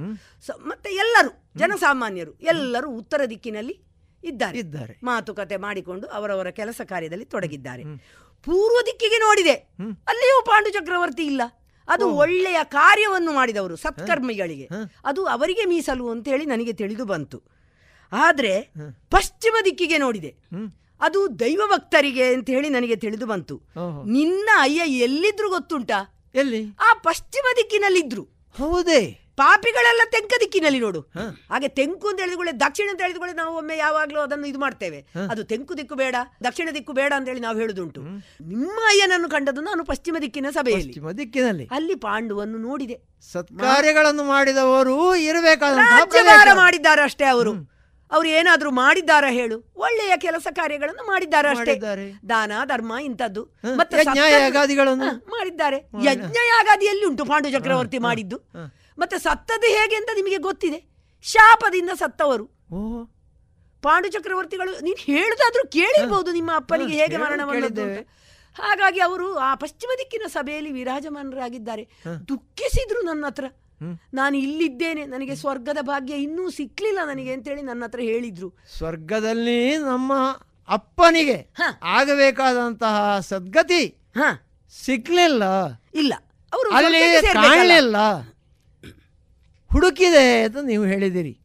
[0.60, 3.72] ಮತ್ತೆ ಎಲ್ಲರೂ ಜನಸಾಮಾನ್ಯರು ಎಲ್ಲರೂ ಉತ್ತರ ದಿಕ್ಕಿನಲ್ಲಿ
[4.24, 4.58] ಇದ್ದಾರೆ.
[4.58, 4.98] ಇದ್ದಾರೆ.
[5.02, 7.82] ಮಾತುಕತೆ ಮಾಡಿಕೊಂಡು ಅವರವರ ಕೆಲಸ ಕಾರ್ಯದಲ್ಲಿ ತೊಡಗಿದ್ದಾರೆ.
[8.44, 9.52] ಪೂರ್ವ ದಿಕ್ಕಿಗೆ ನೋಡಿದೆ.
[10.06, 11.42] ಅಲ್ಲಿಯೂ ಪಾಂಡು ಚಕ್ರವರ್ತಿ ಇಲ್ಲ.
[11.88, 14.68] ಅದು ಒಳ್ಳೆಯ ಕಾರ್ಯವನ್ನು ಮಾಡಿದವರು ಸತ್ಕರ್ಮಿಗಳಿಗೆ.
[15.04, 17.42] ಅದು ಅವರಿಗೆ ಮೀಸಲು ಅಂತ ಹೇಳಿ ನನಗೆ ತಿಳಿದು ಬಂತು.
[18.12, 18.72] ಆದ್ರೆ
[19.10, 20.36] ಪಶ್ಚಿಮ ದಿಕ್ಕಿಗೆ ನೋಡಿದೆ.
[21.00, 23.62] ಅದು ದೈವ ಭಕ್ತರಿಗೆ ಅಂತ ಹೇಳಿ ನನಗೆ ತಿಳಿದು ಬಂತು.
[24.06, 26.30] ನಿನ್ನ ಅಯ್ಯ ಎಲ್ಲಿದ್ರು ಗೊತ್ತುಂಟಾ?
[26.34, 26.66] ಎಲ್ಲಿ?
[26.80, 28.22] ಆ ಪಶ್ಚಿಮ ದಿಕ್ಕಿನಲ್ಲಿದ್ರು.
[28.58, 29.24] ಹೌದೇ.
[29.36, 31.00] ಪಾಪಿಗಳೆಲ್ಲ ತೆಂಕ ದಿಕ್ಕಿನಲ್ಲಿ ನೋಡು.
[31.50, 35.06] ಹಾಗೆ ತೆಂಕು ಅಂತ ಹೇಳಿದ್ಕೊಳ್ಳೆ ದಕ್ಷಿಣ ಅಂತ ಹೇಳಿದ್ಕೊಳ್ಳೆ ನಾವು ಒಮ್ಮೆ ಯಾವಾಗಲೂ ಅದನ್ನು ಇದು ಮಾಡ್ತೇವೆ.
[35.30, 38.02] ಅದು ತೆಂಕು ದಿಕ್ಕು ಬೇಡ ದಕ್ಷಿಣ ದಿಕ್ಕು ಬೇಡ ಅಂತ ಹೇಳಿ ನಾವು ಹೇಳುದುಂಟು.
[38.42, 41.18] ನಿಮ್ಮ ಅಯ್ಯನನ್ನು ಕಂಡದ್ದು ನಾನು ಪಶ್ಚಿಮ ದಿಕ್ಕಿನ ಸಭೆಯಲ್ಲಿ.
[41.18, 41.68] ದಿಕ್ಕಿನಲ್ಲಿ.
[41.70, 43.00] ಅಲ್ಲಿ ಪಾಂಡುವನ್ನು ನೋಡಿದೆ.
[43.32, 45.74] ಸತ್ಕಾರ್ಯಗಳನ್ನು ಮಾಡಿದವರು ಇರಬೇಕಾದ.
[46.54, 47.77] ಮಾಡಿದ್ದಾರೆ ಅಷ್ಟೇ ಅವರು.
[48.10, 49.72] ಅವ್ರು ಏನಾದ್ರೂ ಮಾಡಿದ್ದಾರ ಹೇಳು.
[49.76, 51.74] ಒಳ್ಳೆಯ ಕೆಲಸ ಕಾರ್ಯಗಳನ್ನು ಮಾಡಿದ್ದಾರೆ ಅಷ್ಟೇ.
[52.28, 53.42] ದಾನ ಧರ್ಮ ಇಂಥದ್ದು.
[53.76, 53.96] ಮತ್ತೆ?
[55.30, 55.76] ಮಾಡಿದ್ದಾರೆ.
[56.04, 58.36] ಯಜ್ಞ ಯಾಗಾದಿ ಎಲ್ಲಿ ಉಂಟು ಪಾಂಡು ಚಕ್ರವರ್ತಿ ಮಾಡಿದ್ದು.
[58.98, 60.88] ಮತ್ತೆ ಸತ್ತದ್ದು ಹೇಗೆ ಅಂತ ನಿಮಗೆ ಗೊತ್ತಿದೆ.
[61.22, 62.44] ಶಾಪದಿಂದ ಸತ್ತವರು.
[63.82, 67.40] ಪಾಂಡು ಚಕ್ರವರ್ತಿಗಳು ನೀನು ಹೇಳುದಾದ್ರೂ ಕೇಳಿರ್ಬಹುದು ನಿಮ್ಮ ಅಪ್ಪನಿಗೆ ಹೇಗೆ ಮರಣ
[68.58, 71.84] ಹಾಗಾಗಿ ಅವರು ಆ ಪಶ್ಚಿಮ ದಿಕ್ಕಿನ ಸಭೆಯಲ್ಲಿ ವಿರಾಜಮಾನರಾಗಿದ್ದಾರೆ.
[72.28, 73.44] ದುಃಖಿಸಿದ್ರು ನನ್ನ ಹತ್ರ.
[74.14, 78.54] ನಾನು ಇಲ್ಲಿದ್ದೇನೆ ನನಗೆ ಸ್ವರ್ಗದ ಭಾಗ್ಯ ಇನ್ನೂ ಸಿಕ್ಲಿಲ್ಲ ನನಗೆ ಅಂತೇಳಿ ನನ್ನ ಹತ್ರ ಹೇಳಿದ್ರು.
[78.76, 80.12] ಸ್ವರ್ಗದಲ್ಲಿ ನಮ್ಮ
[80.68, 81.48] ಅಪ್ಪನಿಗೆ
[81.82, 83.82] ಆಗಬೇಕಾದಂತಹ ಸದ್ಗತಿ
[84.84, 85.42] ಸಿಕ್ಲಿಲ್ಲ.
[85.94, 86.14] ಇಲ್ಲ.
[86.52, 87.96] ಅವರು ಅಲ್ಲಿ ಕಾಣಲಿಲ್ಲ.
[89.72, 91.40] ಹುಡುಕಿದೆ ಅಂತ ನೀವು ಹೇಳಿದಿರಿ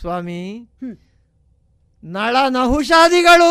[0.00, 0.68] ಸ್ವಾಮಿ
[2.04, 3.50] ನಳ ನಹುಷಾದಿಗಳು.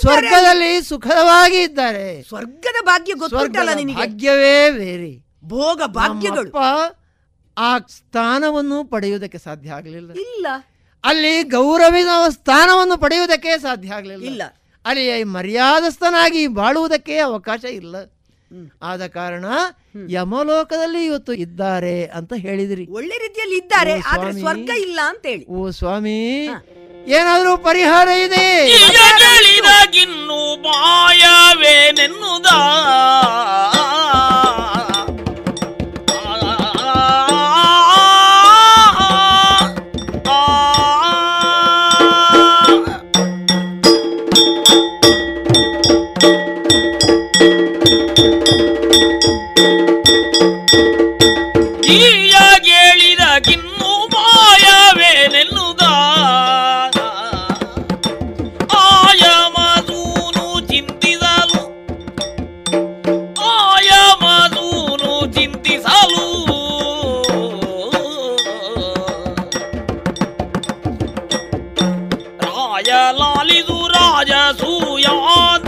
[0.00, 2.22] ಸ್ವರ್ಗದಲ್ಲಿ ಸುಖವಾಗಿ ಇದ್ದಾರೆ.
[2.22, 5.12] ಸ್ವರ್ಗದ ಭಾಗ್ಯ ಗೊತ್ತಿಲ್ಲ ಭಾಗ್ಯವೇ ಬೇರೆ.
[5.44, 6.50] ಭೋಗ ಭಾಗ್ಯಗಳು.
[7.58, 10.12] ಆ ಸ್ಥಾನವನ್ನು ಪಡೆಯುವುದಕ್ಕೆ ಸಾಧ್ಯ ಆಗಲಿಲ್ಲ.
[10.12, 10.46] ಇಲ್ಲ.
[11.04, 14.24] ಅಲ್ಲಿ ಗೌರವಿನ ಸ್ಥಾನವನ್ನು ಪಡೆಯುವುದಕ್ಕೆ ಸಾಧ್ಯ ಆಗಲಿಲ್ಲ.
[14.24, 14.42] ಇಲ್ಲ.
[14.86, 17.96] ಅಲ್ಲಿ ಮರ್ಯಾದಸ್ಥನಾಗಿ ಬಾಳುವುದಕ್ಕೆ ಅವಕಾಶ ಇಲ್ಲ.
[18.82, 19.44] ಆದ ಕಾರಣ
[20.10, 22.86] ಯಮಲೋಕದಲ್ಲಿ ಇವತ್ತು ಇದ್ದಾರೆ ಅಂತ ಹೇಳಿದ್ರಿ.
[22.86, 26.46] ಒಳ್ಳೆ ರೀತಿಯಲ್ಲಿ ಇದ್ದಾರೆ ಆದ್ರೆ ಸ್ವರ್ಗ ಇಲ್ಲ ಅಂತ ಹೇಳಿ ಓ ಸ್ವಾಮಿ.
[27.06, 28.68] ಏನಾದರೂ ಪರಿಹಾರ ಇದೆ?
[29.90, 30.52] ಗಿನ್ನು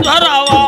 [0.05, 0.64] धरावा।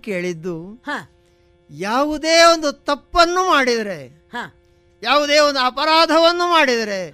[0.00, 0.82] ಕೇಳಿದ್ದು
[1.70, 4.24] ಯಾವುದೇ ಒಂದು ತಪ್ಪನ್ನು ಮಾಡಿದರೆ
[5.02, 7.10] ಯಾವುದೇ ಒಂದು ಅಪರಾಧವನ್ನು ಮಾಡಿದರೆ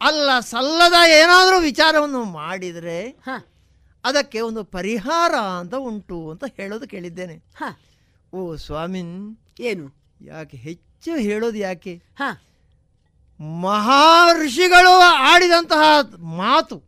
[0.00, 3.10] ಅಲ್ಲ ಸಲ್ಲದ ಏನಾದರೂ ವಿಚಾರವನ್ನು ಮಾಡಿದರೆ
[4.04, 7.42] ಅದಕ್ಕೆ ಒಂದು ಪರಿಹಾರ ಅಂತ ಉಂಟು ಅಂತ ಹೇಳೋದು ಕೇಳಿದ್ದೇನೆ.
[8.34, 10.14] ಓ ಸ್ವಾಮಿನ್ ಏನು?
[10.20, 12.02] ಯಾಕೆ ಹೆಚ್ಚು ಹೇಳೋದು ಯಾಕೆ?
[13.60, 15.82] ಮಹರ್ಷಿಗಳು ಆಡಿದಂತಹ
[16.22, 16.82] ಮಾತು.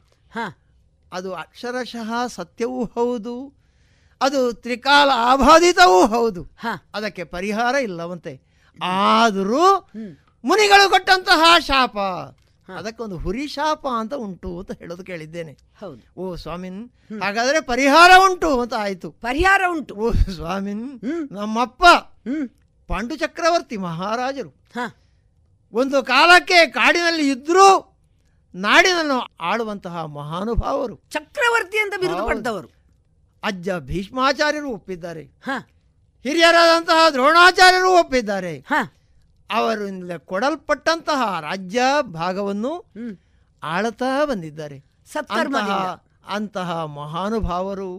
[1.13, 3.60] ಅದು ಅಕ್ಷರಶಃ ಸತ್ಯವೂ ಹೌದು
[4.21, 6.47] ಅದು ತ್ರಿಕಾಲ ಆಬಾಧಿತವೂ ಹೌದು.
[6.95, 8.43] ಅದಕ್ಕೆ ಪರಿಹಾರ ಇಲ್ಲವಂತೆ.
[8.83, 9.89] ಆದರೂ
[10.45, 11.99] ಮುನಿಗಳು ಕೊಟ್ಟಂತಹ ಶಾಪ.
[12.77, 15.53] ಅದಕ್ಕೊಂದು ಹುರಿ ಶಾಪ ಅಂತ ಉಂಟು ಅಂತ ಹೇಳೋದು ಕೇಳಿದ್ದೇನೆ.
[15.53, 16.21] ಹೌದು.
[16.21, 16.91] ಓ ಸ್ವಾಮಿನ್
[17.23, 19.11] ಹಾಗಾದ್ರೆ ಪರಿಹಾರ ಉಂಟು ಅಂತ ಆಯ್ತು.
[19.11, 19.95] ಪರಿಹಾರ ಉಂಟು.
[19.95, 21.01] ಓ ಸ್ವಾಮಿನ್
[21.33, 21.83] ನಮ್ಮಪ್ಪ
[22.89, 24.53] ಪಾಂಡು ಚಕ್ರವರ್ತಿ ಮಹಾರಾಜರು.
[25.73, 27.99] ಒಂದು ಕಾಲಕ್ಕೆ ಕಾಡಿನಲ್ಲಿ ಇದ್ರೂ
[28.55, 30.97] ನಾಡಿನನ್ನು ಆಳುವಂತಹ ಮಹಾನುಭಾವರು.
[31.11, 32.80] ಚಕ್ರವರ್ತಿ ಅಂತ ಬಿರುದು ಪಡೆದವರು.
[33.43, 35.23] ಅಜ್ಜ ಭೀಷ್ಮಾಚಾರ್ಯರು ಒಪ್ಪಿದ್ದಾರೆ.
[36.25, 38.55] ಹಿರಿಯರಾದಂತಹ ದ್ರೋಣಾಚಾರ್ಯರು ಒಪ್ಪಿದ್ದಾರೆ.
[39.51, 42.73] ಅವರಿಂದ ಕೊಡಲ್ಪಟ್ಟಂತಹ ರಾಜ್ಯ ಭಾಗವನ್ನು
[43.63, 44.79] ಆಳತಾ ಬಂದಿದ್ದಾರೆ.
[46.37, 47.91] ಅಂತಹ ಮಹಾನುಭಾವರು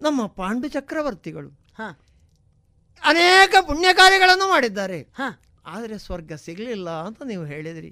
[0.00, 1.50] ನಮ್ಮ ಪಾಂಡು ಚಕ್ರವರ್ತಿಗಳು
[3.02, 4.98] ಅನೇಕ ಪುಣ್ಯ ಕಾರ್ಯಗಳನ್ನು ಮಾಡಿದ್ದಾರೆ.
[5.66, 7.90] ಆದರೆ ಸ್ವರ್ಗ ಸಿಗಲಿಲ್ಲ ಅಂತ ನೀವು ಹೇಳಿದ್ರಿ.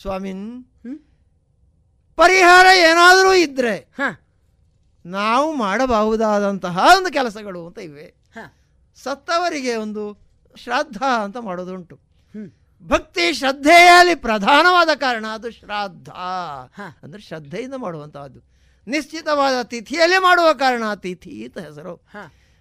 [0.00, 0.46] ಸ್ವಾಮಿನ್
[2.18, 3.76] ಪರಿಹಾರ ಏನಾದರೂ ಇದ್ರೆ
[5.06, 8.14] ನಾವು ಮಾಡಬಹುದಾದಂತಹ ಒಂದು ಕೆಲಸಗಳು ಅಂತ ಇವೆ.
[9.02, 10.26] ಸತ್ತವರಿಗೆ ಒಂದು
[10.56, 11.98] ಶ್ರಾದ್ದ ಅಂತ ಮಾಡೋದುಂಟು.
[12.82, 16.08] ಭಕ್ತಿ ಶ್ರದ್ಧೆಯಲ್ಲಿ ಪ್ರಧಾನವಾದ ಕಾರಣ ಅದು ಶ್ರಾದ್ದ.
[17.02, 18.40] ಅಂದ್ರೆ ಶ್ರದ್ಧೆಯಿಂದ ಮಾಡುವಂಥದ್ದು
[18.86, 21.94] ನಿಶ್ಚಿತವಾದ ತಿಥಿಯಲ್ಲಿ ಮಾಡುವ ಕಾರಣ ತಿಥಿ ಅಂತ ಹೆಸರು.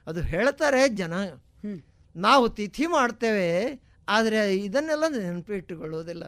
[0.07, 1.13] ಅದು ಹೇಳ್ತಾರೆ ಜನ.
[2.15, 6.23] ನಾವು ತಿಥಿ ಮಾಡ್ತೇವೆ ಆದರೆ ಇದನ್ನೆಲ್ಲ ನೆನಪಿಟ್ಟುಕೊಳ್ಳೋದಿಲ್ಲ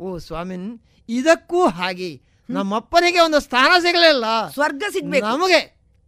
[0.00, 2.22] ಓ ಸ್ವಾಮಿನ್ ಇದಕ್ಕೂ ಹಾಗೆ.
[2.48, 5.26] ನಮ್ಮಪ್ಪನಿಗೆ ಒಂದು ಸ್ಥಾನ ಸಿಗಲಿಲ್ಲ ಸ್ವರ್ಗ ಸಿಗ್ಬೇಕು.
[5.26, 5.60] ನಮಗೆ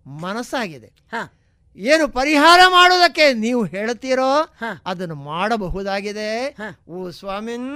[0.06, 0.88] ಮನಸ್ಸಾಗಿದೆ.
[1.78, 4.30] ಏನು ಪರಿಹಾರ ಮಾಡೋದಕ್ಕೆ ನೀವು ಹೇಳ್ತೀರೋ
[4.86, 6.54] ಅದನ್ನು ಮಾಡಬಹುದಾಗಿದೆ.
[6.88, 7.68] ಓ ಸ್ವಾಮಿನ್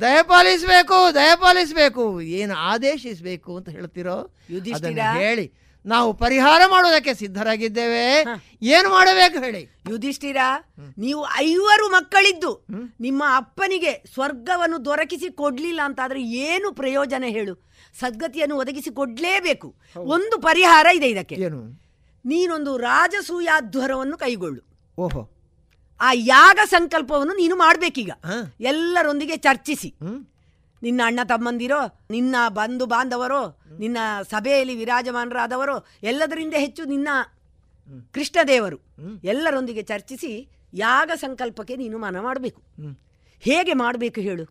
[0.00, 4.98] ದಯಪಾಲಿಸಬೇಕು ದಯಪಾಲಿಸಬೇಕು ಏನು ಆದೇಶಿಸಬೇಕು ಅಂತ ಹೇಳ್ತೀರೋ ಯುಧಿಷ್ಠಿರ.
[5.18, 5.52] ಹೇಳಿ.
[5.86, 8.06] ನಾವು ಪರಿಹಾರ ಮಾಡೋದಕ್ಕೆ ಸಿದ್ಧರಾಗಿದ್ದೇವೆ.
[8.62, 9.62] ಏನು ಮಾಡಬೇಕು ಹೇಳಿ.
[9.90, 10.36] ಯುಧಿಷ್ಠಿರ
[10.98, 12.66] ನೀವು ಐವರು ಮಕ್ಕಳಿದ್ದು
[13.00, 17.54] ನಿಮ್ಮ ಅಪ್ಪನಿಗೆ ಸ್ವರ್ಗವನ್ನು ದೊರಕಿಸಿ ಕೊಡ್ಲಿಲ್ಲ ಅಂತಾದ್ರೆ ಏನು ಪ್ರಯೋಜನ ಹೇಳು.
[17.98, 19.68] ಸದ್ಗತಿಯನ್ನು ಒದಗಿಸಿ ಕೊಡ್ಲೇಬೇಕು.
[19.96, 21.34] ಒಂದು ಪರಿಹಾರ ಇದೆ ಇದಕ್ಕೆ.
[21.34, 21.60] ಏನು?
[22.24, 24.62] ನೀನೊಂದು ರಾಜಸೂಯಾಧ್ವರವನ್ನು ಕೈಗೊಳ್ಳು.
[24.98, 25.22] ಓಹೋ.
[26.00, 28.10] ಆ ಯಾಗ ಸಂಕಲ್ಪವನ್ನು ನೀನು ಮಾಡಬೇಕೀಗ.
[28.60, 29.90] ಎಲ್ಲರೊಂದಿಗೆ ಚರ್ಚಿಸಿ.
[30.82, 31.78] ನಿನ್ನ ಅಣ್ಣ ತಮ್ಮಂದಿರೋ
[32.10, 33.42] ನಿನ್ನ ಬಂಧು ಬಾಂಧವರೋ
[33.78, 33.98] ನಿನ್ನ
[34.30, 37.08] ಸಭೆಯಲ್ಲಿ ವಿರಾಜಮಾನರಾದವರೋ ಎಲ್ಲದರಿಂದ ಹೆಚ್ಚು ನಿನ್ನ
[38.12, 38.78] ಕೃಷ್ಣದೇವರು.
[39.24, 40.32] ಎಲ್ಲರೊಂದಿಗೆ ಚರ್ಚಿಸಿ
[40.74, 42.62] ಯಾಗ ಸಂಕಲ್ಪಕ್ಕೆ ನೀನು ಮನ ಮಾಡಬೇಕು
[43.42, 44.44] ಹೇಗೆ ಮಾಡಬೇಕು ಹೇಳು?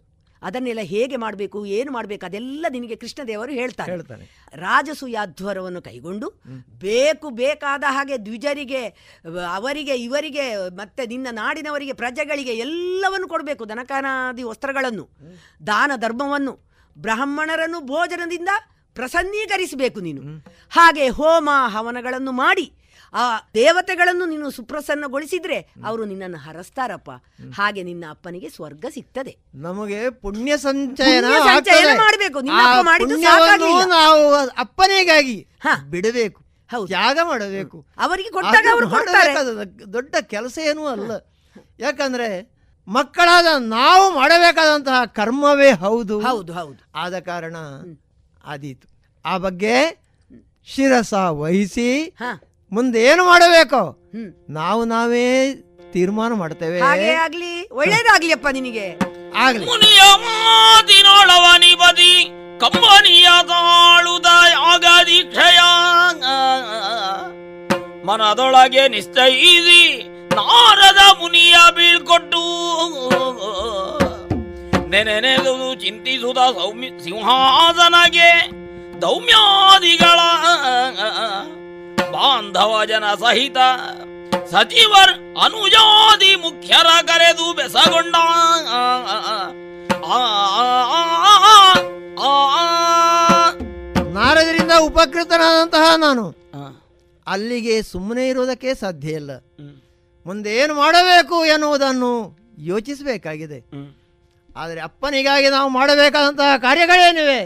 [0.45, 6.27] ಅದನ್ನೆಲ್ಲ ಹೇಗೆ ಮಾಡಬೇಕು ಏನು ಮಾಡಬೇಕು ಅದೆಲ್ಲ ನಿನಗೆ ಕೃಷ್ಣದೇವರು ಹೇಳ್ತಾರೆ ರಾಜಸು ರಾಜಸೂಯಾಧ್ವರವನ್ನು ಕೈಗೊಂಡು
[6.79, 8.81] ಬೇಕು ಬೇಕಾದ ಹಾಗೆ ದ್ವಿಜರಿಗೆ
[9.55, 10.45] ಅವರಿಗೆ ಇವರಿಗೆ
[10.75, 15.05] ಮತ್ತೆ ನಿನ್ನ ನಾಡಿನವರಿಗೆ ಪ್ರಜೆಗಳಿಗೆ ಎಲ್ಲವನ್ನು ಕೊಡಬೇಕು ದನಕಾನಾದಿ ವಸ್ತ್ರಗಳನ್ನು
[15.67, 16.53] ದಾನ ಧರ್ಮವನ್ನು
[16.97, 18.49] ಬ್ರಾಹ್ಮಣರನ್ನು ಭೋಜನದಿಂದ
[18.95, 20.21] ಪ್ರಸನ್ನೀಕರಿಸಬೇಕು ನೀನು.
[20.69, 22.65] ಹಾಗೆ ಹೋಮ ಹವನಗಳನ್ನು ಮಾಡಿ
[23.13, 27.09] ಆ ದೇವತೆಗಳನ್ನು ನೀನು ಸುಪ್ರಸನ್ನಗೊಳಿಸಿದ್ರೆ ಅವರು ನಿನ್ನನ್ನು ಹರಸ್ತಾರಪ್ಪ.
[27.53, 29.37] ಹಾಗೆ ನಿನ್ನ ಅಪ್ಪನಿಗೆ ಸ್ವರ್ಗ ಸಿಗ್ತದೆ.
[29.55, 31.25] ನಮಗೆ ಪುಣ್ಯ ಸಂಚಯನ
[31.97, 32.41] ಮಾಡಬೇಕು.
[33.85, 35.47] ನಾವು ಅಪ್ಪನಿಗಾಗಿ
[35.89, 36.41] ಬಿಡಬೇಕು.
[36.87, 37.85] ತ್ಯಾಗ ಮಾಡಬೇಕು.
[37.97, 41.11] ಅವರಿಗೆ ಕೊಟ್ಟಾಗ ಅವರು ದೊಡ್ಡ ಕೆಲಸ ಏನೂ ಅಲ್ಲ.
[41.79, 42.55] ಯಾಕಂದ್ರೆ
[42.87, 46.21] ಮಕ್ಕಳಾದ ನಾವು ಮಾಡಬೇಕಾದಂತಹ ಕರ್ಮವೇ ಹೌದು.
[46.21, 46.91] ಹೌದು ಹೌದು.
[46.95, 47.55] ಆದ ಕಾರಣ
[48.45, 48.87] ಆದೀತು.
[49.25, 50.05] ಆ ಬಗ್ಗೆ
[50.65, 52.15] ಶಿರಸ ವಹಿಸಿ
[52.71, 53.81] ಮುಂದೆ ಏನು ಮಾಡಬೇಕು
[54.49, 55.25] ನಾವು ನಾವೇ
[55.93, 56.79] ತೀರ್ಮಾನ ಮಾಡ್ತೇವೆ.
[56.81, 58.87] ಹಾಗೆ ಆಗ್ಲಿ ಒಳ್ಳೇದಾಗ್ಲಿಯಪ್ಪ ನಿನಗೆ.
[59.35, 59.65] ಆಗ್ಲಿ.
[59.65, 62.13] ಮುನಿಯ ಮಾತಿನೊಳವನಿ ಬದಿ
[62.61, 65.61] ಕಂಬನಿಯ ತಾಳುದ ಯಾಗ ದೀಕ್ಷೆಯ
[68.07, 69.81] ಮನದೊಳಗೆ ನಿಶ್ಚಯಿಸಿ
[70.35, 72.43] ನಾರದ ಮುನಿಯ ಬೀಳ್ಕೊಟ್ಟು.
[74.89, 78.29] ನೆನೆನೆದು ಚಿಂತಿಸುದ ಸೌಮ್ಯ ಸಿಂಹಾಸನಗೆ
[79.01, 80.19] ದೌಮ್ಯಾದಿಗಳ
[82.15, 83.57] ಬಾಂಧವ ಜನ ಸಹಿತ
[84.51, 85.13] ಸಚಿವರ್
[85.43, 88.15] ಅನುಜಾದಿ ಮುಖ್ಯರ ಕರೆದು ಬೆಸಗೊಂಡ.
[94.13, 96.25] ನಾರದರಿಂದ ಉಪಕೃತನಾದಂತಹ ನಾನು.
[97.27, 99.31] ಅಲ್ಲಿಗೆ ಸುಮ್ಮನೆ ಇರುವುದಕ್ಕೆ ಸಾಧ್ಯ ಇಲ್ಲ.
[100.25, 103.59] ಮುಂದೆ ಏನು ಮಾಡಬೇಕು ಎನ್ನುವುದನ್ನು ಯೋಚಿಸಬೇಕಾಗಿದೆ.
[104.57, 107.41] ಆದರೆ ಅಪ್ಪನಿಗಾಗಿ ನಾವು ಮಾಡಬೇಕಾದಂತಹ ಕಾರ್ಯಗಳೇನಿವೆ?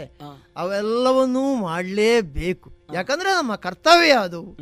[0.56, 2.69] ಅವೆಲ್ಲವನ್ನೂ ಮಾಡಲೇಬೇಕು.
[2.94, 4.56] ಯಾಕಂದ್ರೆ ನಮ್ಮ ಕರ್ತವ್ಯ ಅದು.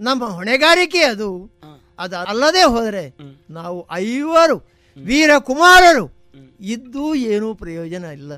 [0.00, 1.50] ನಮ್ಮ ಹೊಣೆಗಾರಿಕೆ ಅದು.
[1.98, 3.16] ಅದ ಅಲ್ಲದೆ ಹೋದರೆ
[3.50, 4.70] ನಾವು ಐವರು
[5.04, 6.22] ವೀರ ಕುಮಾರರು
[6.60, 8.32] ಇದ್ದು ಏನೂ ಪ್ರಯೋಜನ ಇಲ್ಲ.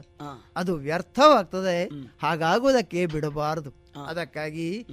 [0.57, 1.85] ಅದು ವ್ಯರ್ಥವಾಗ್ತದೆ.
[2.23, 3.71] ಹಾಗಾಗುವುದಕ್ಕೆ ಬಿಡಬಾರದು.
[4.07, 4.87] ಅದಕ್ಕಾಗಿ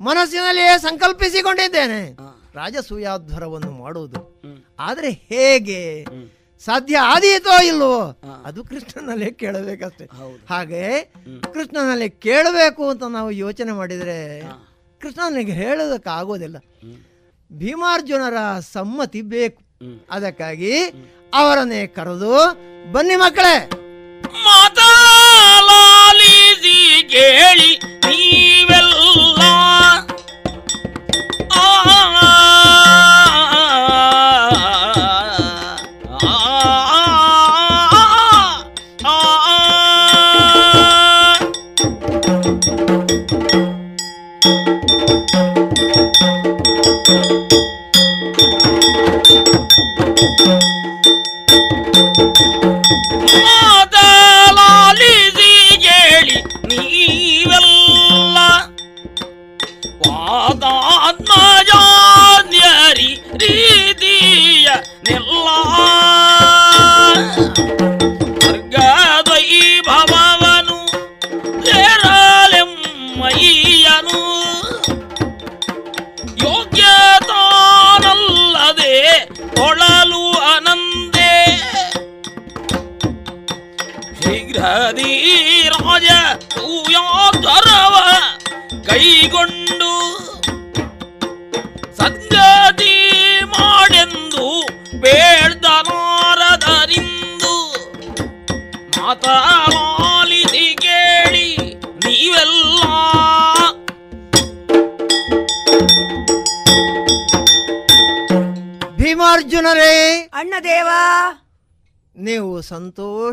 [0.00, 2.12] ಮನಸ್ಸಿನಲ್ಲಿಯೇ ಸಂಕಲ್ಪಿಸಿಕೊಂಡಿದ್ದೇನೆ.
[2.54, 4.42] ರಾಜಸೂಯಾಧ್ವರವನ್ನು ಮಾಡುವುದು.
[4.78, 6.06] ಆದರೆ ಹೇಗೆ?
[6.64, 8.20] ಸಾಧ್ಯ ಆದೀತೋ ಇಲ್ಲವೋ?
[8.44, 10.04] ಅದು ಕೃಷ್ಣನಲ್ಲೇ ಕೇಳಬೇಕಷ್ಟೇ.
[10.50, 11.12] ಹಾಗೆ
[11.52, 14.42] ಕೃಷ್ಣನಲ್ಲಿ ಕೇಳಬೇಕು ಅಂತ ನಾವು ಯೋಚನೆ ಮಾಡಿದರೆ
[15.00, 16.56] ಕೃಷ್ಣನಿಗೆ ಹೇಳೋದಕ್ಕಾಗೋದಿಲ್ಲ.
[17.52, 19.62] ಭೀಮಾರ್ಜುನರ ಸಮ್ಮತಿ ಬೇಕು.
[20.10, 20.72] ಅದಕ್ಕಾಗಿ
[21.34, 22.32] ಅವರನ್ನೇ ಕರೆದು
[22.92, 23.70] ಬನ್ನಿ ಮಕ್ಕಳೇ.
[24.44, 26.34] ಮಾತಾಲಿ
[27.08, 28.85] ಕೇಳಿ ನೀವೆಲ್ಲ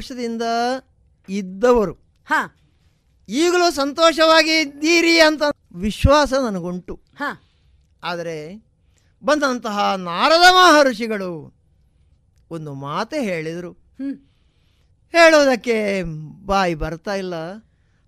[0.03, 0.41] ಸಂತೋಷದಿಂದ
[1.29, 1.93] ಇದ್ದವರು.
[2.27, 2.33] ಹ.
[3.29, 5.41] ಈಗಲೂ ಸಂತೋಷವಾಗಿ ಇದ್ದೀರಿ ಅಂತ
[5.75, 6.99] ವಿಶ್ವಾಸ ನನಗುಂಟು.
[7.17, 7.23] ಹ.
[8.03, 8.65] ಆದರೆ
[9.23, 11.53] ಬಂದಂತಹ ನಾರದ ಮಹರ್ಷಿಗಳು
[12.51, 13.71] ಒಂದು ಮಾತೆ ಹೇಳಿದರು.
[15.11, 16.03] ಹೇಳೋದಕ್ಕೆ
[16.45, 17.35] ಬಾಯಿ ಬರ್ತಾ ಇಲ್ಲ.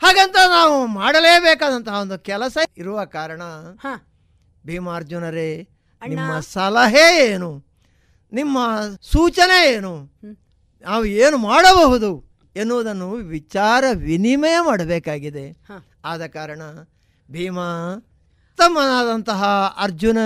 [0.02, 3.42] ಹಾಗಂತ ನಾವು ಮಾಡಲೇಬೇಕಾದಂತಹ ಒಂದು ಕೆಲಸ ಇರುವ ಕಾರಣ
[4.66, 5.70] ಭೀಮಾರ್ಜುನರೇ
[6.08, 7.66] ನಿಮ್ಮ ಸಲಹೆ ಏನು?
[8.34, 8.58] ನಿಮ್ಮ
[9.02, 10.12] ಸೂಚನೆ ಏನು?
[10.82, 12.26] ನಾವು ಏನು ಮಾಡಬಹುದು
[12.56, 15.52] ಎನ್ನುವುದನ್ನು ವಿಚಾರ ವಿನಿಮಯ ಮಾಡಬೇಕಾಗಿದೆ.
[16.06, 16.62] ಆದ ಕಾರಣ
[17.32, 17.60] ಭೀಮ
[18.58, 19.44] ತಮ್ಮನಾದಂತಹ
[19.78, 20.18] ಅರ್ಜುನ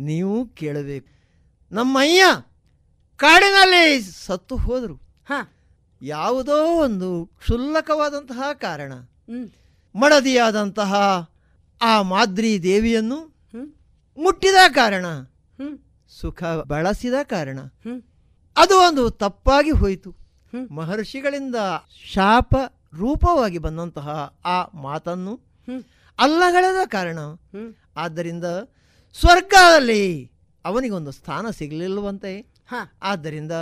[0.00, 1.06] ನೀವು ಕೇಳಬೇಕು.
[1.72, 2.22] ನಮ್ಮಯ್ಯ
[3.16, 4.94] ಕಾಡಿನಲ್ಲಿ ಸತ್ತು ಹೋದರು.
[5.28, 5.32] ಹ.
[6.02, 8.92] ಯಾವುದೋ ಒಂದು ಕ್ಷುಲ್ಲಕವಾದಂತಹ ಕಾರಣ.
[9.96, 10.94] ಮಡದಿಯಾದಂತಹ
[11.82, 13.34] ಆ ಮಾದ್ರಿ ದೇವಿಯನ್ನು
[14.18, 15.06] ಮುಟ್ಟಿದ ಕಾರಣ.
[16.20, 17.58] ಸುಖ ಬಳಸಿದ ಕಾರಣ.
[18.56, 20.10] ಅದು ಒಂದು ತಪ್ಪಾಗಿ ಹೋಯಿತು.
[20.70, 21.56] ಮಹರ್ಷಿಗಳಿಂದ
[22.12, 22.54] ಶಾಪ
[22.96, 25.34] ರೂಪವಾಗಿ ಬಂದಂತಹ ಆ ಮಾತನ್ನು
[26.18, 27.18] ಅಲ್ಲಗಳದ ಕಾರಣ.
[27.96, 28.44] ಆದ್ದರಿಂದ
[29.14, 30.32] ಸ್ವರ್ಗದಲ್ಲಿ
[30.64, 32.32] ಅವನಿಗೊಂದು ಸ್ಥಾನ ಸಿಗಲಿಲ್ಲವಂತೆ.
[33.02, 33.52] ಆದ್ದರಿಂದ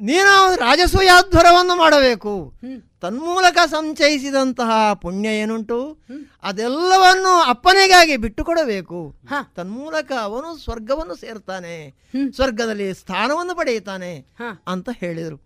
[0.00, 2.52] ನೀನು ರಾಜಸೂಯಾಧ್ವರವನ್ನು ಮಾಡಬೇಕು.
[3.00, 5.98] ತನ್ಮೂಲಕ ಸಂಚಯಿಸಿದಂತಹ ಪುಣ್ಯ ಏನುಂಟು?
[6.42, 9.14] ಅದೆಲ್ಲವನ್ನು ಅಪ್ಪನಿಗಾಗಿ ಬಿಟ್ಟುಕೊಡಬೇಕು.
[9.28, 9.32] ಹ.
[9.56, 11.94] ತನ್ಮೂಲಕ ಅವನು ಸ್ವರ್ಗವನ್ನು ಸೇರ್ತಾನೆ.
[12.32, 14.26] ಸ್ವರ್ಗದಲ್ಲಿ ಸ್ಥಾನವನ್ನು ಪಡೆಯುತ್ತಾನೆ
[14.66, 15.36] ಅಂತ ಹೇಳಿದರು.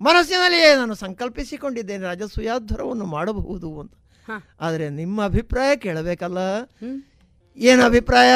[0.00, 3.92] ಮನಸ್ಸಿನಲ್ಲಿಯೇ ನಾನು ಸಂಕಲ್ಪಿಸಿಕೊಂಡಿದ್ದೇನೆ ರಾಜಸೂಯಾಧ್ವರವನ್ನು ಮಾಡಬಹುದು ಅಂತ.
[4.60, 6.38] ಆದರೆ ನಿಮ್ಮ ಅಭಿಪ್ರಾಯ ಕೇಳಬೇಕಲ್ಲ.
[7.56, 8.30] ಏನು ಅಭಿಪ್ರಾಯ?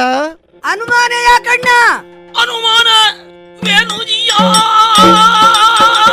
[2.40, 3.26] ಅನುಮಾನ
[3.60, 6.05] 别弄你呀。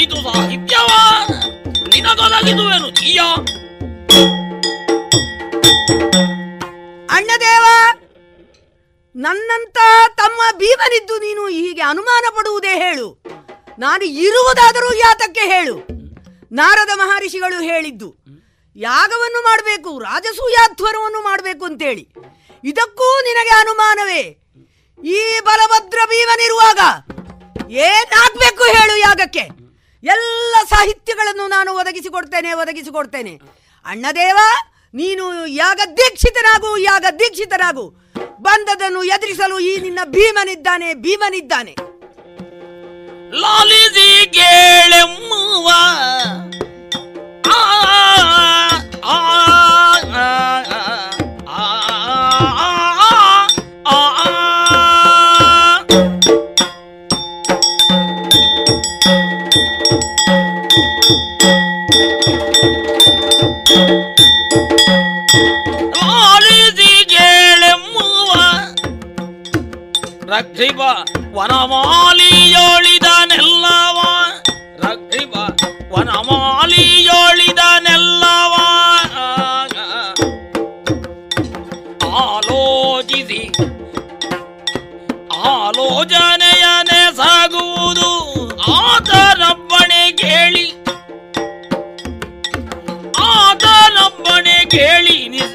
[0.00, 0.90] ಇರಿತು ಸಾಹಿತ್ಯವ
[1.92, 3.20] ನಿನಗೊದಗಿದುವೆನು ಜೀಯ
[7.16, 7.64] ಅಣ್ಣದೇವ
[9.14, 9.78] ನನ್ನಂತ
[10.20, 13.08] ತಮ್ಮ ಭೀಮನಿದ್ದು ನೀನು ಹೀಗೆ ಅನುಮಾನ ಪಡುವುದೇ ಹೇಳು.
[13.84, 15.76] ನಾನು ಇರುವುದಾದರೂ ಯಾತಕ್ಕೆ ಹೇಳು.
[16.60, 18.10] ನಾರದ ಮಹರ್ಷಿಗಳು ಹೇಳಿದ್ದು,
[18.76, 22.04] ಯಾಗವನ್ನು ಮಾಡಬೇಕು, ರಾಜಸೂಯಾಧ್ವರವನ್ನು ಮಾಡಬೇಕು ಅಂತೇಳಿ.
[22.64, 24.24] ಇದಕ್ಕೂ ನಿನಗೆ ಅನುಮಾನವೇ.
[24.98, 26.80] ಈ ಬಲಭದ್ರ ಭೀಮನಿರುವಾಗ
[27.86, 29.46] ಏನಾಗ್ಬೇಕು ಹೇಳು ಯಾಗಕ್ಕೆ?
[30.02, 33.40] ಎಲ್ಲ ಸಾಹಿತ್ಯಗಳನ್ನು ನಾನು ಒದಗಿಸಿಕೊಡ್ತೇನೆ ಒದಗಿಸಿಕೊಡ್ತೇನೆ.
[33.86, 34.38] ಅಣ್ಣದೇವ,
[34.94, 37.84] ನೀನು ಯಾಗ ದೀಕ್ಷಿತನಾಗು ಯಾಗ ದೀಕ್ಷಿತನಾಗು.
[38.40, 41.74] ಬಂದದನ್ನು ಎದುರಿಸಲು ಈ ನಿನ್ನ ಭೀಮನಿದ್ದಾನೆ ಭೀಮನಿದ್ದಾನೆ.
[43.40, 44.26] ಲಾಲಿಸಿ
[70.60, 70.80] ರಕ್ಷಿಪ
[71.34, 73.98] ವನಮಾಲಿಯೋಳಿದನೆಲ್ಲವ.
[74.84, 75.34] ರಕ್ಷಿಪ
[75.92, 78.54] ವನಮಾಲಿಯೋಳಿದನೆಲ್ಲವ.
[82.16, 83.40] ಆಲೋಚಿಸಿ
[85.48, 88.10] ಆಲೋಚನೆಯನೆ ಸಾಗುವುದು
[88.72, 90.72] ಆತನಪ್ಪಣೆ ಕೇಳಿ
[93.18, 95.49] ಆತನಪ್ಪಣೆ ಕೇಳಿ ನಿಂಜೈವುದೆಂದನು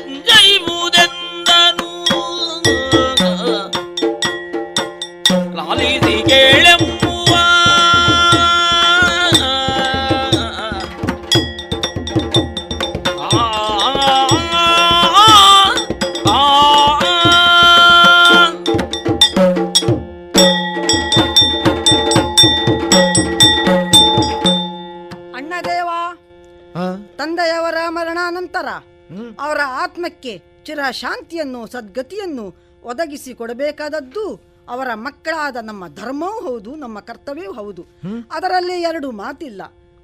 [30.76, 32.46] ಚಿರ ಶಾಂತಿಯನ್ನು ಸದ್ಗತಿಯನ್ನು
[32.84, 34.24] ಒದಗಿಸಿ ಕೊಡಬೇಕಾದದ್ದು
[34.70, 37.84] ಅವರ ಮಕ್ಕಳಾದ ನಮ್ಮ ಧರ್ಮವೂ ಹೌದು ನಮ್ಮ ಕರ್ತವ್ಯವೂ ಹೌದು.
[38.32, 39.62] ಅದರಲ್ಲಿ ಎರಡು ಮಾತಿಲ್ಲ.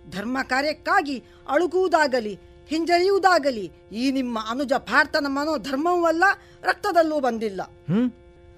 [0.09, 6.23] ಧರ್ಮ ಕಾರ್ಯಕ್ಕಾಗಿ ಅಳುಕುವುದಾಗಲಿ ಹಿಂಜರಿಯುವುದಾಗಲಿ ಈ ನಿಮ್ಮ ಅನುಜ ಭಾರತನ ಮನೋಧರ್ಮವೂ ಅಲ್ಲ
[6.63, 7.61] ರಕ್ತದಲ್ಲೂ ಬಂದಿಲ್ಲ.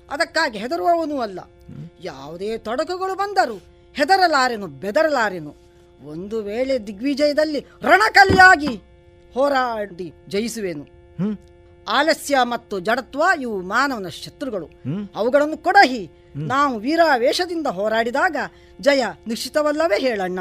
[0.09, 1.39] ಅದಕ್ಕಾಗಿ ಹೆದರುವವನೂ ಅಲ್ಲ.
[2.03, 3.57] ಯಾವುದೇ ತೊಡಕುಗಳು ಬಂದರೂ
[3.93, 5.55] ಹೆದರಲಾರೆನು ಬೆದರಲಾರೆನು.
[6.07, 8.75] ಒಂದು ವೇಳೆ ದಿಗ್ವಿಜಯದಲ್ಲಿ ರಣಕಲಿಯಾಗಿ
[9.33, 10.85] ಹೋರಾಡಿ ಜಯಿಸುವೆನು.
[11.87, 14.65] ಆಲಸ್ಯ ಮತ್ತು ಜಡತ್ವ ಇವು ಮಾನವನ ಶತ್ರುಗಳು.
[15.15, 16.11] ಅವುಗಳನ್ನು ಕೊಡಹಿ.
[16.35, 18.35] ನಾವು ವೀರಾವೇಶದಿಂದ ಹೋರಾಡಿದಾಗ
[18.81, 20.39] ಜಯ ನಿಶ್ಚಿತವಲ್ಲವೇ ಹೇಳಣ್ಣ.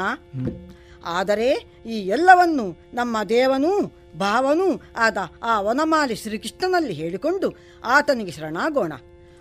[1.05, 1.51] ಆದರೆ
[1.85, 3.81] ಈ ಎಲ್ಲವನ್ನು ನಮ್ಮ ದೇವನೂ
[4.19, 8.93] ಭಾವನೂ ಆದ ಆ ವನಮಾಲಿ ಶ್ರೀಕೃಷ್ಣನಲ್ಲಿ ಹೇಳಿಕೊಂಡು ಆತನಿಗೆ ಶರಣಾಗೋಣ.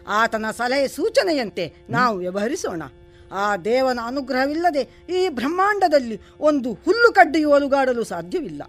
[0.09, 2.83] ಆತನ ಸಲಹೆ ಸೂಚನೆಯಂತೆ ನಾವು ವ್ಯವಹರಿಸೋಣ.
[3.33, 8.63] ಆ ದೇವನ ಅನುಗ್ರಹವಿಲ್ಲದೆ ಈ ಬ್ರಹ್ಮಾಂಡದಲ್ಲಿ ಒಂದು ಹುಲ್ಲು ಕಡ್ಡಿಯು ಒಲುಗಾಡಲು ಸಾಧ್ಯವಿಲ್ಲ.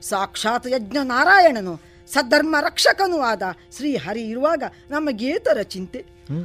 [0.00, 3.42] ಸಾಕ್ಷಾತ್ ಯಜ್ಞ ನಾರಾಯಣನು ಸದ್ಧರ್ಮ ರಕ್ಷಕನೂ ಆದ
[3.76, 6.00] ಶ್ರೀ ಹರಿ ಇರುವಾಗ ನಮಗೇತರ ಚಿಂತೆ.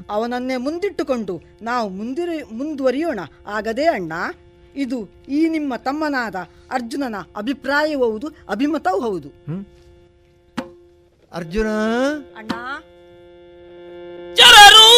[0.10, 3.20] ಅವನನ್ನೇ ಮುಂದಿಟ್ಟುಕೊಂಡು ನಾವು ಮುಂದಿರಿ ಮುಂದುವರಿಯೋಣ.
[3.48, 4.14] ಆಗದೇ ಅಣ್ಣ
[4.76, 4.98] ಇದು
[5.30, 6.36] ಈ ನಿಮ್ಮ ತಮ್ಮನಾದ
[6.72, 9.30] ಅರ್ಜುನನ ಅಭಿಪ್ರಾಯವೂ ಹೌದು ಅಭಿಮತವೂ ಹೌದು.
[11.32, 11.68] ಅರ್ಜುನ?
[12.38, 12.52] ಅಣ್ಣ.
[14.36, 14.90] ಚರರು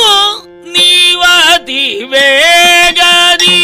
[0.66, 3.60] ನೀವತಿ ವೇಗದಿ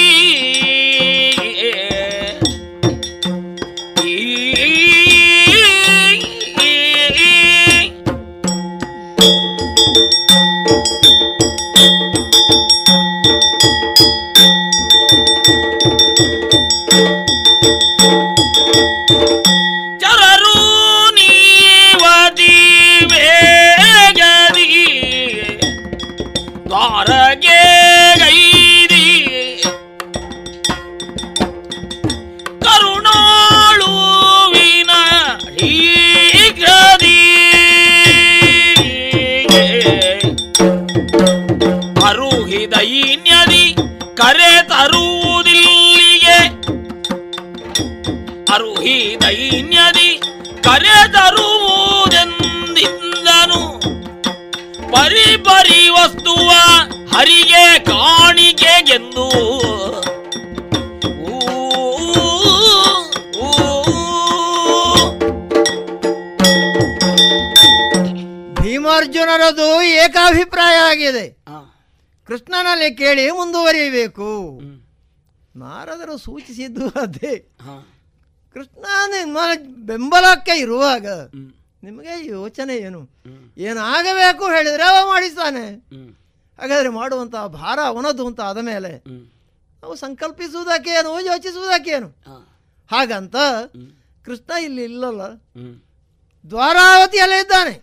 [50.70, 53.80] ಕರೆ ತರುವುದೆಂದಿಂದನು
[54.92, 56.52] ಪರಿ ಪರಿ ವಸ್ತುವ
[57.16, 59.30] ಹರಿಗೆ ಕಾಣಿಕೆಗೆಂದು
[68.62, 71.38] ಭೀಮಾರ್ಜುನರದು ಏಕಾಭಿಪ್ರಾಯ ಆಗಿದೆ.
[72.28, 74.60] ಕೃಷ್ಣನಲ್ಲಿ ಕೇಳಿ ಮುಂದುವರಿಯಬೇಕು.
[75.56, 77.52] ನಾರದರು ಸೂಚಿಸಿದ್ದು ಅದೇ.
[78.54, 81.08] ಕೃಷ್ಣ ನಿಮ್ಮ ಬೆಂಬಲಕ್ಕೆ ಇರುವಾಗ
[81.84, 83.10] ನಿಮಗೆ ಯೋಚನೆ ಏನು?
[83.58, 85.66] ಏನಾಗಬೇಕು ಹೇಳಿದ್ರೆ ಅವ ಮಾಡಿಸ್ತಾನೆ.
[86.60, 89.04] ಹಾಗಾದ್ರೆ ಮಾಡುವಂತಹ ಭಾರ ಅವನದು ಅಂತ ಆದ ಮೇಲೆ
[89.82, 92.08] ನಾವು ಸಂಕಲ್ಪಿಸುವುದಕ್ಕೇನು ಯೋಚಿಸುವುದಕ್ಕೇನು?
[92.92, 93.36] ಹಾಗಂತ
[94.26, 95.22] ಕೃಷ್ಣ ಇಲ್ಲಿ ಇಲ್ಲಲ್ಲ.
[96.50, 97.74] ದ್ವಾರಾವತಿಯಲ್ಲೇ ಇದ್ದಾನೆ.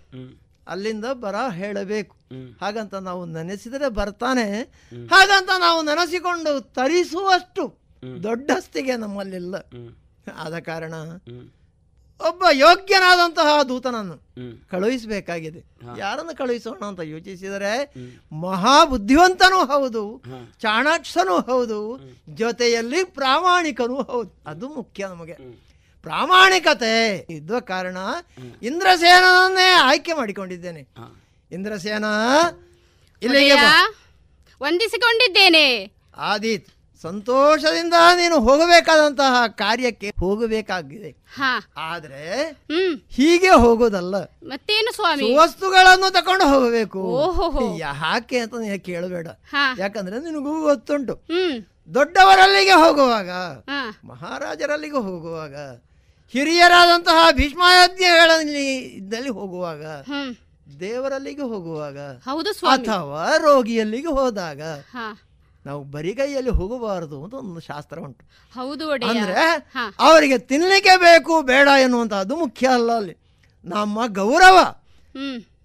[0.69, 2.17] ಅಲ್ಲಿಂದ ಬರ ಹೇಳಬೇಕು.
[2.61, 4.63] ಹಾಗಂತ ನಾವು ನೆನೆಸಿದರೆ ಬರ್ತಾನೆ.
[5.11, 7.79] ಹಾಗಂತ ನಾವು ನೆನೆಸಿಕೊಂಡು ತರಿಸುವಷ್ಟು
[8.23, 9.57] ದೊಡ್ಡಸ್ತಿಗೆ ನಮ್ಮಲ್ಲಿಲ್ಲ.
[10.31, 10.95] ಆದ ಕಾರಣ
[12.29, 14.17] ಒಬ್ಬ ಯೋಗ್ಯನಾದಂತಹ ದೂತನನ್ನು
[14.71, 15.65] ಕಳುಹಿಸಬೇಕಾಗಿದೆ.
[15.99, 17.95] ಯಾರನ್ನು ಕಳುಹಿಸೋಣ ಅಂತ ಯೋಚಿಸಿದರೆ
[18.33, 20.23] ಮಹಾ ಬುದ್ಧಿವಂತನೂ ಹೌದು
[20.61, 24.43] ಚಾಣಾಕ್ಷನೂ ಹೌದು ಜೊತೆಯಲ್ಲಿ ಪ್ರಾಮಾಣಿಕನೂ ಹೌದು.
[24.47, 25.35] ಅದು ಮುಖ್ಯ ನಮಗೆ.
[26.03, 27.97] ಪ್ರಾಮಾಣಿಕತೆ ಇದ್ದ ಕಾರಣ
[28.63, 30.89] ಇಂದ್ರಸೇನನ್ನೇ ಆಯ್ಕೆ ಮಾಡಿಕೊಂಡಿದ್ದೇನೆ.
[31.53, 32.05] ಇಂದ್ರಸೇನ
[33.23, 33.53] ಇಲ್ಲಿಗೆ.
[34.63, 35.93] ವಂದಿಸಿಕೊಂಡಿದ್ದೇನೆ.
[36.17, 36.76] ಆದೀತ್.
[37.03, 41.17] ಸಂತೋಷದಿಂದ ನೀನು ಹೋಗಬೇಕಾದಂತಹ ಕಾರ್ಯಕ್ಕೆ ಹೋಗಬೇಕಾಗಿದೆ.
[41.77, 42.51] ಆದ್ರೆ
[43.09, 44.17] ಹೀಗೆ ಹೋಗೋದಲ್ಲ.
[44.23, 45.37] ಮತ್ತೇನು ಸ್ವಾಮಿ?
[45.37, 47.19] ವಸ್ತುಗಳನ್ನು ತಕೊಂಡು ಹೋಗಬೇಕು.
[47.79, 49.29] ಯಾಕೆ ಅಂತ ನೀನು ಕೇಳಬೇಡ.
[49.79, 51.27] ಯಾಕಂದ್ರೆ ನಿನಗೂ ಗೊತ್ತುಂಟು.
[51.95, 53.31] ದೊಡ್ಡವರಲ್ಲಿಗೆ ಹೋಗುವಾಗ
[54.05, 55.57] ಮಹಾರಾಜರಲ್ಲಿಗೆ ಹೋಗುವಾಗ
[56.33, 59.85] ಹಿರಿಯರಾದಂತಹ ಭೀಷ್ಮಾಯಜ್ಞಗಳಲ್ಲಿ ಇದ್ದಲ್ಲಿ ಹೋಗುವಾಗ
[60.81, 61.99] ದೇವರಲ್ಲಿಗೆ ಹೋಗುವಾಗ
[62.69, 64.61] ಅಥವಾ ರೋಗಿಯಲ್ಲಿಗೆ ಹೋದಾಗ
[65.67, 68.25] ನಾವು ಬರಿಗೈಯಲ್ಲಿ ಹೋಗಬಾರದು ಅಂತ ಒಂದು ಶಾಸ್ತ್ರ ಉಂಟು.
[68.55, 69.37] ಹೌದು ಅಂದ್ರೆ
[69.99, 73.15] ಅವರಿಗೆ ತಿನ್ನಲಿಕ್ಕೆ ಬೇಕು ಬೇಡ ಎನ್ನುವಂತಹದ್ದು ಮುಖ್ಯ ಅಲ್ಲ ಅಲ್ಲಿ.
[73.65, 74.59] ನಮ್ಮ ಗೌರವ.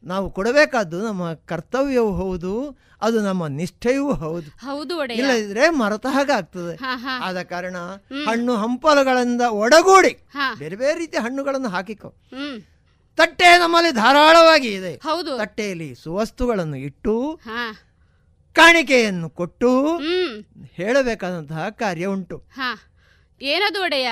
[0.03, 2.53] ನಾವು ಕೊಡಬೇಕಾದ್ದು ನಮ್ಮ ಕರ್ತವ್ಯವೂ ಹೌದು
[3.01, 4.49] ಅದು ನಮ್ಮ ನಿಷ್ಠೆಯೂ ಹೌದು.
[4.65, 7.13] ಹೌದು ಇಲ್ಲದಿದ್ರೆ ಮರತ ಹಾಗಾಗ್ತದೆ ಹಾ ಹಾ.
[7.27, 7.77] ಆದ ಕಾರಣ
[8.27, 10.13] ಹಣ್ಣು ಹಂಪಲುಗಳಿಂದ ಒಡಗೂಡಿ
[10.59, 12.09] ಬೇರೆ ಬೇರೆ ರೀತಿಯ ಹಣ್ಣುಗಳನ್ನು ಹಾಕಿಕೊ.
[13.17, 14.95] ತಟ್ಟೆ ನಮ್ಮಲ್ಲಿ ಧಾರಾಳವಾಗಿ ಇದೆ.
[14.95, 15.37] ಹೌದು.
[15.37, 17.15] ತಟ್ಟೆಯಲ್ಲಿ ಸುವಸ್ತುಗಳನ್ನು ಇಟ್ಟು
[18.53, 19.99] ಕಾಣಿಕೆಯನ್ನು ಕೊಟ್ಟು
[20.73, 22.43] ಹೇಳಬೇಕಾದಂತಹ ಕಾರ್ಯ ಉಂಟು.
[23.41, 24.11] ಏನದು ಒಡೆಯ?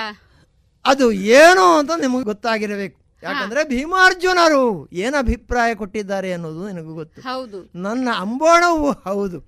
[0.86, 2.99] ಅದು ಏನು ಅಂತ ನಿಮಗೆ ಗೊತ್ತಾಗಿರಬೇಕು.
[3.24, 7.22] ಯಾಕಂದ್ರೆ ಭೀಮಾರ್ಜುನರು ಏನು ಅಭಿಪ್ರಾಯ ಕೊಟ್ಟಿದ್ದಾರೆ ಅನ್ನೋದು ನಿನಗೂ ಗೊತ್ತು.
[7.22, 7.72] ಹೌದು.
[7.76, 9.40] ನನ್ನ ಅಂಬೋಣವು ಹೌದು.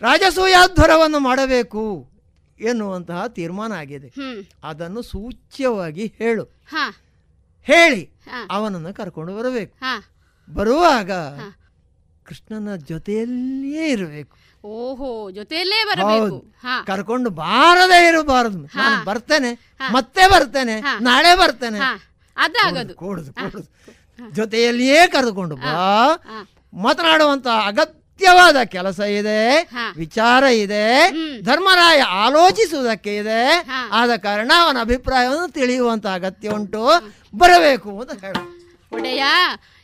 [0.00, 2.10] ರಾಜಸೂಯಾಧ್ವರವನ್ನು ಮಾಡಬೇಕು
[2.60, 4.12] ಎನ್ನುವಂತಹ ತೀರ್ಮಾನ ಆಗಿದೆ.
[4.64, 6.44] ಅದನ್ನು ಸೂಚ್ಯವಾಗಿ ಹೇಳು.
[7.62, 8.10] ಹೇಳಿ.
[8.50, 9.76] ಅವನನ್ನು ಕರ್ಕೊಂಡು ಬರಬೇಕು.
[10.54, 11.10] ಬರುವಾಗ
[12.28, 14.34] ಕೃಷ್ಣನ ಜೊತೆಯಲ್ಲಿಯೇ ಇರಬೇಕು.
[14.64, 16.38] ಓಹೋ ಜೊತೆಯಲ್ಲೇ ಬರಬೇಕು.
[16.86, 18.58] ಕರ್ಕೊಂಡು ಬಾರದೇ ಇರಬಾರದು.
[18.78, 19.50] ನಾನು ಬರ್ತೇನೆ
[19.92, 21.80] ಮತ್ತೆ ಬರ್ತೇನೆ ನಾಳೆ ಬರ್ತೇನೆ.
[22.36, 22.94] ಅದಾಗದು.
[22.94, 23.68] ಕೂಡುದು ಕೂಡುದು
[24.36, 25.76] ಜೊತೆಯಲ್ಲಿಯೇ ಕರೆದುಕೊಂಡು ಬಾ.
[26.74, 29.40] ಮಾತನಾಡುವಂತ ಅಗತ್ಯವಾದ ಕೆಲಸ ಇದೆ
[29.96, 30.84] ವಿಚಾರ ಇದೆ
[31.42, 33.40] ಧರ್ಮರಾಯ ಆಲೋಚಿಸುವುದಕ್ಕೆ ಇದೆ.
[33.92, 36.84] ಆದ ಕಾರಣ ಅವನ ಅಭಿಪ್ರಾಯವನ್ನು ತಿಳಿಯುವಂತ ಅಗತ್ಯ ಉಂಟು.
[37.34, 38.36] ಬರಬೇಕು ಅಂತ ಹೇಳ.
[38.92, 39.24] ಒಡೆಯ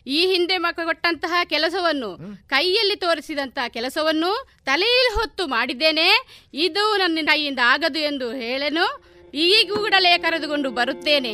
[0.07, 6.09] ಈ ಹಿಂದೆ ಮಕ್ಕ ಕೊಟ್ಟಂತಹ ಕೆಲಸವನ್ನು ಕೈಯಲ್ಲಿ ತೋರಿಸಿದಂತಹ ಕೆಲಸವನ್ನು ತಲೆಯಲ್ಲಿ ಹೊತ್ತು ಮಾಡಿದ್ದೇನೆ.
[6.55, 9.15] ಇದು ನನ್ನ ಕೈಯಿಂದ ಆಗದು ಎಂದು ಹೇಳನು.
[9.35, 11.33] ಈಗೂ ಕೂಡಲೇ ಕರೆದುಕೊಂಡು ಬರುತ್ತೇನೆ.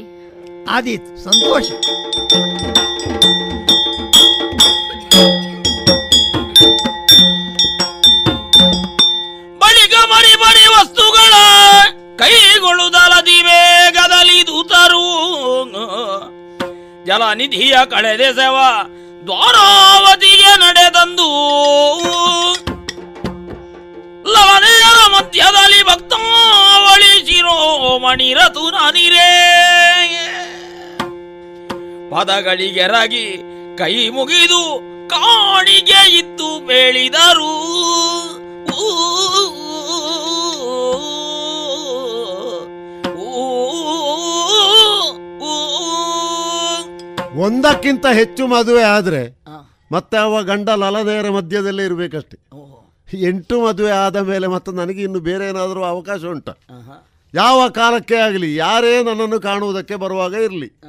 [0.71, 1.71] ಆದೀತು ಸಂತೋಷ.
[9.59, 11.33] ಬಳಿಕ ಮರಿ ಮರಿ ವಸ್ತುಗಳ
[12.19, 15.07] ಕೈಗೊಳ್ಳುದಲದಿ ವೇಗದಲ್ಲಿ ದೂತರು.
[17.11, 18.57] ಜಲನಿಧಿಯ ಕಳೆದೆಸೆವ
[19.25, 21.29] ದ್ವಾರಾವತಿಗೆ ನಡೆದಂದು.
[24.33, 29.33] ಲವನೆಯರ ಮಧ್ಯದಲ್ಲಿ ಭಕ್ತಾವಳಿ ಶಿರೋಮಣಿರತು ನಾನಿರೇ
[32.11, 33.43] ಪದಗಳಿಗೆರಗಿ
[33.79, 34.63] ಕೈ ಮುಗಿದು
[35.11, 37.53] ಕಾಣಿಗೆ ಇತ್ತು ಬೇಳಿದರು.
[38.83, 38.91] ಊ,
[47.41, 49.23] ಒಂದಕ್ಕಿಂತ ಹೆಚ್ಚು ಮದುವೆ ಆದ್ರೆ
[49.93, 52.37] ಮತ್ತೆ ಅವ ಗಂಡ ಲಲದೆಯರ ಮಧ್ಯದಲ್ಲೇ ಇರಬೇಕಷ್ಟೆ.
[53.21, 56.49] ಎಂಟು ಮದುವೆ ಆದ ಮೇಲೆ ಮತ್ತೆ ನನಗೆ ಇನ್ನು ಬೇರೆ ಏನಾದರೂ ಅವಕಾಶ ಉಂಟ?
[57.35, 60.81] ಯಾವ ಕಾಲಕ್ಕೆ ಆಗಲಿ ಯಾರೇ ನನ್ನನ್ನು ಕಾಣುವುದಕ್ಕೆ ಬರುವಾಗ ಇರಲಿ.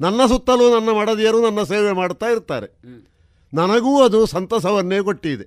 [0.00, 2.68] ನನ್ನ ಸುತ್ತಲೂ ನನ್ನ ಮಡದಿಯರು ನನ್ನ ಸೇವೆ ಮಾಡ್ತಾ ಇರ್ತಾರೆ.
[3.54, 5.46] ನನಗೂ ಅದು ಸಂತಸವನ್ನೇ ಕೊಟ್ಟಿದೆ.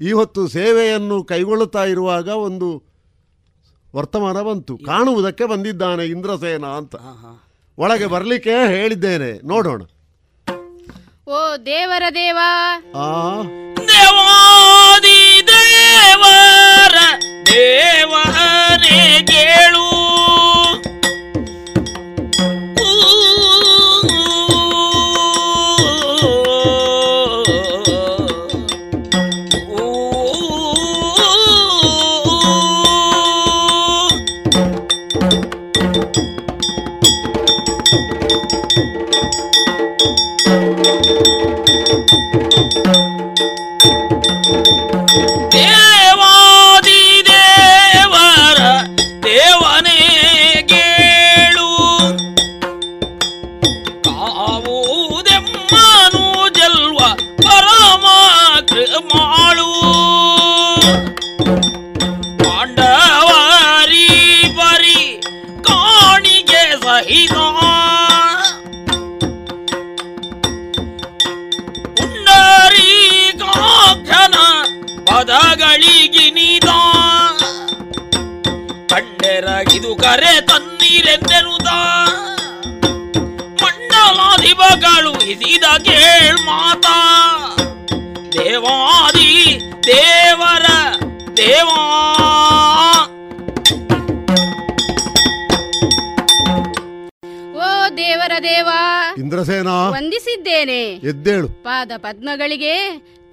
[0.00, 2.82] ಈ ಹೊತ್ತು ಸೇವೆಯನ್ನು ಕೈಗೊಳ್ಳುತ್ತಾ ಇರುವಾಗ ಒಂದು
[3.96, 4.78] ವರ್ತಮಾನ ಬಂತು.
[4.78, 6.96] ಕಾಣುವುದಕ್ಕೆ ಬಂದಿದ್ದಾನೆ ಇಂದ್ರಸೇನ ಅಂತ.
[7.80, 9.46] ಒಳಗೆ ಬರ್ಲಿಕ್ಕೆ ಹೇಳಿದ್ದೇನೆ.
[9.46, 9.82] ನೋಡೋಣ.
[11.30, 12.38] ಓ ದೇವರ ದೇವ.
[12.96, 13.42] ಆ?
[13.88, 16.98] ದೇವಾದಿ ದೇವರ
[17.46, 19.26] ದೇವನೇ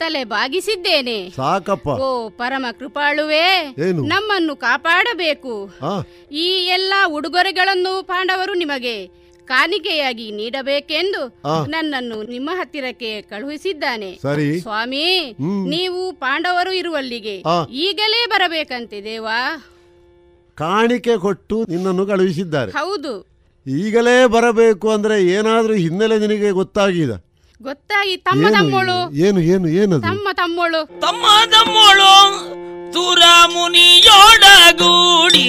[0.08, 1.30] ತಲೆ ಬಾಗಿಸಿದ್ದೇನೆ.
[1.36, 1.88] ಸಾಕಪ್ಪ.
[1.88, 3.76] ಓ ಪರಮ ಕೃಪಾಳುವೆ?
[3.92, 5.74] ನಮ್ಮನ್ನು ಕಾಪಾಡಬೇಕು.
[6.32, 9.08] ಈ ಎಲ್ಲ ಉಡುಗೊರೆಗಳನ್ನು ಪಾಂಡವರು ನಿಮಗೆ
[9.46, 14.20] ಕಾಣಿಕೆಯಾಗಿ ನೀಡಬೇಕೆಂದು ನನ್ನನ್ನು ನಿಮ್ಮ ಹತ್ತಿರಕ್ಕೆ ಕಳುಹಿಸಿದ್ದಾನೆ.
[14.22, 14.60] ಸರಿ.
[14.60, 15.36] ಸ್ವಾಮಿ
[15.70, 17.44] ನೀವು ಪಾಂಡವರು ಇರುವಲ್ಲಿಗೆ.
[17.70, 19.66] ಈಗಲೇ ಬರಬೇಕಂತೆ ದೇವಾ.
[20.56, 22.72] ಕಾಣಿಕೆ ಕೊಟ್ಟು ನಿನ್ನನ್ನು ಕಳುಹಿಸಿದ್ದಾರೆ.
[22.72, 23.28] ಹೌದು.
[23.68, 27.27] ಈಗಲೇ ಬರಬೇಕು ಅಂದ್ರೆ ಏನಾದರೂ ಹಿನ್ನೆಲೆ ನಿನಗೆ ಗೊತ್ತಾಗಿದೆ.
[27.62, 32.12] ಗೊತ್ತಾಗಿ ತಮ್ಮ ಏನು ತಮ್ಮೋಳು ಏನು ಏನು ಏನದು ತಮ್ಮ ತಮ್ಮಳು ತಮ್ಮ ತಮ್ಮಳು
[32.94, 33.22] ತುರ
[33.54, 35.48] ಮುನಿಯೋಡಗೂಡಿ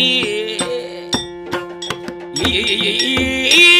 [2.40, 3.77] ತಮ್ಮ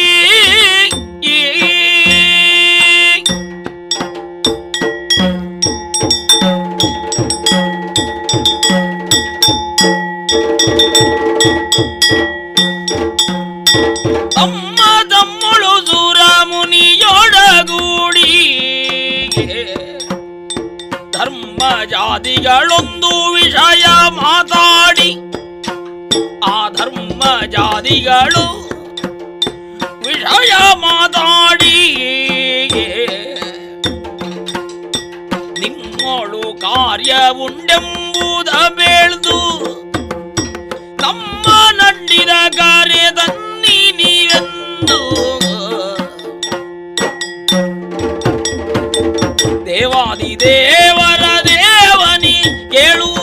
[21.59, 23.85] ಧರ್ಮ ಜಾತಿಗಳೊಂದು ವಿಷಯ
[24.17, 25.09] ಮಾತಾಡಿ.
[26.47, 28.43] ಆ ಧರ್ಮ ಜಾತಿಗಳು
[30.05, 30.53] ವಿಷಯ
[30.83, 31.75] ಮಾತಾಡಿ.
[35.61, 39.37] ನಿಮ್ಮಳು ಕಾರ್ಯವುಂಡೆಂಬುದ ಬೇಳ್ದು
[41.03, 41.45] ನಮ್ಮ
[41.79, 45.01] ನಂಡಿದ ಕಾರ್ಯದನ್ನಿ ನೀವೆಂದು
[49.65, 50.98] ದೇವಾದಿ ದೇವರ
[52.45, 53.18] ದೇವನಿ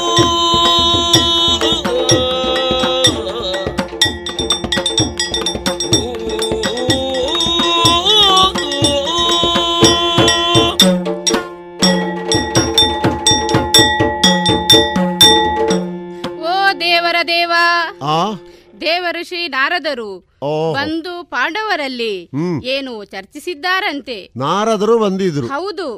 [19.26, 20.36] ಶ್ರೀ ನಾರದರು
[20.72, 22.30] ಬಂದು ಪಾಂಡವರಲ್ಲಿ
[22.64, 24.30] ಏನು ಚರ್ಚಿಸಿದ್ದಾರಂತೆ.
[24.36, 25.46] ನಾರದರು ಬಂದಿದ್ರು.
[25.46, 25.88] ಹೌದು.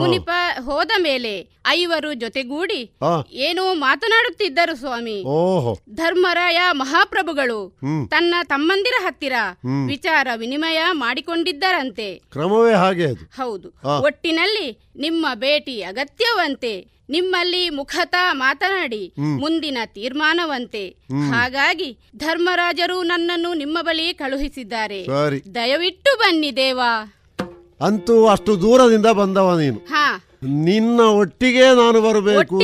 [0.00, 0.30] ಮುನಿಪ
[0.60, 2.98] ಹೋದ ಮೇಲೆ ಐವರು ಜೊತೆಗೂಡಿ.
[3.32, 5.24] ಏನೋ ಮಾತನಾಡುತ್ತಿದ್ದರು ಸ್ವಾಮಿ.
[5.94, 7.78] ಧರ್ಮರಾಯ ಮಹಾಪ್ರಭುಗಳು
[8.10, 9.32] ತನ್ನ ತಮ್ಮಂದಿರ ಹತ್ತಿರ
[9.86, 12.14] ವಿಚಾರ ವಿನಿಮಯ ಮಾಡಿಕೊಂಡಿದ್ದರಂತೆ.
[12.32, 13.68] ಕ್ರಮವೇ ಹಾಗೆ ಹೌದು.
[14.02, 19.12] ಒಟ್ಟಿನಲ್ಲಿ ನಿಮ್ಮ ಭೇಟಿ ಅಗತ್ಯವಂತೆ ನಿಮ್ಮಲ್ಲಿ ಮುಖತ ಮಾತನಾಡಿ.
[19.18, 20.88] ಮುಂದಿನ ತೀರ್ಮಾನವಂತೆ.
[21.30, 25.06] ಹಾಗಾಗಿ ಧರ್ಮರಾಜರು ನನ್ನನ್ನು ನಿಮ್ಮ ಬಳಿ ಕಳುಹಿಸಿದ್ದಾರೆ.
[25.54, 27.14] ದಯವಿಟ್ಟು ಬನ್ನಿ ದೇವಾ.
[27.80, 29.88] ಅಂತೂ ಅಷ್ಟು ದೂರದಿಂದ ಬಂದವ ನೀನು.
[30.42, 32.56] ನಿನ್ನ ಒಟ್ಟಿಗೆ ನಾನು ಬರಬೇಕು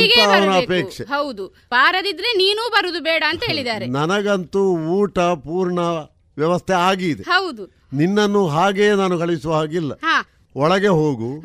[0.56, 1.04] ಅಪೇಕ್ಷೆ.
[1.04, 1.46] ಹೌದು.
[1.46, 3.86] ಬಾರದಿದ್ರೆ ನೀನು ಬರುದು ಬೇಡ ಅಂತ ಹೇಳಿದ್ದಾರೆ.
[3.86, 5.78] ನನಗಂತೂ ಊಟ ಪೂರ್ಣ
[6.38, 7.22] ವ್ಯವಸ್ಥೆ ಆಗಿದೆ.
[7.22, 7.64] ಹೌದು.
[7.92, 9.92] ನಿನ್ನನ್ನು ಹಾಗೆ ನಾನು ಕಳಿಸುವ ಹಾಗಿಲ್ಲ.
[10.56, 11.42] ಒಳಗೆ ಹೋಗು.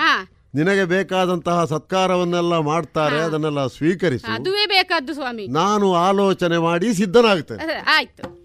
[0.55, 4.35] ನಿನಗೆ ಬೇಕಾದಂತಹ ಸತ್ಕಾರವನ್ನೆಲ್ಲ ಮಾಡ್ತಾರೆ ಅದನ್ನೆಲ್ಲ ಸ್ವೀಕರಿಸಿ.
[4.35, 5.47] ಅದುವೇ ಬೇಕಾದ್ದು ಸ್ವಾಮಿ.
[5.47, 7.63] ನಾನು ಆಲೋಚನೆ ಮಾಡಿ ಸಿದ್ಧನಾಗ್ತೇನೆ.
[7.63, 8.41] ಅಹ್, ಆಯ್ತು.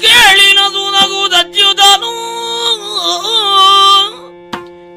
[0.00, 2.12] ಕೇಳಿನದು ನಗುದಜ್ಜುದನು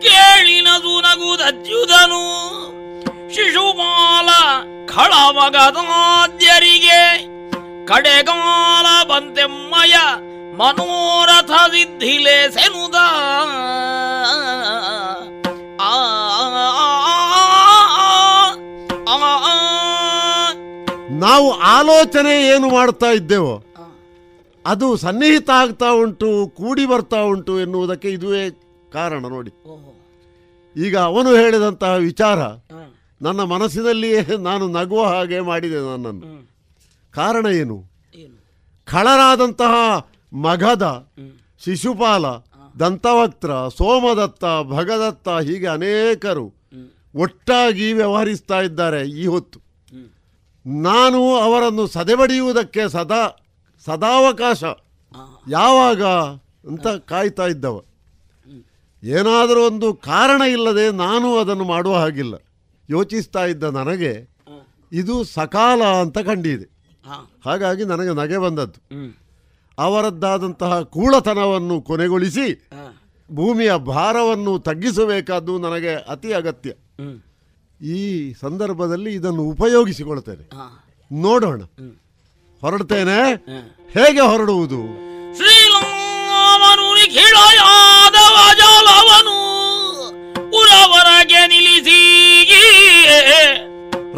[0.02, 2.48] ಕೇಳಿನದು ನಗುದಜ್ಜುದನು
[3.36, 4.30] ಶಿಶುಪಾಲ
[4.88, 7.28] ಖಳಮಗದಾದ್ಯರಿಗೆ
[7.86, 9.96] ಕಡೆಗಾಲ ಬಂತೆಮ್ಮಯ
[10.58, 12.96] ಮನೋರಥ ಸಿದ್ಧಿಲೆ ಸೆನುದ
[21.28, 23.64] ನಾವು ಆಲೋಚನೆ ಏನು ಮಾಡ್ತಾ ಇದ್ದೇವೋ
[24.66, 28.50] ಅದು ಸನ್ನಿಹಿತ ಆಗ್ತಾ ಉಂಟು ಕೂಡಿ ಬರ್ತಾ ಉಂಟು ಎನ್ನುವುದಕ್ಕೆ ಇದುವೇ
[28.94, 29.52] ಕಾರಣ ನೋಡಿ.
[30.76, 32.40] ಈಗ ಅವನು ಹೇಳಿದಂತಹ ವಿಚಾರ
[33.22, 36.28] ನನ್ನ ಮನಸ್ಸಿನಲ್ಲಿಯೇ ನಾನು ನಗುವ ಹಾಗೆ ಮಾಡಿದೆ ನನ್ನನ್ನು.
[37.12, 37.78] ಕಾರಣ ಏನು?
[38.86, 39.74] ಖಳರಾದಂತಹ
[40.34, 41.12] ಮಗದ
[41.60, 42.26] ಶಿಶುಪಾಲ
[42.80, 46.54] ದಂತವಕ್ತ್ರ ಸೋಮದತ್ತ ಭಗದತ್ತ ಹೀಗೆ ಅನೇಕರು
[47.16, 49.67] ಒಟ್ಟಾಗಿ ವ್ಯವಹರಿಸ್ತಾ ಇದ್ದಾರೆ ಈ ಹೊತ್ತು.
[50.68, 53.46] ನಾನು ಅವರನ್ನು ಸದೆಬಡಿಯುವುದಕ್ಕೆ ಸದಾ
[53.86, 54.64] ಸದಾವಕಾಶ.
[55.50, 56.04] ಯಾವಾಗ?
[56.68, 57.82] ಅಂತ ಕಾಯ್ತಾ ಇದ್ದವ.
[59.04, 62.34] ಏನಾದರೂ ಒಂದು ಕಾರಣ ಇಲ್ಲದೆ ನಾನು ಅದನ್ನು ಮಾಡುವ ಹಾಗಿಲ್ಲ.
[62.90, 64.30] ಯೋಚಿಸ್ತಾ ಇದ್ದ ನನಗೆ
[64.94, 66.64] ಇದು ಸಕಾಲ ಅಂತ ಕಂಡಿದೆ.
[67.46, 68.82] ಹಾಗಾಗಿ ನನಗೆ ನಗೆ ಬಂದದ್ದು.
[69.78, 72.70] ಅವರದ್ದಾದಂತಹ ಕೂಳತನವನ್ನು ಕೊನೆಗೊಳಿಸಿ
[73.32, 76.72] ಭೂಮಿಯ ಭಾರವನ್ನು ತಗ್ಗಿಸಬೇಕಾದ್ದು ನನಗೆ ಅತಿ ಅಗತ್ಯ.
[77.82, 80.50] ಈ ಸಂದರ್ಭದಲ್ಲಿ ಇದನ್ನು ಉಪಯೋಗಿಸಿಕೊಳ್ತೇನೆ
[81.22, 81.62] ನೋಡೋಣ.
[82.62, 83.34] ಹೊರಡ್ತೇನೆ.
[83.92, 84.82] ಹೇಗೆ ಹೊರಡುವುದು?
[90.58, 92.00] ಉರವರಗೆ ನಿಲ್ಲಿಸಿ.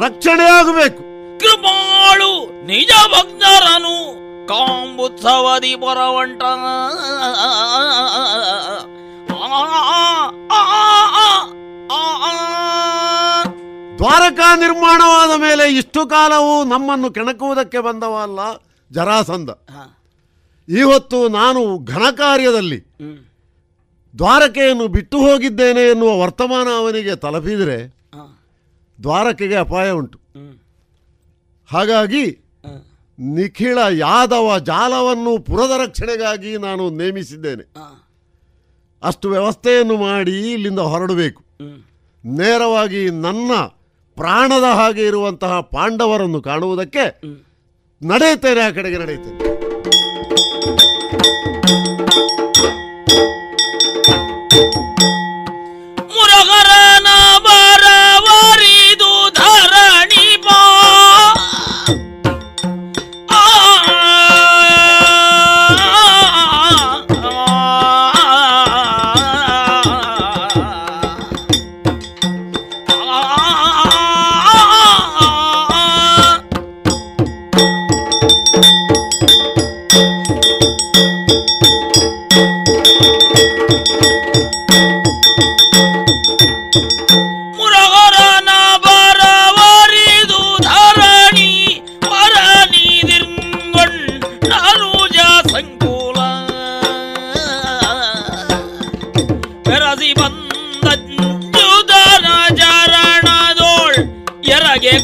[0.01, 1.03] ರಕ್ಷಣೆ ಆಗಬೇಕು
[1.39, 6.41] ಕೃಪಾಳು ನಿಜ ಭಕ್ತರನು ಕಾಂಬುತ್ಸವದಿ ಬರವಂಟ
[13.99, 18.39] ದ್ವಾರಕಾ ನಿರ್ಮಾಣವಾದ ಮೇಲೆ ಇಷ್ಟು ಕಾಲವು ನಮ್ಮನ್ನು ಕೆಣಕುವುದಕ್ಕೆ ಬಂದವ ಅಲ್ಲ
[18.91, 19.49] ಜರಾಸಂಧ.
[20.67, 22.79] ಇವತ್ತು ನಾನು ಘನ ಕಾರ್ಯದಲ್ಲಿ
[24.17, 27.77] ದ್ವಾರಕೆಯನ್ನು ಬಿಟ್ಟು ಹೋಗಿದ್ದೇನೆ ಎನ್ನುವ ವರ್ತಮಾನ ಅವನಿಗೆ ತಲುಪಿದರೆ
[29.03, 30.17] ದ್ವಾರಕೆಗೆ ಅಪಾಯ ಉಂಟು.
[31.69, 32.25] ಹಾಗಾಗಿ
[33.19, 37.65] ನಿಖಿಳ ಯಾದವ ಜಾಲವನ್ನು ಪುರದ ರಕ್ಷಣೆಗಾಗಿ ನಾನು ನೇಮಿಸಿದ್ದೇನೆ.
[39.03, 41.43] ಅಷ್ಟು ವ್ಯವಸ್ಥೆಯನ್ನು ಮಾಡಿ ಇಲ್ಲಿಂದ ಹೊರಡಬೇಕು.
[42.25, 43.51] ನೇರವಾಗಿ ನನ್ನ
[44.19, 47.05] ಪ್ರಾಣದ ಹಾಗೆ ಇರುವಂತಹ ಪಾಂಡವರನ್ನು ಕಾಣುವುದಕ್ಕೆ
[48.01, 49.58] ನಡೆಯುತ್ತೇನೆ ಆ ಕಡೆಗೆ ನಡೆಯುತ್ತೇನೆ.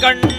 [0.02, 0.36] ಕಂಡು.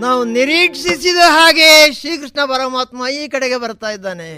[0.00, 4.30] ನಾವು ನಿರೀಕ್ಷಿಸಿದ ಹಾಗೆ ಶ್ರೀಕೃಷ್ಣ ಪರಮಾತ್ಮ ಈ ಕಡೆಗೆ ಬರ್ತಾ ಇದ್ದಾನೆ.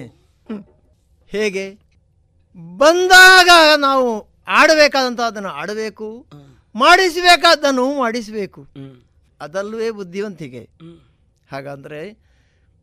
[1.29, 1.65] ಹೇಗೆ?
[2.77, 6.27] ಬಂದಾಗ ನಾವು ಆಡಬೇಕಾದಂತಹದ್ದನ್ನು ಆಡಬೇಕು
[6.75, 8.67] ಮಾಡಿಸಬೇಕಾದ್ದನ್ನು ಮಾಡಿಸಬೇಕು.
[9.41, 10.63] ಅದಲ್ಲವೇ ಬುದ್ಧಿವಂತಿಕೆ.
[11.53, 12.01] ಹಾಗಂದ್ರೆ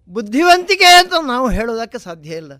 [0.09, 2.53] ಬುದ್ಧಿವಂತಿಕೆ ಅಂತ ನಾವು ಹೇಳೋದಕ್ಕೆ ಸಾಧ್ಯ ಇಲ್ಲ.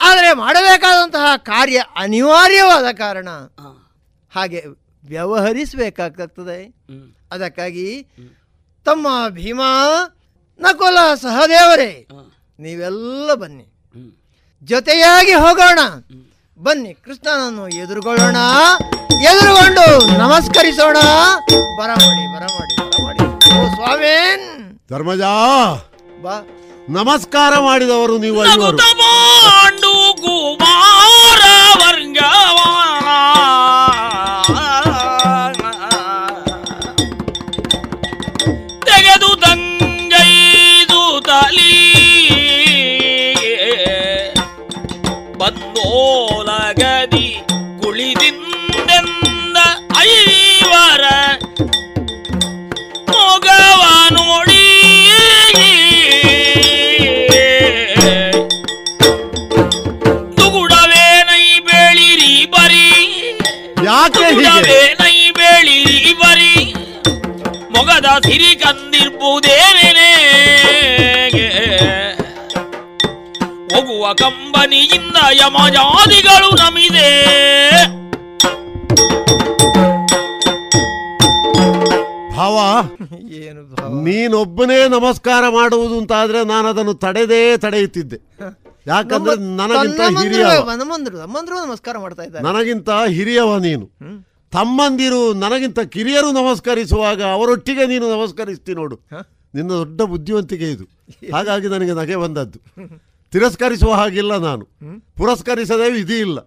[0.00, 3.28] ಆದರೆ ಮಾಡಬೇಕಾದಂತಹ ಕಾರ್ಯ ಅನಿವಾರ್ಯವಾದ ಕಾರಣ
[4.32, 4.60] ಹಾಗೆ
[5.04, 6.60] ವ್ಯವಹರಿಸಬೇಕಾಗ್ತದೆ.
[7.32, 7.88] ಅದಕ್ಕಾಗಿ
[8.84, 9.70] ತಮ್ಮ ಭೀಮಾ
[10.60, 12.06] ನಕುಲ ಸಹದೇವರೇ
[12.58, 13.66] ನೀವೆಲ್ಲ ಬನ್ನಿ.
[14.62, 15.78] ಜೊತೆಯಾಗಿ ಹೋಗೋಣ.
[16.58, 18.38] ಬನ್ನಿ ಕೃಷ್ಣನನ್ನು ಎದುರುಗೊಳ್ಳೋಣ.
[19.22, 19.86] ಎದುರುಗೊಂಡು
[20.18, 20.98] ನಮಸ್ಕರಿಸೋಣ.
[21.78, 23.24] ಬರಮಾಡಿ ಬರಮಾಡಿ ಬರಮಾಡಿ.
[23.54, 24.46] ಓ ಸ್ವಾಮೇನ್!
[24.90, 25.20] ಧರ್ಮಜ!
[26.22, 26.36] ಬಾ.
[26.90, 28.76] ನಮಸ್ಕಾರ ಮಾಡಿದವರು ನೀವು ಐವರು.
[75.40, 77.10] ಯಮಜಾದಿಗಳು ನಮಿದೆ.
[82.36, 82.56] ಭಾವ
[83.30, 83.62] ಏನು
[84.04, 88.16] ನೀನೊಬ್ಬನೇ ನಮಸ್ಕಾರ ಮಾಡುವುದು ಅಂತ ಆದ್ರೆ ನಾನು ಅದನ್ನು ತಡೆದೇ ತಡೆಯುತ್ತಿದ್ದೆ.
[88.86, 90.44] ಯಾಕಂದ್ರೆ ನನಗಿಂತ ಹಿರಿಯ
[90.76, 92.44] ನಮ್ಮಂದ್ರು ನಮ್ಮಂದ್ರು ನಮಸ್ಕಾರ ಮಾಡ್ತಾ ಇದ್ದಾರೆ.
[92.44, 93.86] ನನಗಿಂತ ಹಿರಿಯವ ನೀನು.
[94.50, 98.96] ತಮ್ಮಂದಿರು ನನಗಿಂತ ಕಿರಿಯರು ನಮಸ್ಕರಿಸುವಾಗ ಅವರೊಟ್ಟಿಗೆ ನೀನು ನಮಸ್ಕರಿಸ್ತಿ ನೋಡು.
[99.54, 100.84] ನಿನ್ನ ದೊಡ್ಡ ಬುದ್ಧಿವಂತಿಕೆ ಇದು.
[101.34, 102.58] ಹಾಗಾಗಿ ನನಗೆ ನಗೆ ಬಂದದ್ದು.
[103.32, 104.64] ತಿರಸ್ಕರಿಸುವ ಹಾಗಿಲ್ಲ ನಾನು.
[105.16, 106.38] ಪುರಸ್ಕರಿಸದೇ ವಿಧಿ ಇಲ್ಲ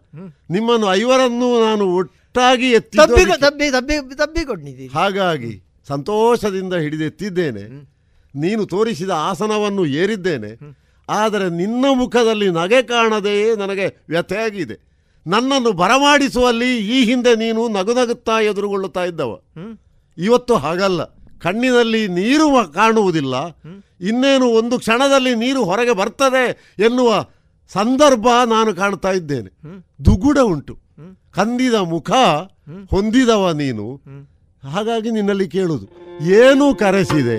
[0.49, 2.97] ನಿಮ್ಮನ್ನು ಐವರನ್ನು ನಾನು ಒಟ್ಟಾಗಿ ಎತ್ತಿ
[4.87, 7.63] ಹಾಗಾಗಿ ಸಂತೋಷದಿಂದ ಹಿಡಿದೆತ್ತಿದ್ದೇನೆ.
[8.35, 10.51] ನೀನು ತೋರಿಸಿದ ಆಸನವನ್ನು ಏರಿದ್ದೇನೆ.
[11.09, 14.75] ಆದರೆ ನಿನ್ನ ಮುಖದಲ್ಲಿ ನಗೆ ಕಾಣದೆಯೇ ನನಗೆ ವ್ಯಥೆಯಾಗಿದೆ.
[15.27, 19.39] ನನ್ನನ್ನು ಬರಮಾಡಿಸುವಲ್ಲಿ ಈ ಹಿಂದೆ ನೀನು ನಗುನಗುತ್ತಾ ಎದುರುಗೊಳ್ಳುತ್ತಾ ಇದ್ದವ.
[20.17, 21.01] ಇವತ್ತು ಹಾಗಲ್ಲ.
[21.43, 23.35] ಕಣ್ಣಿನಲ್ಲಿ ನೀರು ಕಾಣುವುದಿಲ್ಲ.
[24.01, 27.25] ಇನ್ನೇನು ಒಂದು ಕ್ಷಣದಲ್ಲಿ ನೀರು ಹೊರಗೆ ಬರ್ತದೆ ಎನ್ನುವ
[27.73, 29.49] ಸಂದರ್ಭ ನಾನು ಕಾಣ್ತಾ ಇದ್ದೇನೆ.
[30.05, 30.77] ದುಗುಡ ಉಂಟು.
[31.35, 32.11] ಕಂದಿದ ಮುಖ
[32.91, 33.95] ಹೊಂದಿದವ ನೀನು.
[34.73, 35.87] ಹಾಗಾಗಿ ನಿನ್ನಲ್ಲಿ ಕೇಳುದು
[36.25, 37.37] ಏನು ಕರೆಸಿದೆ.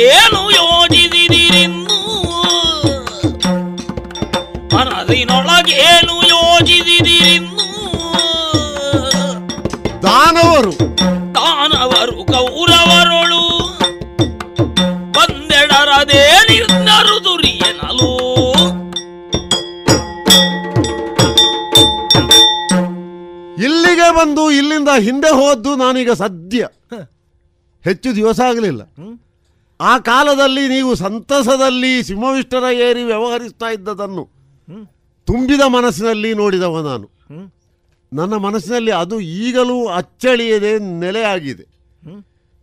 [0.00, 1.98] ಮನಸ್ಸಿನೊಳಗೇನು ಯೋಜಿಸಿದಿರಿನ್ನು
[4.74, 7.66] ಮನದಿನೊಳಗೇನು ಯೋಜಿಸಿದಿರೆಂದು.
[10.02, 10.72] ದಾನವರು.
[11.34, 13.42] ದಾನವರು ಕೌರವರೊಳು
[15.12, 18.10] ಬಂದೆಡರದೇ ನಿರ್ನರು ದುರಿಯನಲು.
[23.64, 26.66] ಇಲ್ಲಿಗೆ ಬಂದು ಇಲ್ಲಿಂದ ಹಿಂದೆ ಹೋದ್ದು ನಾನೀಗ ಸದ್ಯ.
[27.84, 28.82] ಹೆಚ್ಚು ದಿವಸ ಆಗಲಿಲ್ಲ.
[29.80, 34.24] ಆ ಕಾಲದಲ್ಲಿ ನೀವು ಸಂತಸದಲ್ಲಿ ಸಿಂಹವಿಷ್ಟರ ಏರಿ ವ್ಯವಹರಿಸ್ತಾ ಇದ್ದದನ್ನು
[35.28, 37.06] ತುಂಬಿದ ಮನಸ್ಸಿನಲ್ಲಿ ನೋಡಿದವ ನಾನು.
[38.12, 41.64] ನನ್ನ ಮನಸ್ಸಿನಲ್ಲಿ ಅದು ಈಗಲೂ ಅಚ್ಚಳಿಯದೆ ನೆಲೆಯಾಗಿದೆ.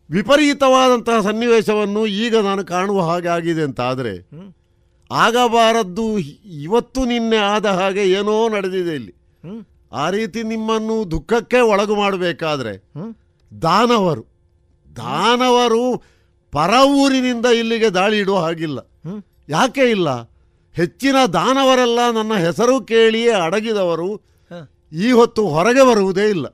[0.10, 4.14] ವಿಪರೀತವಾದಂತಹ ಸನ್ನಿವೇಶವನ್ನು ಈಗ ನಾನು ಕಾಣುವ ಹಾಗೆ ಆಗಿದೆ ಅಂತ ಆದರೆ
[5.12, 6.06] ಆಗಬಾರದ್ದು
[6.64, 9.14] ಇವತ್ತು ನಿನ್ನೆ ಆದ ಹಾಗೆ ಏನೋ ನಡೆದಿದೆ ಇಲ್ಲಿ.
[9.92, 12.74] ಆ ರೀತಿ ನಿಮ್ಮನ್ನು ದುಃಖಕ್ಕೆ ಒಳಗು ಮಾಡಬೇಕಾದ್ರೆ
[13.52, 14.24] ದಾನವರು
[14.96, 15.84] ದಾನವರು
[16.58, 18.80] ಪರ ಊರಿನಿಂದ ಇಲ್ಲಿಗೆ ದಾಳಿ ಇಡುವ ಹಾಗಿಲ್ಲ.
[19.50, 20.10] ಯಾಕೆ ಇಲ್ಲ?
[20.76, 24.10] ಹೆಚ್ಚಿನ ದಾನವರೆಲ್ಲ ನನ್ನ ಹೆಸರು ಕೇಳಿಯೇ ಅಡಗಿದವರು.
[24.92, 26.48] ಈ ಹೊತ್ತು ಹೊರಗೆ ಬರುವುದೇ ಇಲ್ಲ.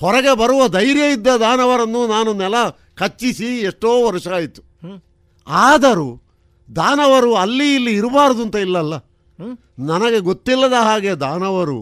[0.00, 2.54] ಹೊರಗೆ ಬರುವ ಧೈರ್ಯ ಇದ್ದ ದಾನವರನ್ನು ನಾನು ನೆಲ
[2.94, 4.62] ಕಚ್ಚಿಸಿ ಎಷ್ಟೋ ವರ್ಷ ಆಯಿತು.
[5.48, 6.08] ಆದರೂ
[6.76, 8.94] ದಾನವರು ಅಲ್ಲಿ ಇಲ್ಲಿ ಇರಬಾರ್ದು ಅಂತ ಇಲ್ಲಲ್ಲ?
[9.78, 11.80] ನನಗೆ ಗೊತ್ತಿಲ್ಲದ ಹಾಗೆ ದಾನವರು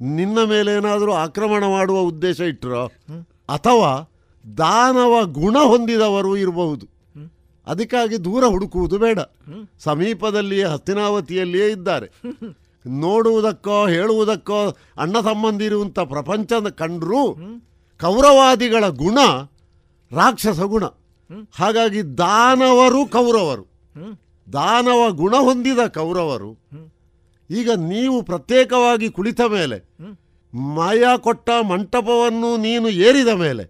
[0.00, 2.84] ನಿನ್ನ ಮೇಲೆ ಏನಾದರೂ ಆಕ್ರಮಣ ಮಾಡುವ ಉದ್ದೇಶ ಇಟ್ಟರೋ
[3.48, 3.90] ಅಥವಾ
[4.58, 6.86] ದಾನವ ಗುಣ ಹೊಂದಿದವರು ಇರಬಹುದು.
[7.66, 9.18] ಅದಕ್ಕಾಗಿ ದೂರ ಹುಡುಕುವುದು ಬೇಡ.
[9.78, 12.08] ಸಮೀಪದಲ್ಲಿಯೇ ಹಸ್ತಿನಾವತಿಯಲ್ಲಿಯೇ ಇದ್ದಾರೆ.
[12.86, 17.34] ನೋಡುವುದಕ್ಕೋ, ಹೇಳುವುದಕ್ಕೋ, ಅಣ್ಣ ಸಂಬಂಧಿರುವಂಥ ಪ್ರಪಂಚದ ಕಂಡರೂ
[18.00, 19.18] ಕೌರವಾದಿಗಳ ಗುಣ
[20.12, 20.84] ರಾಕ್ಷಸ ಗುಣ.
[21.52, 23.64] ಹಾಗಾಗಿ ದಾನವರು ಕೌರವರು.
[24.52, 26.50] ದಾನವ ಗುಣ ಹೊಂದಿದ ಕೌರವರು.
[27.50, 29.78] ಈಗ ನೀವು ಪ್ರತ್ಯೇಕವಾಗಿ ಕುಳಿತ ಮೇಲೆ,
[30.54, 33.64] ಮಾಯಾ ಕೊಟ್ಟ ಮಂಟಪವನ್ನು ನೀನು ಏರಿದ ಮೇಲೆ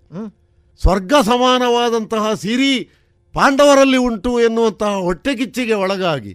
[0.80, 2.88] ಸ್ವರ್ಗ ಸಮಾನವಾದಂತಹ ಸಿರಿ
[3.34, 6.34] ಪಾಂಡವರಲ್ಲಿ ಉಂಟು ಎನ್ನುವಂತಹ ಹೊಟ್ಟೆಕಿಚ್ಚಿಗೆ ಒಳಗಾಗಿ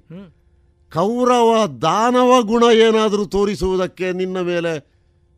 [0.93, 4.72] ಕೌರವ ದಾನವ ಗುಣ ಏನಾದರೂ ತೋರಿಸುವುದಕ್ಕೆ ನಿನ್ನ ಮೇಲೆ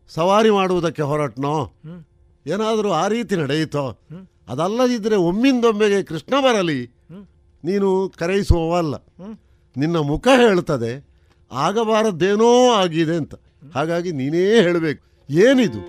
[0.09, 1.73] ಸವಾರಿ ಮಾಡುವುದಕ್ಕೆ ಹೊರಟ್ನೋ?
[2.47, 3.99] ಏನಾದರೂ ಆ ರೀತಿ ನಡೆಯಿತೋ?
[4.49, 6.79] ಅದಲ್ಲದಿದ್ದರೆ ಒಮ್ಮಿಂದೊಮ್ಮೆಗೆ ಕೃಷ್ಣ ಬರಲಿ.
[7.63, 8.95] ನೀನು ಕರೆಯಿಸುವವಲ್ಲ
[9.77, 10.91] ನಿನ್ನ ಮುಖ ಹೇಳ್ತದೆ
[11.51, 13.35] ಆಗಬಾರದ್ದೇನೋ ಆಗಿದೆ ಅಂತ.
[13.75, 15.03] ಹಾಗಾಗಿ ನೀನೇ ಹೇಳಬೇಕು.
[15.29, 15.81] ಏನಿದು?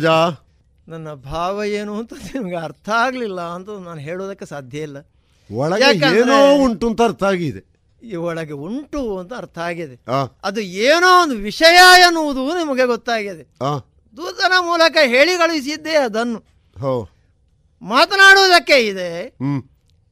[0.00, 0.38] ಧರ್ಮಜ
[0.88, 4.98] ನನ್ನ ಭಾವ ಏನು ಅಂತ ನಿಮ್ಗೆ ಅರ್ಥ ಆಗಲಿಲ್ಲ ಅಂತ ನಾನು ಹೇಳೋದಕ್ಕೆ ಸಾಧ್ಯ ಇಲ್ಲ.
[5.54, 7.62] ಒಳಗೆ ಏನೋ ಉಂಟು ಅಂತ ಅರ್ಥ ಆಗಿದೆ.
[8.02, 9.96] ಈ ಒಳಗೆ ಉಂಟು ಅಂತ ಅರ್ಥ ಆಗಿದೆ.
[10.44, 13.44] ಅದು ಏನೋ ಒಂದು ವಿಷಯ ಎನ್ನುವುದು ನಿಮಗೆ ಗೊತ್ತಾಗಿದೆ.
[14.16, 16.38] ದೂತನ ಮೂಲಕ ಹೇಳಿ ಕಳುಹಿಸಿದ್ದೆ ಅದನ್ನು.
[17.82, 19.10] ಮಾತನಾಡುವುದಕ್ಕೆ ಇದೆ.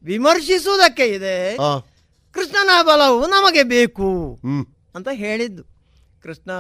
[0.04, 1.56] ವಿಮರ್ಶಿಸುವುದಕ್ಕೆ ಇದೆ.
[2.34, 4.10] ಕೃಷ್ಣನ ಬಲವು ನಮಗೆ ಬೇಕು
[4.94, 5.64] ಅಂತ ಹೇಳಿದ್ದು.
[6.22, 6.50] ಕೃಷ್ಣ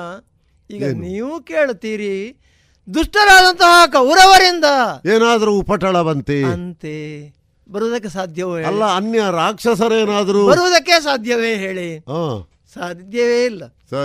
[0.70, 2.14] ಈಗ ನೀವು ಕೇಳುತ್ತೀರಿ
[2.88, 4.64] ದುಷ್ಟರಾದಂತಹ ಕೌರವರಿಂದ
[5.14, 6.42] ಏನಾದರೂ ಉಪಟಳ ಬಂತೆ.
[6.42, 6.96] ಅಂತೆ.
[7.68, 8.64] ಬರುವುದಕ್ಕೆ ಸಾಧ್ಯವೇ?
[8.64, 10.46] ಅಲ್ಲ ಅನ್ಯ ರಾಕ್ಷಸರೇನಾದರೂ?
[10.46, 11.88] ಬರುವುದಕ್ಕೆ ಸಾಧ್ಯವೇ ಹೇಳಿ?
[12.74, 13.62] ಸಾಧ್ಯವೇ ಇಲ್ಲ.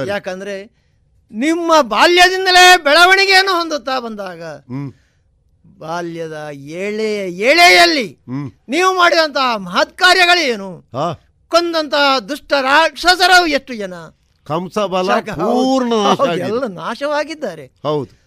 [0.08, 0.56] ಯಾಕಂದ್ರೆ
[1.32, 4.42] ನಿಮ್ಮ ಬಾಲ್ಯದಿಂದಲೇ ಬೆಳವಣಿಗೆಯನ್ನು ಹೊಂದುತ್ತಾ ಬಂದಾಗ
[5.80, 6.38] ಬಾಲ್ಯದ
[6.80, 8.08] ಏಳೆಯ ಏಳೆಯಲ್ಲಿ
[8.70, 10.72] ನೀವು ಮಾಡಿದಂತಹ ಮಹತ್ ಕಾರ್ಯಗಳೇನು
[11.52, 13.94] ಕೊಂದಂತಹ ದುಷ್ಟ ರಾಕ್ಷಸರ ಎಷ್ಟು ಜನ?
[14.48, 15.94] ಕಂಸಬಲ ಪೂರ್ಣ
[16.46, 17.66] ಎಲ್ಲ ನಾಶವಾಗಿದ್ದಾರೆ.
[17.84, 18.21] ಹೌದು.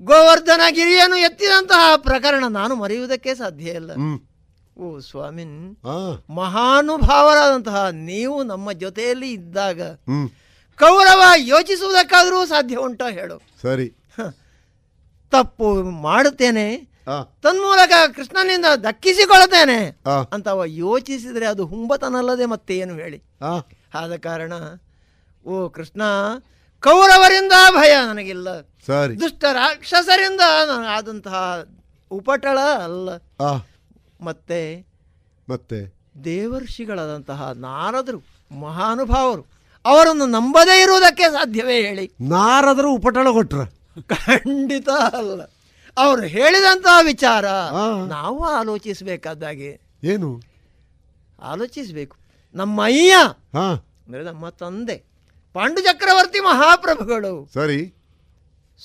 [0.00, 3.90] ಗೋವರ್ಧನ ಗಿರಿಯನ್ನು ಎತ್ತಿದಂತಹ ಪ್ರಕರಣ ನಾನು ಮರೆಯುವುದಕ್ಕೆ ಸಾಧ್ಯ ಇಲ್ಲ.
[4.78, 5.76] ಓ ಸ್ವಾಮಿನ್
[6.30, 9.82] ಮಹಾನುಭಾವರಾದಂತಹ ನೀವು ನಮ್ಮ ಜೊತೆಯಲ್ಲಿ ಇದ್ದಾಗ
[10.78, 13.42] ಕೌರವ ಯೋಚಿಸುವುದಕ್ಕಾದರೂ ಸಾಧ್ಯ ಉಂಟ ಹೇಳು.
[13.62, 13.88] ಸರಿ.
[15.30, 16.76] ತಪ್ಪು ಮಾಡುತ್ತೇನೆ.
[17.42, 19.98] ತನ್ಮೂಲಕ ಕೃಷ್ಣನಿಂದ ದಕ್ಕಿಸಿಕೊಳ್ಳುತ್ತೇನೆ.
[20.32, 23.22] ಅಂತ ಅವ ಯೋಚಿಸಿದರೆ ಅದು ಹುಂಬತನಲ್ಲದೆ ಮತ್ತೆ ಏನು ಹೇಳಿ.
[23.42, 23.58] ಆ,
[23.94, 24.52] ಆದ ಕಾರಣ
[25.46, 26.02] ಓ ಕೃಷ್ಣ
[26.80, 28.60] ಕೌರವರಿಂದ ಭಯ ನನಗಿಲ್ಲ.
[28.60, 29.20] ಸರಿ.
[29.20, 30.40] ದುಷ್ಟ ರಾಕ್ಷಸರಿಂದ
[30.88, 31.64] ಆದಂತಹ
[32.10, 33.10] ಉಪಟಳ ಅಲ್ಲ.
[34.20, 34.86] ಮತ್ತೆ
[35.48, 35.98] ಮತ್ತೆ?
[36.24, 38.22] ದೇವರ್ಷಿಗಳಾದಂತಹ ನಾರದರು
[38.60, 39.46] ಮಹಾನುಭಾವರು
[39.84, 42.12] ಅವರನ್ನು ನಂಬದೇ ಇರುವುದಕ್ಕೆ ಸಾಧ್ಯವೇ ಹೇಳಿ.
[42.20, 43.64] ನಾರದರು ಉಪಟಳ ಕೊಟ್ರ.
[44.00, 45.42] ಖಂಡಿತ ಅಲ್ಲ.
[45.98, 47.46] ಅವರು ಹೇಳಿದಂತಹ ವಿಚಾರ
[48.08, 50.40] ನಾವು ಆಲೋಚಿಸಬೇಕಾದಾಗೆ ಏನು?
[51.42, 52.16] ಆಲೋಚಿಸಬೇಕು.
[52.54, 53.14] ನಮ್ಮ ಅಯ್ಯ
[53.54, 55.07] ಅಂದರೆ ನಮ್ಮ ತಂದೆ.
[55.58, 57.50] ಪಾಂಡು ಚಕ್ರವರ್ತಿ ಮಹಾಪ್ರಭುಗಳು.
[57.54, 57.94] ಸರಿ.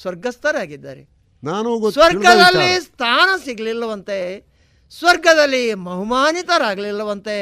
[0.02, 1.04] ಸ್ವರ್ಗಸ್ಥರಾಗಿದ್ದಾರೆ.
[1.44, 4.18] ನಾನು ಸ್ವರ್ಗದಲ್ಲಿ ಸ್ಥಾನ ಸಿಗಲಿಲ್ಲವಂತೆ
[4.92, 7.36] ಸ್ವರ್ಗದಲ್ಲಿ ಬಹುಮಾನಿತರಾಗಲಿಲ್ಲವಂತೆ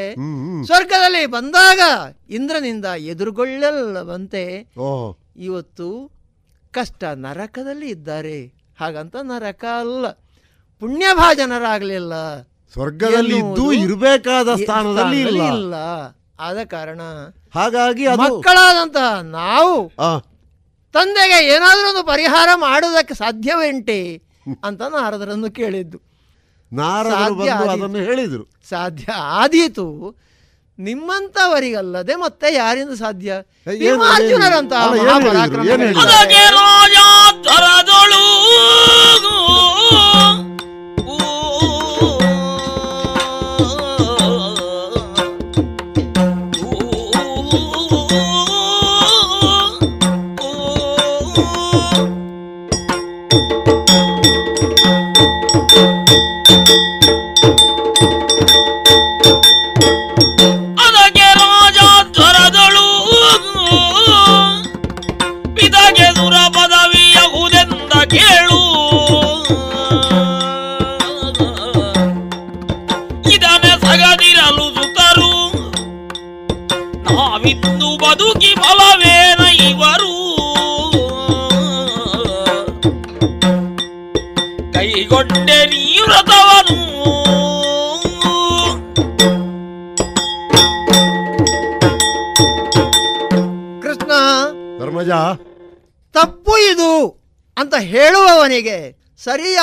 [0.66, 1.80] ಸ್ವರ್ಗದಲ್ಲಿ ಬಂದಾಗ
[2.30, 4.44] ಇಂದ್ರನಿಂದ ಎದುರುಗೊಳ್ಳಲ್ಲವಂತೆ
[5.38, 5.88] ಇವತ್ತು
[6.72, 8.38] ಕಷ್ಟ ನರಕದಲ್ಲಿ ಇದ್ದಾರೆ.
[8.80, 10.06] ಹಾಗಂತ ನರಕ ಅಲ್ಲ
[10.82, 12.14] ಪುಣ್ಯಭಾಜನರಾಗಲಿಲ್ಲ.
[12.74, 15.74] ಸ್ವರ್ಗದಲ್ಲಿ ಇದ್ದು ಇರಬೇಕಾದ ಸ್ಥಾನದಲ್ಲಿ ಇಲ್ಲ.
[16.40, 17.02] ಆದ ಕಾರಣ
[17.56, 19.92] ಹಾಗಾಗಿ ಅದು ಮಕ್ಕಳಾದಂತಹ ನಾವು
[20.94, 24.22] ತಂದೆಗೆ ಏನಾದರೂ ಒಂದು ಪರಿಹಾರ ಮಾಡೋದಕ್ಕೆ ಸಾಧ್ಯವೇಂಟೆ
[24.64, 25.98] ಅಂತ ನಾರದರನ್ನು ಕೇಳಿದ್ದು.
[27.72, 28.50] ಅದನ್ನು ಹೇಳಿದರು.
[28.70, 29.86] ಸಾಧ್ಯ ಆದೀತು.
[30.80, 33.34] ನಿಮ್ಮಂತವರಿಗಲ್ಲದೆ ಮತ್ತೆ ಯಾರಿಂದ ಸಾಧ್ಯ?
[34.96, 35.64] ಮಹಾಪರಾಕ್ರಮ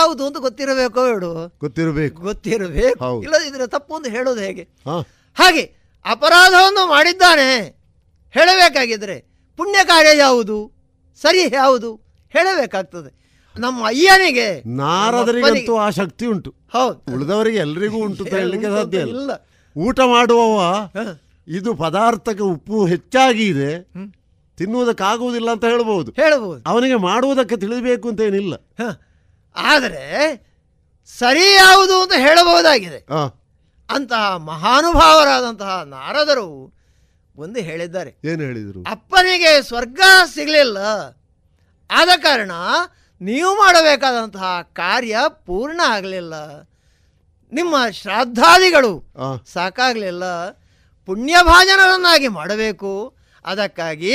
[0.09, 1.57] ಯಾವುದು ಅಂತ ಗೊತ್ತಿರಬೇಕೋ ಹೇಳು.
[1.61, 2.23] ಗೊತ್ತಿರಬೇಕು.
[2.23, 3.05] ಗೊತ್ತಿರಬೇಕು.
[3.05, 3.23] ಹೌದು.
[3.23, 4.63] ಇಲ್ಲದಿದ್ರೆ ತಪ್ಪು ಅಂತ ಹೇಳೋದು ಹೇಗೆ?
[4.63, 5.01] ಹಾ.
[5.35, 5.63] ಹಾಗೆ
[6.05, 7.77] ಅಪರಾಧವನ್ನು ಮಾಡಿದ್ದಾನೆ.
[8.31, 9.25] ಹೇಳಬೇಕಾಗಿದ್ರೆ
[9.57, 10.73] ಪುಣ್ಯ ಕಾರ್ಯ ಯಾವುದು?
[11.23, 11.95] ಸರಿ ಯಾವುದು?
[12.31, 13.19] ಹೇಳಬೇಕಾಗ್ತದೆ.
[13.59, 16.55] ನಮ್ಮ ಅಯ್ಯನಿಗೆ ನಾರದರಿಗಂತೂ ಆ ಶಕ್ತಿ ಉಂಟು.
[16.73, 17.15] ಹೌದು.
[17.15, 19.21] ಉಳಿದವರಿಗೆ ಎಲ್ರಿಗೂ ಉಂಟು ಅಂತ ಹೇಳಲಿಕ್ಕೆ ಸಾಧ್ಯ ಇಲ್ಲ.
[19.21, 19.31] ಇಲ್ಲ.
[19.77, 20.91] ಊಟ ಮಾಡುವವ
[21.49, 23.83] ಇದು ಪದಾರ್ಥಕ್ಕೆ ಉಪ್ಪು ಹೆಚ್ಚಾಗಿ ಇದೆ
[24.57, 26.11] ತಿನ್ನುವುದಕ್ಕಾಗುವುದಿಲ್ಲ ಅಂತ ಹೇಳ್ಬೋದು.
[26.11, 28.55] ಹೇಳಬಹುದು ಅವನಿಗೆ ಮಾಡುವುದಕ್ಕೆ ತಿಳಿಬೇಕು ಅಂತ ಏನಿಲ್ಲ.
[29.59, 30.07] ಆದರೆ
[31.19, 33.07] ಸರಿ ಯಾವುದು ಅಂತ ಹೇಳಬಹುದಾಗಿದೆ.
[33.91, 36.49] ಅಂತಹ ಮಹಾನುಭಾವರಾದಂತಹ ನಾರದರು
[37.37, 38.11] ಒಂದು ಹೇಳಿದ್ದಾರೆ.
[38.25, 38.81] ಏನು ಹೇಳಿದರು?
[38.91, 40.01] ಅಪ್ಪನಿಗೆ ಸ್ವರ್ಗ
[40.35, 40.79] ಸಿಗಲಿಲ್ಲ.
[41.91, 42.53] ಆದ ಕಾರಣ
[43.21, 46.35] ನೀವು ಮಾಡಬೇಕಾದಂತಹ ಕಾರ್ಯ ಪೂರ್ಣ ಆಗಲಿಲ್ಲ.
[47.53, 48.93] ನಿಮ್ಮ ಶ್ರಾದ್ದಾದಿಗಳು
[49.53, 50.25] ಸಾಕಾಗಲಿಲ್ಲ.
[51.07, 52.93] ಪುಣ್ಯಭಾಜನರನ್ನಾಗಿ ಮಾಡಬೇಕು.
[53.45, 54.15] ಅದಕ್ಕಾಗಿ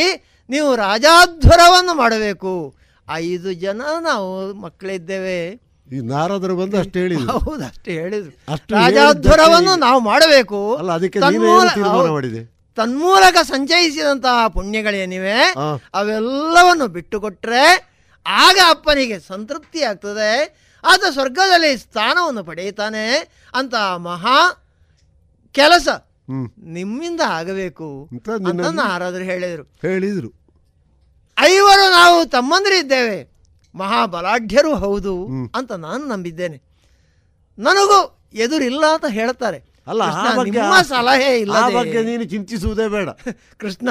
[0.50, 2.76] ನೀವು ರಾಜಾಧ್ವರವನ್ನು ಮಾಡಬೇಕು.
[3.10, 4.30] ಐದು ಜನ ನಾವು
[4.66, 5.40] ಮಕ್ಕಳಿದ್ದೇವೆ.
[5.88, 8.34] ಈ ನಾರದರು ಬಂದು ಅಷ್ಟು ಹೇಳಿ ಹೌದು ಅಷ್ಟೇ ಹೇಳಿದ್ರು.
[8.76, 10.60] ರಾಜಾಧ್ವರವನ್ನು ನಾವು ಮಾಡಬೇಕು.
[10.82, 12.42] ಅಲ್ಲ ಅದಕ್ಕೆ ನೀನು ತೀರ್ಮಾನ ಮಾಡಿದೆ?
[12.78, 15.38] ತನ್ಮೂಲಕ ಸಂಚಯಿಸಿದಂತಹ ಪುಣ್ಯಗಳೇನಿವೆ.
[16.00, 17.66] ಅವೆಲ್ಲವನ್ನು ಬಿಟ್ಟುಕೊಟ್ರೆ
[18.26, 20.32] ಆಗ ಅಪ್ಪನಿಗೆ ಸಂತೃಪ್ತಿ ಆಗ್ತದೆ.
[20.84, 23.06] ಆತ ಸ್ವರ್ಗದಲ್ಲಿ ಸ್ಥಾನವನ್ನು ಪಡೆಯುತ್ತಾನೆ
[23.56, 23.76] ಅಂತ
[24.08, 24.38] ಮಹಾ
[25.52, 25.88] ಕೆಲಸ
[26.78, 27.90] ನಿಮ್ಮಿಂದ ಆಗಬೇಕು
[28.50, 29.64] ಅಂತ ನಾರಾದ್ರು ಹೇಳಿದರು.
[29.82, 30.30] ಹೇಳಿದ್ರು.
[31.38, 33.28] ಐವರು ನಾವು ತಮ್ಮಂದರಿದ್ದೇವೆ
[33.76, 35.14] ಮಹಾಬಲಾಢ್ಯರು ಹೌದು
[35.56, 36.62] ಅಂತ ನಾನು ನಂಬಿದ್ದೇನೆ.
[37.58, 39.60] ನನಗೂ ಎದುರಿಲ್ಲ ಅಂತ ಹೇಳ್ತಾರೆ.
[39.88, 40.04] ಅಲ್ಲ
[40.44, 43.10] ನಿಮ್ಮ ಸಲಹೆ ಇಲ್ಲ ಬಗ್ಗೆ ನೀನು ಚಿಂತಿಸುವುದೇ ಬೇಡ.
[43.58, 43.90] ಕೃಷ್ಣ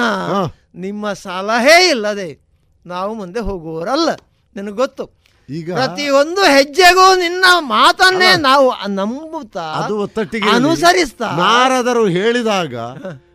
[0.75, 2.39] ನಿಮ್ಮ ಸಲಹೆ ಇಲ್ಲದೆ
[2.85, 4.09] ನಾವು ಮುಂದೆ ಹೋಗುವವರಲ್ಲ.
[4.55, 5.03] ನಿನಗೆ ಗೊತ್ತು.
[5.49, 11.31] ಈಗ ಪ್ರತಿಯೊಂದು ಹೆಜ್ಜೆಗೂ ನಿನ್ನ ಮಾತನ್ನೇ ನಾವು ನಂಬುತ್ತಾ ಅದು ಒತ್ತಟ್ಟಿಗೆ ಅನುಸರಿಸ್ತಾ.
[11.37, 12.75] ನಾರದರು ಹೇಳಿದಾಗ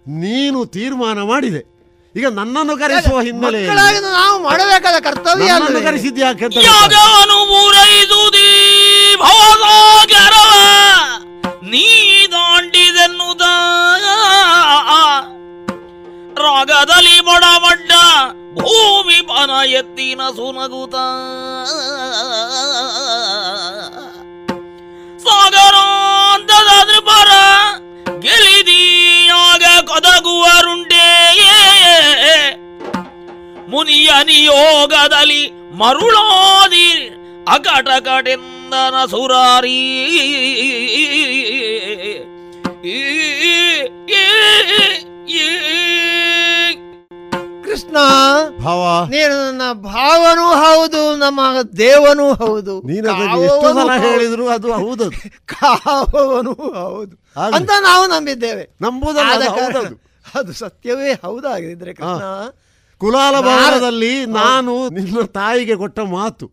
[0.07, 1.78] ನೀನು ತೀರ್ಮಾನ ಮಾಡಿದೆ.
[2.19, 3.61] ಈಗ ನನ್ನನ್ನು ಕರೆಸುವ ಹಿನ್ನೆಲೆ
[4.11, 5.51] ನಾವು ಮಾಡಬೇಕಾದ ಕರ್ತವ್ಯ
[7.51, 8.49] ಪೂರೈಸುವುದೀ
[9.23, 10.53] ಭವಸಾಗರವ
[11.71, 11.87] ನೀ
[12.33, 13.45] ದಾಂಡಿದೆನ್ನುದ?
[16.41, 17.93] ರಾಗದಲ್ಲಿ ಬಡಬಡ್ಡ
[18.59, 20.95] ಭೂಮಿ ಪನ ಎತ್ತಿನ ಸುನಗುತ.
[25.41, 27.31] ಸಾಗರಾಂತದ ನೃಪರ
[28.21, 31.07] ಗೆಲಿದೀಯಾಗ ಕೊದಗುವರುಂಟೇ
[33.69, 35.43] ಮುನಿಯ ನಿಯೋಗದಲ್ಲಿ
[35.73, 36.89] ಮರುಳಾದಿ
[37.49, 39.79] ಅಕಟಕಟೆಂದನ ಸುರಾರಿ.
[47.65, 47.97] ಕೃಷ್ಣ
[48.61, 48.83] ಭಾವ.
[49.11, 51.41] ನೀನು ನನ್ನ ಭಾವನೂ ಹೌದು ನಮ್ಮ
[51.79, 52.75] ದೇವನೂ ಹೌದು.
[52.87, 54.05] ನೀನು ಅದನ್ನು ಎಷ್ಟು ಕಾವವನೂ ಸಲ ಹೌದು.
[54.07, 55.07] ಹೇಳಿದ್ರು ಅದು ಹೌದು
[55.55, 57.15] ಕಾವನು ಹೌದು.
[57.51, 58.65] ಅಂತ ನಾವು ನಂಬಿದ್ದೇವೆ.
[58.81, 59.97] ನಂಬುದಲ್ಲ, ಆದ ಅದು ಕಾರಣ ಹೌದದು.
[60.35, 62.25] ಅದು ಸತ್ಯವೇ ಹೌದಾಗಿದ್ರೆ ಕೃಷ್ಣ
[62.99, 66.51] ಕುಲಾಲ ಭಾರದಲ್ಲಿ ನಾನು ನಿನ್ನ ತಾಯಿಗೆ ಕೊಟ್ಟ ಮಾತು.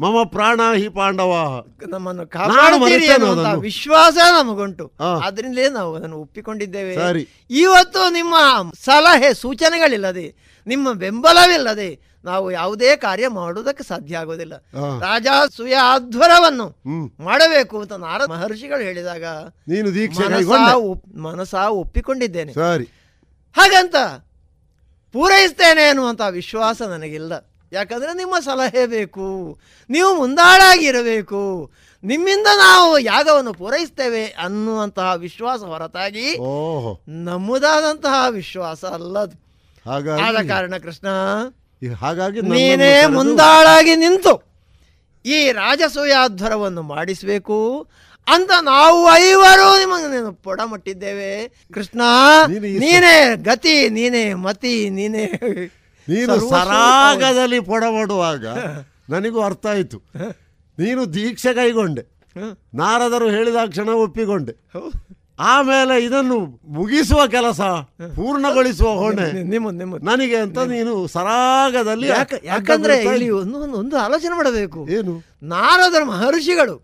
[0.00, 1.64] ಮಮ ಪ್ರಾಣ ಹಿ ಪಾಂಡವ.
[1.88, 3.06] ನಮ್ಮನ್ನು ಕಾಪಾಡುತ್ತೀರಿ
[3.60, 4.92] ವಿಶ್ವಾಸ ನಮಗುಂಟು.
[5.24, 6.94] ಅದರಿಂದಲೇ ನಾವು ಅದನ್ನು ಒಪ್ಪಿಕೊಂಡಿದ್ದೇವೆ.
[6.94, 7.28] ಸರಿ.
[7.50, 8.34] ಇವತ್ತು ನಿಮ್ಮ
[8.84, 10.34] ಸಲಹೆ ಸೂಚನೆಗಳಿಲ್ಲದೆ
[10.66, 14.54] ನಿಮ್ಮ ಬೆಂಬಲವಿಲ್ಲದೆ ನಾವು ಯಾವುದೇ ಕಾರ್ಯ ಮಾಡುವುದಕ್ಕೆ ಸಾಧ್ಯ ಆಗೋದಿಲ್ಲ.
[15.00, 15.26] ರಾಜ
[15.56, 19.24] ಸುಯಾಧ್ವರವನ್ನು ಅಧ್ವರವನ್ನು ಮಾಡಬೇಕು ಅಂತ ನಾರದ ಮಹರ್ಷಿಗಳು ಹೇಳಿದಾಗ
[19.68, 20.74] ನೀನು ದೀಕ್ಷೆ ಮನಸ ಕೈಗೊಂಡೆ.
[20.74, 22.52] ಒಪ್- ಮನಸ ಒಪ್ಪಿಕೊಂಡಿದ್ದೇನೆ.
[22.52, 22.84] ಸರಿ.
[23.56, 23.94] ಹಾಗಂತ
[25.14, 27.32] ಪೂರೈಸ್ತೇನೆ ಅನ್ನುವಂಥ ವಿಶ್ವಾಸ ನನಗಿಲ್ಲ.
[27.72, 29.26] ಯಾಕಂದ್ರೆ ನಿಮ್ಮ ಸಲಹೆ ಬೇಕು
[29.90, 31.40] ನೀವು ಮುಂದಾಳಾಗಿರಬೇಕು
[32.02, 36.26] ನಿಮ್ಮಿಂದ ನಾವು ಯಾಗವನ್ನು ಪೂರೈಸ್ತೇವೆ ಅನ್ನುವಂತಹ ವಿಶ್ವಾಸ ಹೊರತಾಗಿ
[37.24, 39.36] ನಮ್ಮದಾದಂತಹ ವಿಶ್ವಾಸ ಅಲ್ಲದು
[40.26, 41.08] ಆದ ಕಾರಣ ಕೃಷ್ಣ
[42.00, 44.34] ಹಾಗಾಗಿ ನೀನೇ ಮುಂದಾಳಾಗಿ ನಿಂತು
[45.24, 47.56] ಈ ರಾಜಸೂಯಾಧ್ವರವನ್ನು ಮಾಡಿಸಬೇಕು
[48.26, 51.50] ಅಂತ ನಾವು ಐವರು ನಿಮಗೆ ನೀನು ಪೊಡಮಟ್ಟಿದ್ದೇವೆ.
[51.74, 52.02] ಕೃಷ್ಣ
[52.78, 55.24] ನೀನು ಗತಿ ನೀನೇ ಮತಿ ನೀನೇ
[56.08, 58.44] ನೀನು ಸರಾಗದಲ್ಲಿ ಪೊಡಮಾಡುವಾಗ
[59.10, 59.98] ನನಗೂ ಅರ್ಥ ಆಯಿತು.
[60.78, 62.02] ನೀನು ದೀಕ್ಷೆ ಕೈಗೊಂಡೆ.
[62.74, 64.54] ನಾರದರು ಹೇಳಿದ ಕ್ಷಣ ಒಪ್ಪಿಕೊಂಡೆ.
[65.38, 66.36] ಆಮೇಲೆ ಇದನ್ನು
[66.68, 67.60] ಮುಗಿಸುವ ಕೆಲಸ
[68.16, 69.26] ಪೂರ್ಣಗೊಳಿಸುವ ಹೊಣೆ
[70.02, 74.88] ನನಗೆ ಅಂತ ನೀನು ಸರಾಗದಲ್ಲಿ ಯಾಕ- ಯಾಕಂದ್ರೆ ಇಲ್ಲಿ ಒಂದು ಒಂದು- ಆಲೋಚನೆ ಮಾಡಬೇಕು.
[74.90, 75.14] ಏನು?
[75.42, 76.76] ನಾರದರ ಮಹರ್ಷಿಗಳು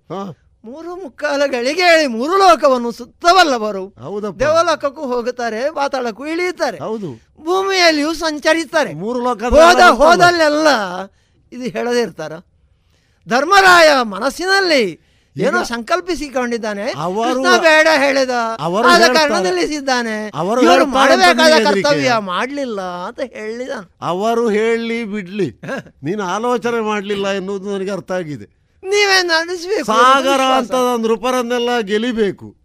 [0.65, 3.95] ಮೂರು ಮುಕ್ಕಾಲಗಳಿಗೆ ಹೇಳಿ ಮೂರು ಲೋಕವನ್ನು ಸುತ್ತವಲ್ಲವರು
[4.41, 6.79] ದೇವಲೋಕಕ್ಕೂ ಹೋಗುತ್ತಾರೆ ಪಾತಾಳಕ್ಕೂ ಇಳಿಯುತ್ತಾರೆ.
[6.79, 7.21] ಹೌದು.
[7.45, 10.69] ಭೂಮಿಯಲ್ಲಿಯೂ ಸಂಚರಿಸ್ತಾರೆ ಮೂರು ಲೋಕ ಹೋದ ಹೋದಲ್ಲೆಲ್ಲ
[11.53, 12.33] ಇದು ಹೇಳದೇ ಇರ್ತಾರ.
[13.29, 15.01] ಧರ್ಮರಾಯ ಮನಸ್ಸಿನಲ್ಲಿ
[15.37, 16.93] ಏನೋ ಸಂಕಲ್ಪಿಸಿಕೊಂಡಿದ್ದಾನೆ.
[16.97, 18.31] ಅವರು- ಬೇಡ ಹೇಳಿದ.
[18.61, 20.31] ಅವರು ಆದ ಕಾರಣ ನಿಲ್ಲಿಸಿದ್ದಾನೆ.
[20.35, 23.71] ಅವರು ಮಾಡಬೇಕಾದ ಕರ್ತವ್ಯ ಮಾಡ್ಲಿಲ್ಲ ಅಂತ ಹೇಳಿದ
[24.01, 25.61] ಅವರು ಹೇಳಿ ಬಿಡ್ಲಿ.
[26.03, 28.60] ನೀನು ಆಲೋಚನೆ ಮಾಡಲಿಲ್ಲ ಎನ್ನುವುದು ನನಗೆ ಅರ್ಥ ಆಗಿದೆ.
[28.83, 32.57] ನೀವೇ ನಡೆಸಬೇಕು ಸಾಗರ ಅಂತ ನೃಪರನ್ನೆಲ್ಲ ಗೆಲಿಬೇಕು.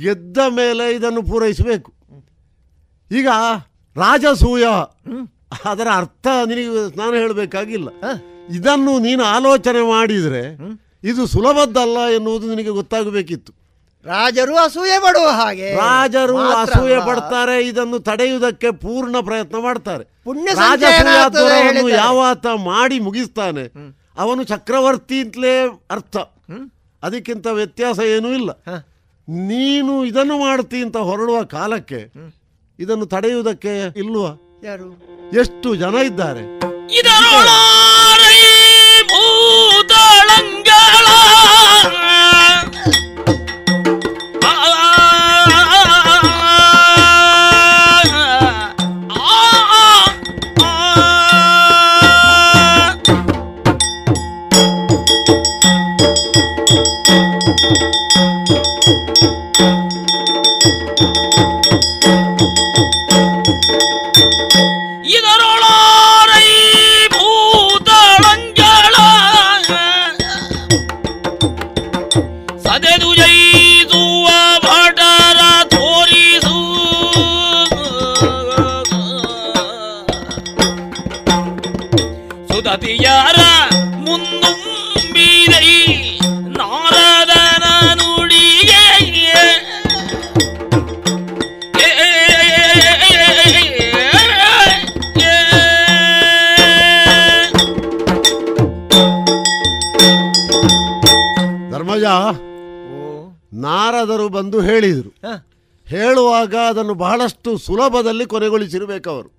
[0.00, 1.92] ಗೆದ್ದ ಮೇಲೆ ಇದನ್ನು ಪೂರೈಸಬೇಕು.
[3.12, 3.28] ಈಗ
[3.96, 4.64] ರಾಜಸೂಯ.
[5.64, 7.88] ಅದರ ಅರ್ಥ ನಿನಗೆ ನಾನು ಹೇಳಬೇಕಾಗಿಲ್ಲ.
[8.54, 10.56] ಇದನ್ನು ನೀನು ಆಲೋಚನೆ ಮಾಡಿದರೆ
[11.04, 13.52] ಇದು ಸುಲಭದ್ದಲ್ಲ ಎನ್ನುವುದು ನಿನಗೆ ಗೊತ್ತಾಗಬೇಕಿತ್ತು.
[14.06, 15.74] ರಾಜರು ಅಸೂಯೆ ಪಡುವ ಹಾಗೆ.
[15.74, 17.06] ರಾಜರು ಅಸೂಯೆ.
[17.06, 20.04] ಪಡ್ತಾರೆ ಇದನ್ನು ತಡೆಯುವುದಕ್ಕೆ ಪೂರ್ಣ ಪ್ರಯತ್ನ ಮಾಡ್ತಾರೆ.
[20.54, 23.94] ರಾಜಸೂಯಾಧ್ವರವನ್ನು ಯಾವಾತ ಮಾಡಿ ಮುಗಿಸ್ತಾನೆ.
[24.16, 26.16] ಅವನು ಚಕ್ರವರ್ತಿ ಅಂತಲೇ ಅರ್ಥ.
[27.02, 28.50] ಅದಕ್ಕಿಂತ ವ್ಯತ್ಯಾಸ ಏನೂ ಇಲ್ಲ.
[29.28, 32.00] ನೀನು ಇದನ್ನು ಮಾಡ್ತಿ ಅಂತ ಹೊರಡುವ ಕಾಲಕ್ಕೆ
[32.78, 34.88] ಇದನ್ನು ತಡೆಯುವುದಕ್ಕೆ ಇಲ್ವಾ ಯಾರು?
[35.38, 36.42] ಎಷ್ಟು ಜನ ಇದ್ದಾರೆ?
[103.64, 105.10] ನಾರದರು ಬಂದು ಹೇಳಿದರು.
[105.86, 109.30] ಹೇಳುವಾಗ ಅದನ್ನು ಬಹಳಷ್ಟು ಸುಲಭದಲ್ಲಿ ಕೊನೆಗೊಳಿಸಿರ್ಬೇಕು ಅವರು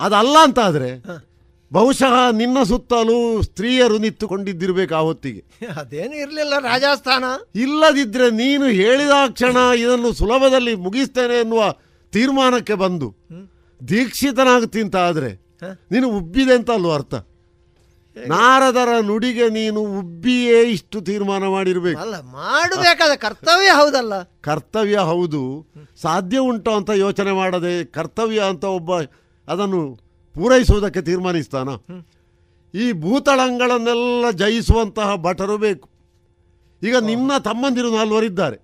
[0.00, 0.90] ಅದಲ್ಲ ಅಂತಾದರೆ
[1.70, 5.40] ಬಹುಶಃ ನಿನ್ನ ಸುತ್ತಲೂ ಸ್ತ್ರೀಯರು ನಿಂತುಕೊಂಡಿದ್ದಿರ್ಬೇಕು ಆ ಹೊತ್ತಿಗೆ.
[5.76, 7.24] ಅದೇನು ಇರಲಿಲ್ಲ ರಾಜಸ್ಥಾನ.
[7.54, 11.64] ಇಲ್ಲದಿದ್ದರೆ ನೀನು ಹೇಳಿದ ಕ್ಷಣ ಇದನ್ನು ಸುಲಭದಲ್ಲಿ ಮುಗಿಸ್ತೇನೆ ಎನ್ನುವ
[12.12, 13.08] ತೀರ್ಮಾನಕ್ಕೆ ಬಂದು
[13.80, 15.30] ದೀಕ್ಷಿತನಾಗುತ್ತಿಂತ ಆದರೆ
[15.92, 17.14] ನೀನು ಉಬ್ಬಿದೆ ಅಂತ ಅಲ್ವ ಅರ್ಥ?
[18.16, 22.00] ನಾರದರ ನುಡಿಗೆ ನೀನು ಉಬ್ಬಿಯೇ ಇಷ್ಟು ತೀರ್ಮಾನ ಮಾಡಿರ್ಬೇಕು.
[22.00, 24.22] ಅಲ್ಲ ಮಾಡಬೇಕಾದ ಕರ್ತವ್ಯ ಹೌದಲ್ಲ?
[24.22, 25.66] ಕರ್ತವ್ಯ ಹೌದು.
[26.02, 29.00] ಸಾಧ್ಯ ಉಂಟು ಅಂತ ಯೋಚನೆ ಮಾಡದೆ ಕರ್ತವ್ಯ ಅಂತ ಒಬ್ಬ
[29.48, 29.98] ಅದನ್ನು
[30.34, 31.68] ಪೂರೈಸುವುದಕ್ಕೆ ತೀರ್ಮಾನಿಸ್ತಾನ?
[32.74, 35.88] ಈ ಭೂತಳಂಗಳನ್ನೆಲ್ಲ ಜಯಿಸುವಂತಹ ಭಟರು ಬೇಕು.
[36.82, 38.56] ಈಗ ನಿನ್ನ ತಮ್ಮಂದಿರು ನಾಲ್ವರಿದ್ದಾರೆ.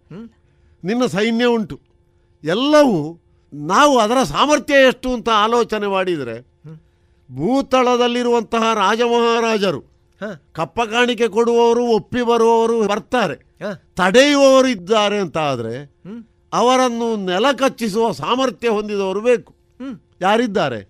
[0.84, 1.80] ನಿನ್ನ ಸೈನ್ಯ ಉಂಟು.
[2.44, 3.20] ಎಲ್ಲವೂ
[3.52, 6.49] ನಾವು ಅದರ ಸಾಮರ್ಥ್ಯ ಎಷ್ಟು ಅಂತ ಆಲೋಚನೆ ಮಾಡಿದರೆ
[7.36, 9.80] ಭೂತಳದಲ್ಲಿರುವಂತಹ ರಾಜಮಹಾರಾಜರು
[10.52, 13.36] ಕಪ್ಪ ಕಾಣಿಕೆ ಕೊಡುವವರು ಒಪ್ಪಿ ಬರುವವರು ಬರ್ತಾರೆ.
[13.96, 15.94] ತಡೆಯುವವರು ಇದ್ದಾರೆ ಅಂತ ಆದರೆ
[16.52, 19.54] ಅವರನ್ನು ನೆಲ ಕಚ್ಚಿಸುವ ಸಾಮರ್ಥ್ಯ ಹೊಂದಿದವರು ಬೇಕು.
[20.20, 20.80] ಯಾರಿದ್ದಾರೆ?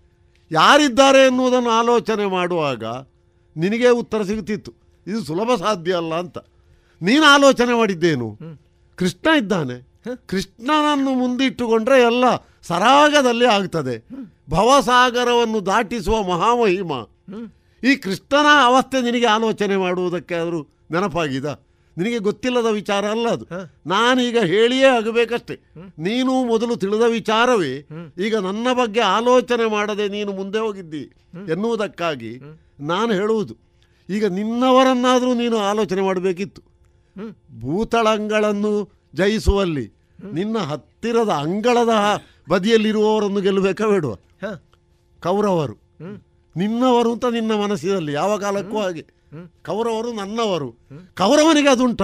[0.50, 2.84] ಯಾರಿದ್ದಾರೆ ಎನ್ನುವುದನ್ನು ಆಲೋಚನೆ ಮಾಡುವಾಗ
[3.56, 4.72] ನಿನಗೆ ಉತ್ತರ ಸಿಗುತ್ತಿತ್ತು.
[5.06, 6.38] ಇದು ಸುಲಭ ಸಾಧ್ಯ ಅಲ್ಲ ಅಂತ.
[7.02, 8.38] ನೀನು ಆಲೋಚನೆ ಮಾಡಿದ್ದೇನು?
[8.96, 9.76] ಕೃಷ್ಣ ಇದ್ದಾನೆ.
[10.26, 12.24] ಕೃಷ್ಣನನ್ನು ಮುಂದಿಟ್ಟುಕೊಂಡ್ರೆ ಎಲ್ಲ
[12.62, 13.98] ಸರಾಗದಲ್ಲಿ ಆಗ್ತದೆ.
[14.50, 16.92] ಭವಸಾಗರವನ್ನು ದಾಟಿಸುವ ಮಹಾಮಹಿಮ.
[17.84, 21.62] ಈ ಕೃಷ್ಣನ ಅವಸ್ಥೆ ನಿನಗೆ ಆಲೋಚನೆ ಮಾಡುವುದಕ್ಕೆ ಆದರೂ ನೆನಪಾಗಿದ?
[21.98, 23.46] ನಿನಗೆ ಗೊತ್ತಿಲ್ಲದ ವಿಚಾರ ಅಲ್ಲ ಅದು.
[23.86, 25.60] ನಾನೀಗ ಹೇಳಿಯೇ ಆಗಬೇಕಷ್ಟೆ.
[25.98, 27.88] ನೀನು ಮೊದಲು ತಿಳಿದ ವಿಚಾರವೇ.
[28.18, 31.10] ಈಗ ನನ್ನ ಬಗ್ಗೆ ಆಲೋಚನೆ ಮಾಡದೆ ನೀನು ಮುಂದೆ ಹೋಗಿದ್ದಿ
[31.50, 32.40] ಎನ್ನುವುದಕ್ಕಾಗಿ
[32.80, 33.56] ನಾನು ಹೇಳುವುದು.
[34.10, 36.62] ಈಗ ನಿನ್ನವರನ್ನಾದರೂ ನೀನು ಆಲೋಚನೆ ಮಾಡಬೇಕಿತ್ತು.
[37.60, 39.92] ಭೂತಳಂಗಳನ್ನು ಜಯಿಸುವಲ್ಲಿ
[40.32, 41.88] ನಿನ್ನ ಹತ್ತಿರದ ಅಂಗಳದ
[42.50, 44.14] ಬದಿಯಲ್ಲಿರುವವರನ್ನು ಗೆಲ್ಲಬೇಕಾ ಬೇಡುವ
[45.22, 45.74] ಕೌರವರು.
[46.56, 49.06] ನಿನ್ನವರು ಅಂತ ನಿನ್ನ ಮನಸ್ಸಿನಲ್ಲಿ ಯಾವ ಕಾಲಕ್ಕೂ ಹಾಗೆ.
[49.66, 50.70] ಕೌರವರು ನನ್ನವರು.
[51.14, 52.02] ಕೌರವನಿಗೆ ಅದುಂಟ.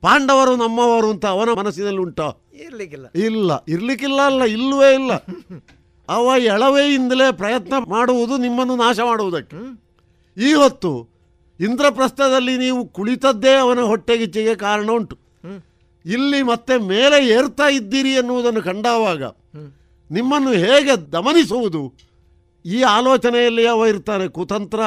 [0.00, 2.42] ಪಾಂಡವರು ನಮ್ಮವರು ಅಂತ ಅವನ ಮನಸ್ಸಿನಲ್ಲಿ ಉಂಟಾ.
[2.54, 3.06] ಇರ್ಲಿಕ್ಕಿಲ್ಲ.
[3.14, 5.12] ಇಲ್ಲ ಇರ್ಲಿಕ್ಕಿಲ್ಲ ಅಲ್ಲ ಇಲ್ಲವೇ ಇಲ್ಲ.
[6.08, 9.56] ಅವ ಎಳವೆಯಿಂದಲೇ ಪ್ರಯತ್ನ ಮಾಡುವುದು ನಿಮ್ಮನ್ನು ನಾಶ ಮಾಡುವುದಕ್ಕೆ.
[10.48, 11.08] ಈ ಹೊತ್ತು
[11.60, 15.21] ಇಂದ್ರಪ್ರಸ್ಥದಲ್ಲಿ ನೀವು ಕುಳಿತದ್ದೇ ಅವನ ಹೊಟ್ಟೆಗಿಚ್ಚಿಗೆ ಕಾರಣ ಉಂಟು.
[16.04, 19.22] ಇಲ್ಲಿ ಮತ್ತೆ ಮೇಲೆ ಏರ್ತಾ ಇದ್ದೀರಿ ಎನ್ನುವುದನ್ನು ಕಂಡಾವಾಗ
[20.10, 21.82] ನಿಮ್ಮನ್ನು ಹೇಗೆ ದಮನಿಸುವುದು?
[22.64, 24.80] ಈ ಆಲೋಚನೆಯಲ್ಲಿ ಅವ ಇರ್ತಾನೆ ಕುತಂತ್ರ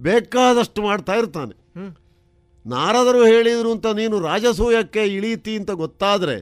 [0.00, 1.54] ಬೇಕಾದಷ್ಟು ಮಾಡ್ತಾ ಇರ್ತಾನೆ.
[2.66, 6.36] ನಾರದರು ಹೇಳಿದ್ರು ಅಂತ ನೀನು ರಾಜಸೂಯಕ್ಕೆ ಇಳೀತಿ ಅಂತ ಗೊತ್ತಾದರೆ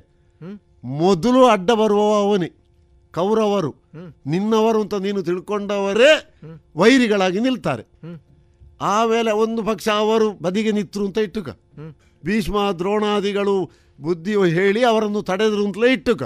[0.85, 2.51] ಮೊದಲು ಅಡ್ಡ ಬರುವವ ಅವನೇ
[3.15, 3.73] ಕೌರವರು.
[4.27, 6.11] ನಿನ್ನವರು ಅಂತ ನೀನು ತಿಳ್ಕೊಂಡವರೇ
[6.77, 7.85] ವೈರಿಗಳಾಗಿ ನಿಲ್ತಾರೆ.
[8.81, 11.49] ಆಮೇಲೆ ಒಂದು ಪಕ್ಷ ಅವರು ಬದಿಗೆ ನಿಂತರು ಅಂತ ಇಟ್ಟುಕ.
[12.25, 13.57] ಭೀಷ್ಮ ದ್ರೋಣಾದಿಗಳು
[14.01, 16.23] ಬುದ್ಧಿ ಹೇಳಿ ಅವರನ್ನು ತಡೆದ್ರು ಅಂತಲೇ ಇಟ್ಟುಕ.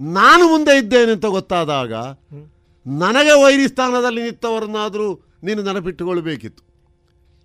[0.00, 1.92] ನಾನು ಮುಂದೆ ಇದ್ದೇನೆ ಅಂತ ಗೊತ್ತಾದಾಗ
[2.86, 5.08] ನನಗೆ ವೈರಿ ಸ್ಥಾನದಲ್ಲಿ ನಿಂತವರನ್ನಾದರೂ
[5.42, 6.62] ನೀನು ನೆನಪಿಟ್ಟುಕೊಳ್ಬೇಕಿತ್ತು.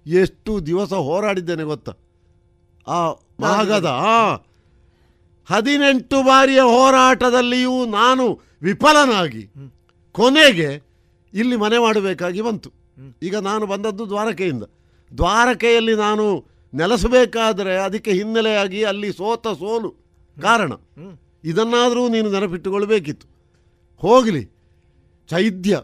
[0.05, 1.93] ಎಷ್ಟು ದಿವಸ ಹೋರಾಡಿದ್ದೇನೆ ಗೊತ್ತಾ?
[2.87, 2.99] ಆ
[3.41, 3.89] ಭಾಗದ
[5.49, 8.25] ಹದಿನೆಂಟು ಬಾರಿಯ ಹೋರಾಟದಲ್ಲಿಯೂ ನಾನು
[8.61, 9.43] ವಿಫಲನಾಗಿ
[10.11, 10.69] ಕೊನೆಗೆ
[11.33, 12.69] ಇಲ್ಲಿ ಮನೆ ಮಾಡಬೇಕಾಗಿ ಬಂತು.
[13.23, 14.63] ಈಗ ನಾನು ಬಂದದ್ದು ದ್ವಾರಕೆಯಿಂದ.
[15.11, 16.25] ದ್ವಾರಕೆಯಲ್ಲಿ ನಾನು
[16.73, 19.91] ನೆಲೆಸಬೇಕಾದರೆ ಅದಕ್ಕೆ ಹಿನ್ನೆಲೆಯಾಗಿ ಅಲ್ಲಿ ಸೋತ ಸೋಲು
[20.41, 20.71] ಕಾರಣ.
[21.43, 23.27] ಇದನ್ನಾದರೂ ನೀನು ನೆನಪಿಟ್ಟುಕೊಳ್ಬೇಕಿತ್ತು.
[23.97, 24.43] ಹೋಗಲಿ.
[25.29, 25.81] ಚೈದ್ಯ,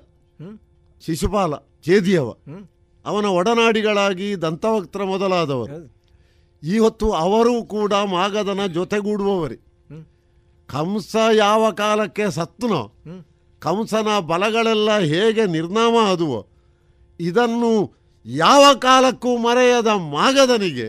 [1.03, 1.53] ಶಿಶುಪಾಲ,
[1.85, 2.29] ಚೇದಿಯವ,
[3.05, 5.79] ಅವನ ಒಡನಾಡಿಗಳಾಗಿ ದಂತವಕ್ತ್ರ ಮೊದಲಾದವರು.
[6.63, 9.57] ಈ ಹೊತ್ತು ಅವರೂ ಕೂಡ ಮಾಗದನ ಜೊತೆಗೂಡುವವರೇ.
[10.69, 12.81] ಕಂಸ ಯಾವ ಕಾಲಕ್ಕೆ ಸತ್ತನೋ
[13.61, 16.39] ಕಂಸನ ಬಲಗಳೆಲ್ಲ ಹೇಗೆ ನಿರ್ನಾಮ ಆದುವೋ,
[17.19, 17.71] ಇದನ್ನು
[18.25, 20.87] ಯಾವ ಕಾಲಕ್ಕೂ ಮರೆಯದ ಮಾಗದನಿಗೆ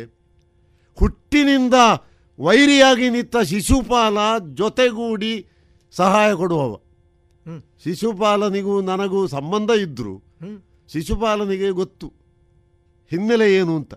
[0.94, 1.74] ಹುಟ್ಟಿನಿಂದ
[2.40, 4.18] ವೈರಿಯಾಗಿ ನಿಂತ ಶಿಶುಪಾಲ
[4.54, 5.46] ಜೊತೆಗೂಡಿ
[5.92, 6.74] ಸಹಾಯ ಕೊಡುವವ.
[7.84, 10.14] ಶಿಶುಪಾಲನಿಗೂ ನನಗೂ ಸಂಬಂಧ ಇದ್ದರು
[10.92, 12.12] ಶಿಶುಪಾಲನಿಗೆ ಗೊತ್ತು.
[13.10, 13.94] ಹಿನ್ನೆಲೆ ಏನು ಅಂತ.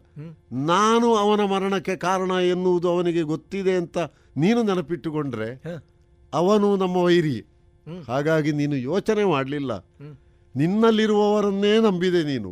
[0.52, 3.98] ನಾನು ಅವನ ಮರಣಕ್ಕೆ ಕಾರಣ ಎನ್ನುವುದು ಅವನಿಗೆ ಗೊತ್ತಿದೆ ಅಂತ
[4.38, 5.50] ನೀನು ನೆನಪಿಟ್ಟುಕೊಂಡ್ರೆ
[6.34, 7.46] ಅವನು ನಮ್ಮ ವೈರಿ
[8.08, 9.86] ಹಾಗಾಗಿ ನೀನು ಯೋಚನೆ ಮಾಡಲಿಲ್ಲ.
[10.56, 12.52] ನಿನ್ನಲ್ಲಿರುವವರನ್ನೇ ನಂಬಿದೆ ನೀನು.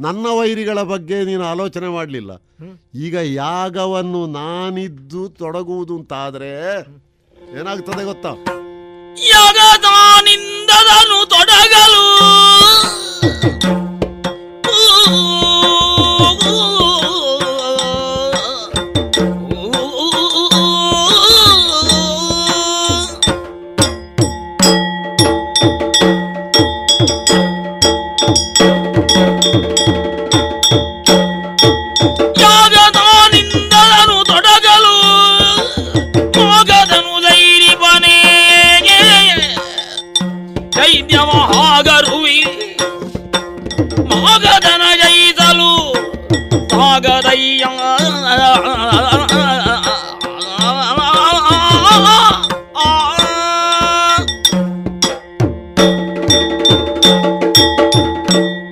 [0.00, 2.30] ನನ್ನ ವೈರಿಗಳ ಬಗ್ಗೆ ನೀನು ಆಲೋಚನೆ ಮಾಡಲಿಲ್ಲ.
[2.94, 6.50] ಈಗ ಯಾಗವನ್ನು ನಾನಿದ್ದು ತೊಡಗುವುದು ಅಂತಾದರೆ
[7.60, 8.32] ಏನಾಗ್ತದೆ ಗೊತ್ತಾ?
[11.24, 12.04] ತೊಡಗಲು.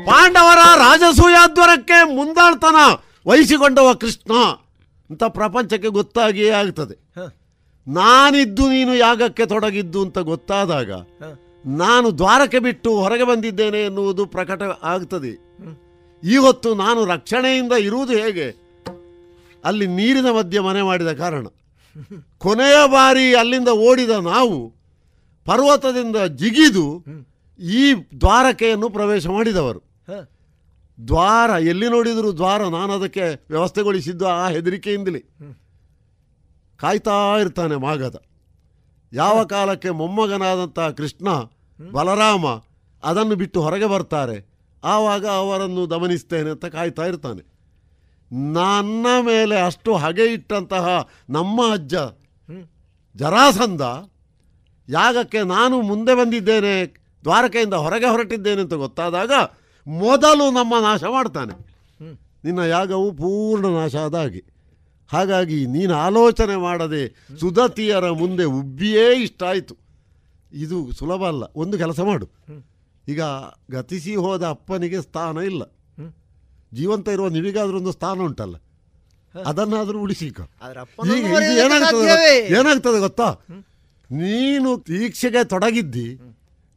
[0.07, 2.77] ಪಾಂಡವರ ರಾಜಸೂಯಾದ್ವರಕ್ಕೆ ಮುಂದಾಳ್ತನ
[3.27, 4.33] ವಹಿಸಿಕೊಂಡವ ಕೃಷ್ಣ.
[5.11, 6.95] ಅಂತ ಪ್ರಪಂಚಕ್ಕೆ ಗೊತ್ತಾಗಿಯೇ ಆಗ್ತದೆ.
[7.89, 10.91] ನಾನಿದ್ದು ನೀನು ಯಾಗಕ್ಕೆ ತೊಡಗಿದ್ದು ಅಂತ ಗೊತ್ತಾದಾಗ
[11.67, 15.48] ನಾನು ದ್ವಾರಕ್ಕೆ ಬಿಟ್ಟು ಹೊರಗೆ ಬಂದಿದ್ದೇನೆ ಎನ್ನುವುದು ಪ್ರಕಟ ಆಗ್ತದೆ.
[16.23, 18.49] ಇವತ್ತು ನಾನು ರಕ್ಷಣೆಯಿಂದ ಇರುವುದು ಹೇಗೆ?
[19.65, 21.47] ಅಲ್ಲಿ ನೀರಿನ ಮಧ್ಯೆ ಮನೆ ಮಾಡಿದ ಕಾರಣ.
[22.39, 24.75] ಕೊನೆಯ ಬಾರಿ ಅಲ್ಲಿಂದ ಓಡಿದ ನಾವು
[25.45, 26.87] ಪರ್ವತದಿಂದ ಜಿಗಿದು
[27.59, 29.81] ಈ ದ್ವಾರಕೆಯನ್ನು ಪ್ರವೇಶ ಮಾಡಿದವರು.
[31.07, 35.23] ದ್ವಾರ ಎಲ್ಲಿ ನೋಡಿದರೂ ದ್ವಾರ ನಾನು ಅದಕ್ಕೆ ವ್ಯವಸ್ಥೆಗೊಳಿಸಿದ್ದು ಆ ಹೆದರಿಕೆಯಿಂದಲೇ.
[36.77, 38.23] ಕಾಯ್ತಾ ಇರ್ತಾನೆ ಮಾಗದ.
[39.13, 41.29] ಯಾವ ಕಾಲಕ್ಕೆ ಮೊಮ್ಮಗನಾದಂಥ ಕೃಷ್ಣ
[41.93, 42.47] ಬಲರಾಮ
[43.03, 44.58] ಅದನ್ನು ಬಿಟ್ಟು ಹೊರಗೆ ಬರ್ತಾರೆ.
[44.85, 47.43] ಆವಾಗ ಅವರನ್ನು ದಮನಿಸ್ತೇನೆ ಅಂತ ಕಾಯ್ತಾ ಇರ್ತಾನೆ.
[48.53, 51.95] ನನ್ನ ಮೇಲೆ ಅಷ್ಟು ಹಗೆ ಇಟ್ಟಂತಹ ನಮ್ಮ ಅಜ್ಜ
[53.17, 53.83] ಜರಾಸಂಧ
[54.89, 56.75] ಯಾಗಕ್ಕೆ ನಾನು ಮುಂದೆ ಬಂದಿದ್ದೇನೆ,
[57.25, 59.33] ದ್ವಾರಕೆಯಿಂದ ಹೊರಗೆ ಹೊರಟಿದ್ದೇನೆ ಅಂತ ಗೊತ್ತಾದಾಗ
[59.87, 61.55] ಮೊದಲು ನಮ್ಮ ನಾಶ ಮಾಡ್ತಾನೆ.
[62.45, 64.43] ನಿನ್ನ ಯಾಗವು ಪೂರ್ಣ ನಾಶ ಆದ ಹಾಗೆ.
[65.11, 67.03] ಹಾಗಾಗಿ ನೀನು ಆಲೋಚನೆ ಮಾಡದೆ
[67.41, 69.75] ಸುಧತಿಯರ ಮುಂದೆ ಉಬ್ಬಿಯೇ ಇಷ್ಟ ಆಯಿತು.
[70.53, 72.27] ಇದು ಸುಲಭ ಅಲ್ಲ, ಒಂದು ಕೆಲಸ ಮಾಡು.
[73.13, 73.23] ಈಗ
[73.71, 75.63] ಗತಿಸಿ ಹೋದ ಅಪ್ಪನಿಗೆ ಸ್ಥಾನ ಇಲ್ಲ.
[76.79, 78.57] ಜೀವಂತ ಇರುವ ನಿಮಗಾದ್ರೂ ಒಂದು ಸ್ಥಾನ ಉಂಟಲ್ಲ.
[79.35, 80.41] ಅದನ್ನಾದರೂ ಉಳಿಸಿಕ
[81.69, 82.17] ಗೊತ್ತಾ?
[82.59, 83.29] ಏನಾಗ್ತದೆ ಗೊತ್ತಾ?
[84.11, 86.09] ನೀನು ದೀಕ್ಷೆಗೆ ತೊಡಗಿದ್ದಿ.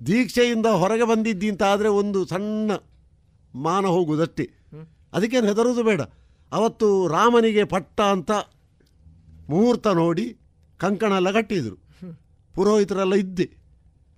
[0.02, 2.72] ದೀಕ್ಷೆಯಿಂದ ಹೊರಗೆ ಬಂದಿದ್ದಿ ಅಂತ ಆದರೆ ಒಂದು ಸಣ್ಣ
[3.66, 4.45] ಮಾನ ಹೋಗುವುದಷ್ಟೇ.
[5.14, 6.02] ಅದಕ್ಕೇನು ಹೆದರುವುದು ಬೇಡ.
[6.52, 8.32] ಅವತ್ತು ರಾಮನಿಗೆ ಪಟ್ಟ ಅಂತ
[9.52, 10.26] ಮುಹೂರ್ತ ನೋಡಿ
[10.80, 11.78] ಕಂಕಣ ಎಲ್ಲ ಕಟ್ಟಿದರು
[12.56, 13.48] ಪುರೋಹಿತರೆಲ್ಲ ಇದ್ದೆ.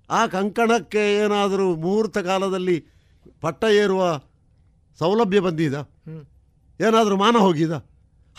[0.10, 2.86] ಆ ಕಂಕಣಕ್ಕೆ ಏನಾದರೂ ಮುಹೂರ್ತ ಕಾಲದಲ್ಲಿ
[3.42, 4.22] ಪಟ್ಟ ಏರುವ
[5.00, 5.76] ಸೌಲಭ್ಯ ಬಂದಿದ?
[6.80, 7.72] ಏನಾದರೂ ಮಾನ ಹೋಗಿದ?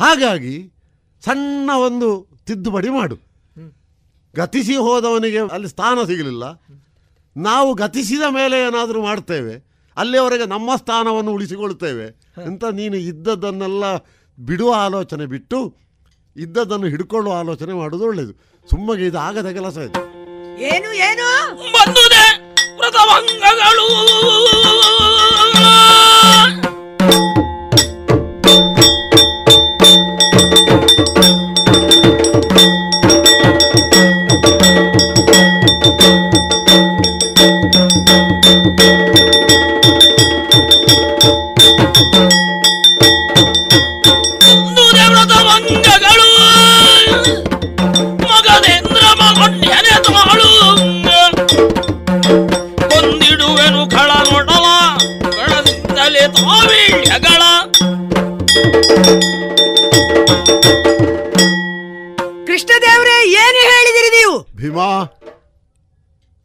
[0.00, 0.72] ಹಾಗಾಗಿ
[1.24, 2.08] ಸಣ್ಣ ಒಂದು
[2.46, 3.16] ತಿದ್ದುಪಡಿ ಮಾಡು.
[4.34, 6.44] ಗತಿಸಿ ಹೋದವನಿಗೆ ಅಲ್ಲಿ ಸ್ಥಾನ ಸಿಗಲಿಲ್ಲ.
[7.36, 9.54] ನಾವು ಗತಿಸಿದ ಮೇಲೆ ಏನಾದರೂ ಮಾಡ್ತೇವೆ
[9.96, 12.06] ಅಲ್ಲಿಯವರೆಗೆ ನಮ್ಮ ಸ್ಥಾನವನ್ನು ಉಳಿಸಿಕೊಳ್ತೇವೆ
[12.44, 13.84] ಅಂತ ನೀನು ಇದ್ದದ್ದನ್ನೆಲ್ಲ
[14.38, 15.76] ಬಿಡುವ ಆಲೋಚನೆ ಬಿಟ್ಟು
[16.36, 18.34] ಇದ್ದದ್ದನ್ನು ಹಿಡ್ಕೊಳ್ಳುವ ಆಲೋಚನೆ ಮಾಡೋದು ಒಳ್ಳೆಯದು.
[18.70, 20.13] ಸುಮ್ಮಗೆ ಇದು ಆಗದ ಕೆಲಸ ಇದು.
[20.64, 21.28] ಏನು ಏನು?
[21.74, 22.24] ಬಂದುದೆ
[22.78, 23.88] ವ್ರತಭಂಗಗಳು
[64.64, 65.04] ಭೀಮಾ.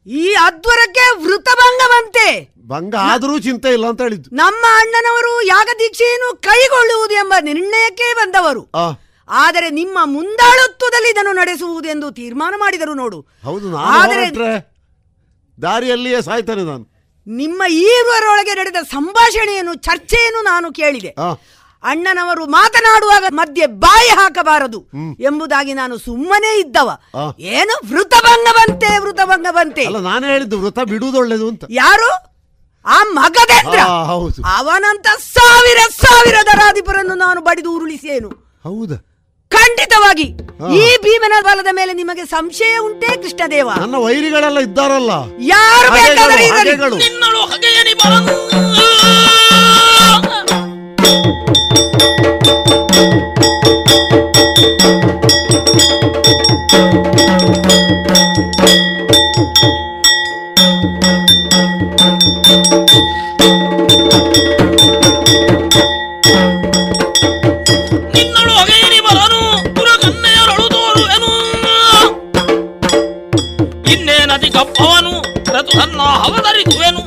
[0.08, 4.36] ಈ ಅದ್ವರಕ್ಕೆ ವೃತಭಂಗ ಬಂತೆ ಭಂಗ ಆದರೂ ಚಿಂತೆ ಇಲ್ಲ ಅಂತ ಹೇಳಿದ್ದು.
[4.36, 8.70] ನಮ್ಮ ಅಣ್ಣನವರು ಯಾಗದೀಕ್ಷೆಯನ್ನು ಕೈಗೊಳ್ಳುವುದು ಎಂಬ ನಿರ್ಣಯಕ್ಕೆ ಬಂದವರು.
[8.76, 8.92] ಆ.
[9.30, 13.26] ಆದರೆ ನಿಮ್ಮ ಮುಂದಾಳತ್ವದಲ್ಲಿ ಇದನ್ನು ನಡೆಸುವುದೆಂದು ತೀರ್ಮಾನ ಮಾಡಿದರು ನೋಡು.
[13.44, 14.74] ಹೌದು ನಾನು ಆದರೆ ಹೊರಟ್ರೆ
[15.62, 17.00] ದಾರಿಯಲ್ಲಿಯೇ ಸಾಯ್ತಾನೆ ನಾನು.
[17.28, 21.08] ನಿಮ್ಮ ಈವರೊಳಗೆ ನಡೆದ ಸಂಭಾಷಣೆಯನ್ನು ಚರ್ಚೆಯನ್ನು ನಾನು ಕೇಳಿದೆ.
[21.08, 21.34] ಆ.
[21.84, 24.86] ಅಣ್ಣನವರು ಮಾತನಾಡುವಾಗ ಮಧ್ಯೆ ಬಾಯಿ ಹಾಕಬಾರದು
[25.20, 26.90] ಎಂಬುದಾಗಿ ನಾನು ಸುಮ್ಮನೆ ಇದ್ದವ.
[27.40, 31.64] ಏನು ವೃತಭಂಗ ಬಂತೆ ವೃತಭಂಗ ಬಂತೆ ನಾನೇ ಹೇಳಿದ್ದು ವೃತ ಬಿಡುವುದು ಒಳ್ಳೇದು ಅಂತ.
[31.70, 32.30] ಯಾರು?
[32.86, 33.80] ಆ ಮಗದೇಂದ್ರ.
[34.58, 38.30] ಅವನಂತ ಸಾವಿರ ಸಾವಿರ ದರಾಧಿಪರನ್ನು ನಾನು ಬಡಿದು ಉರುಳಿಸೇನು.
[38.64, 38.96] ಹೌದಾ.
[39.50, 40.24] ಖಂಡಿತವಾಗಿ.
[40.76, 43.70] ಈ ಭೀಮನ ಬಲದ ಮೇಲೆ ನಿಮಗೆ ಸಂಶಯ ಉಂಟೇ ಕೃಷ್ಣದೇವ.
[43.70, 45.12] ನನ್ನ ವೈರಿಗಳೆಲ್ಲ ಇದ್ದಾರಲ್ಲ.
[45.40, 46.50] ಯಾರು ಬೇಕಾದರೆ
[76.24, 77.02] ನೀವೇನು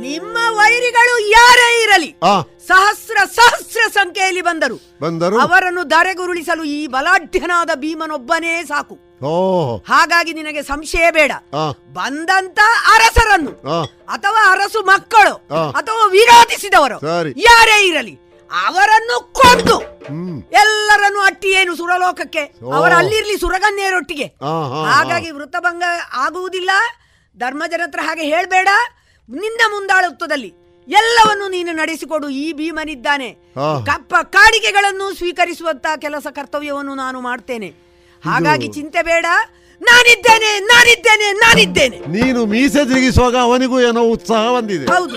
[0.00, 2.10] ನಿಮ್ಮ ವೈರಿಗಳು ಯಾರೇ ಇರಲಿ
[2.68, 4.76] ಸಹಸ್ರ ಸಹಸ್ರ ಸಂಖ್ಯೆಯಲ್ಲಿ ಬಂದರು.
[5.00, 5.36] ಬಂದರು.
[5.40, 8.94] ಅವರನ್ನು ಧರೆಗುರುಳಿಸಲು ಈ ಬಲಾಢ್ಯನಾದ ಭೀಮನೊಬ್ಬನೇ ಸಾಕು.
[9.88, 11.32] ಹಾಗಾಗಿ ನಿನಗೆ ಸಂಶಯ ಬೇಡ.
[11.92, 12.58] ಬಂದಂತ
[12.94, 13.52] ಅರಸರನ್ನು
[14.08, 15.34] ಅಥವಾ ಅರಸು ಮಕ್ಕಳು.
[15.70, 16.98] ಅಥವಾ ವಿರೋಧಿಸಿದವರು.
[17.50, 18.14] ಯಾರೇ ಇರಲಿ
[18.52, 19.76] ಅವರನ್ನು ಕೊಡ್ದು.
[20.52, 22.42] ಎಲ್ಲರನ್ನು ಅಟ್ಟಿ ಏನು ಸುರಲೋಕಕ್ಕೆ.
[22.74, 24.26] ಅವರ ಅಲ್ಲಿರ್ಲಿ ಸುರಗನ್ಯರೊಟ್ಟಿಗೆ.
[24.92, 25.82] ಹಾಗಾಗಿ ವೃತ್ತಭಂಗ
[26.14, 26.70] ಆಗುವುದಿಲ್ಲ.
[27.38, 28.68] ಧರ್ಮಜನ ಹತ್ರ ಹಾಗೆ ಹೇಳ್ಬೇಡ.
[29.28, 30.50] ನಿನ್ನ ಮುಂದಾಳತ್ವದಲ್ಲಿ
[30.88, 32.28] ಎಲ್ಲವನ್ನು ನೀನು ನಡೆಸಿಕೊಡು.
[32.28, 33.30] ಈ ಭೀಮನಿದ್ದಾನೆ.
[33.86, 37.66] ಕಪ್ಪ ಕಾಡಿಕೆಗಳನ್ನು ಸ್ವೀಕರಿಸುವಂತ ಕೆಲಸ ಕರ್ತವ್ಯವನ್ನು ನಾನು ಮಾಡ್ತೇನೆ.
[38.24, 39.26] ಹಾಗಾಗಿ ಚಿಂತೆ ಬೇಡ.
[39.80, 41.98] ನಾನಿದ್ದೇನೆ ನಾನಿದ್ದೇನೆ ನಾನಿದ್ದೇನೆ.
[41.98, 44.86] ನೀನು ಮೀಸೆ ತಿರುಗಿಸುವಾಗ ಅವನಿಗೂ ಏನೋ ಉತ್ಸಾಹ ಬಂದಿದೆ.
[44.86, 45.16] ಹೌದು.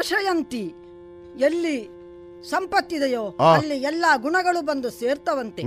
[0.00, 0.64] ಕಾಂಚನ ಮಾಶ್ರಯಂತಿ
[1.44, 1.76] ಎಲ್ಲಿ
[2.50, 5.62] ಸಂಪತ್ತಿದೆಯೋ ಅಲ್ಲಿ ಎಲ್ಲಾ ಗುಣಗಳು ಬಂದು ಸೇರ್ತವಂತೆ.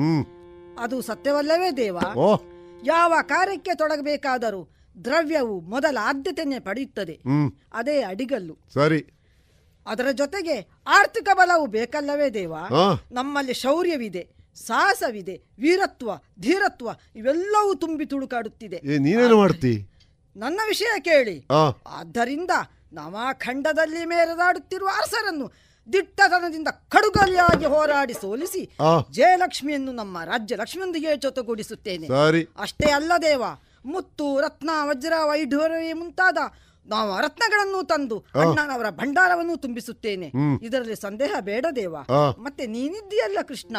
[0.79, 1.97] ಅದು ಸತ್ಯವಲ್ಲವೇ ದೇವ?
[2.85, 4.69] ಯಾವ ಕಾರ್ಯಕ್ಕೆ ತೊಡಗಬೇಕಾದರೂ
[5.05, 7.19] ದ್ರವ್ಯವು ಮೊದಲ ಆದ್ಯತೆಯನ್ನೇ ಪಡೆಯುತ್ತದೆ.
[7.73, 8.57] ಅದೇ ಅಡಿಗಲ್ಲು.
[8.73, 9.01] ಸರಿ.
[9.87, 12.53] ಅದರ ಜೊತೆಗೆ ಆರ್ಥಿಕ ಬಲವು ಬೇಕಲ್ಲವೇ ದೇವ?
[13.11, 18.81] ನಮ್ಮಲ್ಲಿ ಶೌರ್ಯವಿದೆ ಸಾಹಸವಿದೆ ವೀರತ್ವ ಧೀರತ್ವ ಇವೆಲ್ಲವೂ ತುಂಬಿ ತುಳುಕಾಡುತ್ತಿದೆ.
[18.97, 19.89] ನೀನೇನು ಮಾಡ್ತಿ?
[20.35, 21.45] ನನ್ನ ವಿಷಯ ಕೇಳಿ.
[21.87, 22.51] ಆದ್ದರಿಂದ
[22.93, 25.51] ನವಾಖಂಡದಲ್ಲಿ ಮೇರೆದಾಡುತ್ತಿರುವ ಅರಸರನ್ನು
[25.93, 28.75] ದಿಟ್ಟತನದಿಂದ ಕಡುಗಲಿಯಾಗಿ ಹೋರಾಡಿ ಸೋಲಿಸಿ.
[29.11, 32.07] ಜಯಲಕ್ಷ್ಮಿಯನ್ನು ನಮ್ಮ ರಾಜ್ಯ ಲಕ್ಷ್ಮಿಯೊಂದಿಗೆ ಜೊತೆಗೂಡಿಸುತ್ತೇನೆ.
[32.59, 33.43] ಅಷ್ಟೇ ಅಲ್ಲ ದೇವ
[33.85, 36.37] ಮುತ್ತು ರತ್ನ ವಜ್ರ ವೈಢೂರ್ಯ ಮುಂತಾದ
[36.85, 38.25] ನಾವು ರತ್ನಗಳನ್ನು ತಂದು.
[38.35, 40.31] ಅಣ್ಣನವರ ಭಂಡಾರವನ್ನು ತುಂಬಿಸುತ್ತೇನೆ.
[40.61, 41.95] ಇದರಲ್ಲಿ ಸಂದೇಹ ಬೇಡ ದೇವ.
[42.37, 43.77] ಮತ್ತೆ ನೀನಿದ್ದೀಯಲ್ಲ ಕೃಷ್ಣ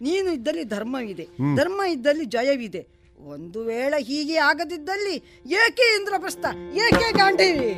[0.00, 1.28] ನೀನು ಇದ್ದಲ್ಲಿ ಧರ್ಮವಿದೆ.
[1.56, 2.97] ಧರ್ಮ ಇದ್ದಲ್ಲಿ ಜಯವಿದೆ.
[3.26, 5.16] ಒಂದು ವೇಳೆ ಹೀಗೆ ಆಗದಿದ್ದಲ್ಲಿ
[5.46, 6.46] ಏಕೆ ಇಂದ್ರಪ್ರಸ್ಥ?
[6.76, 7.72] ಏಕೆ ಗಾಂಧೀವಿ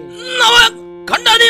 [1.07, 1.49] ಖಂಡಾದಿ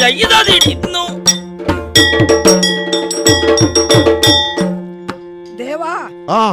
[0.00, 1.04] ಜೈದದಿಡಿನ್ನು
[5.58, 5.82] ದೇವ
[6.30, 6.52] ಆ.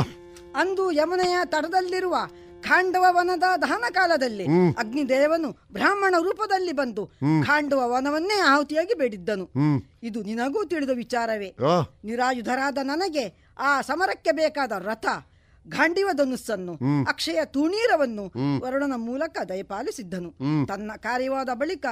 [0.56, 2.16] ಅಂದು ಯಮನೆಯ ತಡದಲ್ಲಿರುವ
[2.62, 4.44] ಖಾಂಡವ ವನದ ದಹನ ಕಾಲದಲ್ಲಿ.
[4.78, 7.06] ಅಗ್ನಿದೇವನು ಬ್ರಾಹ್ಮಣ ರೂಪದಲ್ಲಿ ಬಂದು.
[7.46, 9.50] ಖಾಂಡವ ವನವನ್ನೇ ಆಹುತಿಯಾಗಿ ಬೇಡಿದ್ದನು.
[10.04, 11.56] ಇದು ನಿನಗೂ ತಿಳಿದ ವಿಚಾರವೇ.
[12.04, 15.06] ನಿರಾಯುಧರಾದ ನನಗೆ ಆ ಸಮರಕ್ಕೆ ಬೇಕಾದ ರಥ
[15.68, 16.74] ಗಾಂಡಿವ ಧನುಸ್ಸನ್ನು.
[17.10, 18.26] ಅಕ್ಷಯ ತುಣೀರವನ್ನು.
[18.62, 20.30] ವರುಣನ ಮೂಲಕ ದಯಪಾಲಿಸಿದ್ದನು.
[20.68, 21.86] ತನ್ನ ಕಾರ್ಯವಾದ ಬಳಿಕ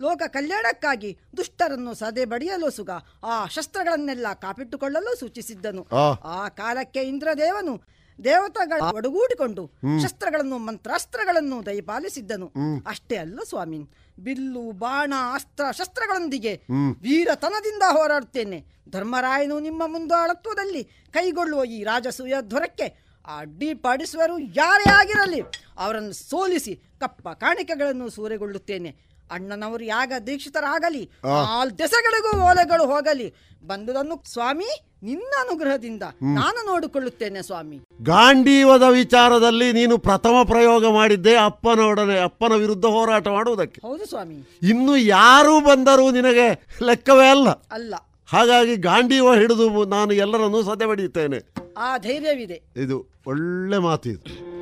[0.00, 2.90] ಲೋಕ ಕಲ್ಯಾಣಕ್ಕಾಗಿ ದುಷ್ಟರನ್ನು ಸದೆ ಬಡಿಯಲು ಸುಗ
[3.24, 5.86] ಆ ಶಸ್ತ್ರಗಳನ್ನೆಲ್ಲ ಕಾಪಿಟ್ಟುಕೊಳ್ಳಲು ಸೂಚಿಸಿದ್ದನು.
[6.14, 6.48] ಆ.
[6.48, 7.82] ಕಾಲಕ್ಕೆ ಇಂದ್ರದೇವನು
[8.24, 9.66] ದೇವತೆಗಳ ಒಡಗೂಡಿಕೊಂಡು.
[10.02, 12.46] ಶಸ್ತ್ರಗಳನ್ನು ಮಂತ್ರಾಸ್ತ್ರಗಳನ್ನು ದಯಪಾಲಿಸಿದ್ದನು.
[12.86, 13.78] ಅಷ್ಟೇ ಅಲ್ಲ ಸ್ವಾಮಿ
[14.18, 16.54] ಬಿಲ್ಲು ಬಾಣ ಅಸ್ತ್ರ ಶಸ್ತ್ರಗಳೊಂದಿಗೆ
[17.00, 18.64] ವೀರತನದಿಂದ ಹೋರಾಡುತ್ತೇನೆ.
[18.90, 25.42] ಧರ್ಮರಾಯನು ನಿಮ್ಮ ಮುಂದಾಳತ್ವದಲ್ಲಿ ಕೈಗೊಳ್ಳುವ ಈ ರಾಜಸೂಯ ಧ್ವರಕ್ಕೆ ಅಡ್ಡಿಪಡಿಸುವರು ಯಾರೇ ಆಗಿರಲಿ
[25.78, 29.11] ಅವರನ್ನು ಸೋಲಿಸಿ ಕಪ್ಪ ಕಾಣಿಕೆಗಳನ್ನು ಸೂರೆಗೊಳ್ಳುತ್ತೇನೆ.
[29.32, 31.10] ಅಣ್ಣನವರು ಯಾಗ ದೀಕ್ಷಿತರಾಗಲಿ.
[31.44, 33.34] ಆಲ್ ದೆಸೆಗಳಿಗೂ ಓಲೆಗಳು ಹೋಗಲಿ.
[33.66, 37.80] ಬಂದದನ್ನು ಸ್ವಾಮಿ ನಿನ್ನ ಅನುಗ್ರಹದಿಂದ ನಾನು ನೋಡಿಕೊಳ್ಳುತ್ತೇನೆ ಸ್ವಾಮಿ.
[38.02, 43.80] ಗಾಂಡೀವದ ವಿಚಾರದಲ್ಲಿ ನೀನು ಪ್ರಥಮ ಪ್ರಯೋಗ ಮಾಡಿದ್ದೆ ಅಪ್ಪನೊಡನೆ ಅಪ್ಪನ ವಿರುದ್ಧ ಹೋರಾಟ ಮಾಡುವುದಕ್ಕೆ.
[43.86, 44.58] ಹೌದು ಸ್ವಾಮಿ.
[44.62, 47.48] ಇನ್ನು ಯಾರು ಬಂದರೂ ನಿನಗೆ ಲೆಕ್ಕವೇ ಅಲ್ಲ.
[47.48, 47.94] ಅಲ್ಲ.
[48.30, 51.38] ಹಾಗಾಗಿ ಗಾಂಡೀವ ಹಿಡಿದು ನಾನು ಎಲ್ಲರನ್ನೂ ಸದೆ ಬಡಿಯುತ್ತೇನೆ.
[51.76, 52.62] ಆ ಧೈರ್ಯವಿದೆ.
[52.76, 54.20] ಇದು ಒಳ್ಳೆ ಮಾತಿದು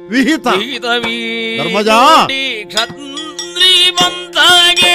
[0.08, 0.46] ವಿಹಿತ.
[1.58, 1.88] ಧರ್ಮಜ.
[3.72, 4.90] ಕ್ಷತ್ರಿ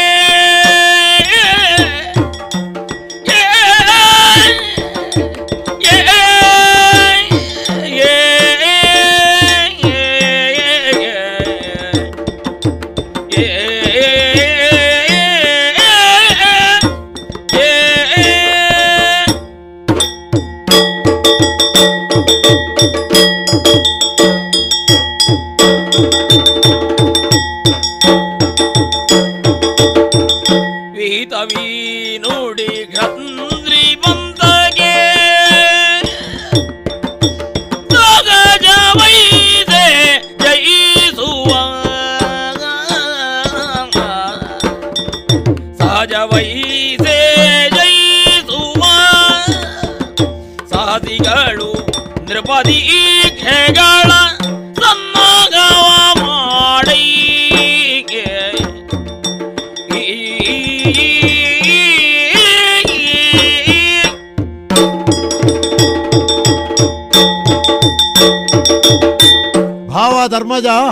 [70.60, 70.90] ಭಾವ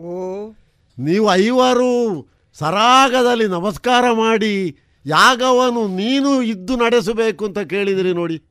[0.00, 0.50] ಓ.
[0.98, 4.76] ನೀವು ಐವರು ಸರಾಗದಲ್ಲಿ ನಮಸ್ಕಾರ ಮಾಡಿ
[5.06, 8.42] ಯಾಗವನ್ನು ನೀನು ಇದ್ದು ನಡೆಸಬೇಕು ಅಂತ ಕೇಳಿದಿರಿ ನೋಡಿ.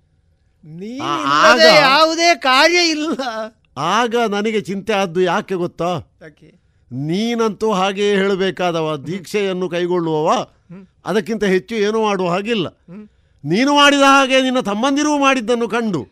[1.02, 3.22] ಆಗ- ಯಾವುದೇ ಕಾರ್ಯ ಇಲ್ಲ.
[3.78, 6.00] ಆಗ ನನಗೆ ಚಿಂತೆ ಆದ್ದು ಯಾಕೆ ಗೊತ್ತಾ?
[6.92, 10.48] ನೀನಂತೂ ಹಾಗೆಯೇ ಹೇಳಬೇಕಾದವ ದೀಕ್ಷೆಯನ್ನು ಕೈಗೊಳ್ಳುವವ.
[11.06, 12.68] ಅದಕ್ಕಿಂತ ಹೆಚ್ಚು ಏನು ಮಾಡುವ ಹಾಗಿಲ್ಲ.
[13.46, 16.08] ನೀನು ಮಾಡಿದ ಹಾಗೆ ನಿನ್ನ ತಮ್ಮಂದಿರೂ ಮಾಡಿದ್ದನ್ನು ಕಂಡು.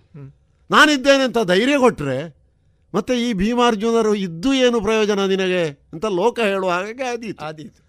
[0.72, 2.39] ನಾನಿದ್ದೇನೆ ಅಂತ ಧೈರ್ಯ ಕೊಟ್ಟರೆ
[2.94, 5.64] ಮತ್ತೆ ಈ ಭೀಮಾರ್ಜುನರು ಇದ್ದು ಏನು ಪ್ರಯೋಜನ ನಿನಗೆ
[5.94, 7.46] ಅಂತ ಲೋಕ ಹೇಳುವ ಹಾಗೆ ಆದೀತು.
[7.46, 7.82] ಆದೀತು.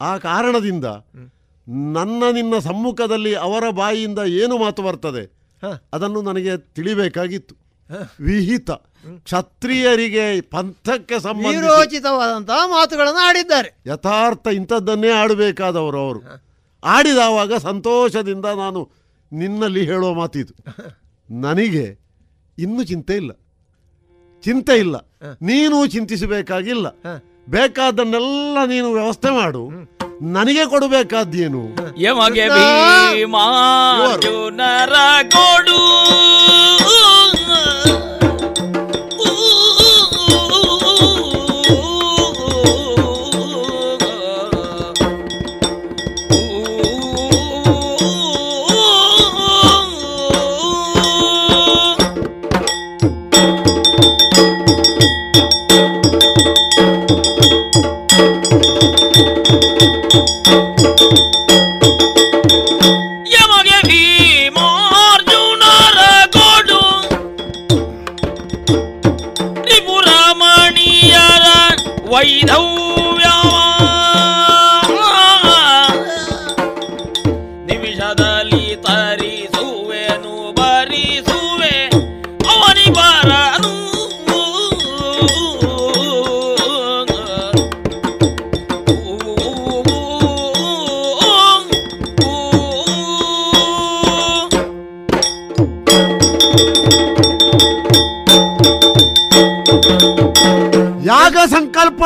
[0.00, 0.84] ಆ ಕಾರಣದಿಂದ
[1.94, 5.24] ನನ್ನ ನಿನ್ನ ಸಮ್ಮುಖದಲ್ಲಿ ಅವರ ಬಾಯಿಯಿಂದ ಏನು ಮಾತು ಬರ್ತದೆ
[5.92, 7.54] ಅದನ್ನು ನನಗೆ ತಿಳಿಬೇಕಾಗಿತ್ತು.
[8.20, 8.70] ವಿಹಿತ.
[9.18, 13.70] ಕ್ಷತ್ರಿಯರಿಗೆ ಪಂಥಕ್ಕೆ ಸಂಬಂಧ ಮಾತುಗಳನ್ನು ಆಡಿದ್ದಾರೆ.
[13.86, 16.20] ಯಥಾರ್ಥ ಇಂಥದ್ದನ್ನೇ ಆಡಬೇಕಾದವರು ಅವರು.
[16.84, 18.90] ಆಡಿದವಾಗ ಸಂತೋಷದಿಂದ ನಾನು
[19.32, 20.54] ನಿನ್ನಲ್ಲಿ ಹೇಳುವ ಮಾತಿದು.
[21.30, 21.98] ನನಗೆ
[22.58, 23.30] ಇನ್ನೂ ಚಿಂತೆ ಇಲ್ಲ.
[24.44, 24.96] ಚಿಂತೆ ಇಲ್ಲ.
[25.42, 26.86] ನೀನು ಚಿಂತಿಸಬೇಕಾಗಿಲ್ಲ.
[27.48, 29.92] ಬೇಕಾದನ್ನೆಲ್ಲ ನೀನು ವ್ಯವಸ್ಥೆ ಮಾಡು.
[30.22, 31.76] ನನಗೆ ಕೊಡಬೇಕಾದ್ದೇನು?
[31.96, 34.92] ಯಮಗೆ ಭೀಮಾರ್ಜುನರ
[35.30, 35.78] ಕೊಡು.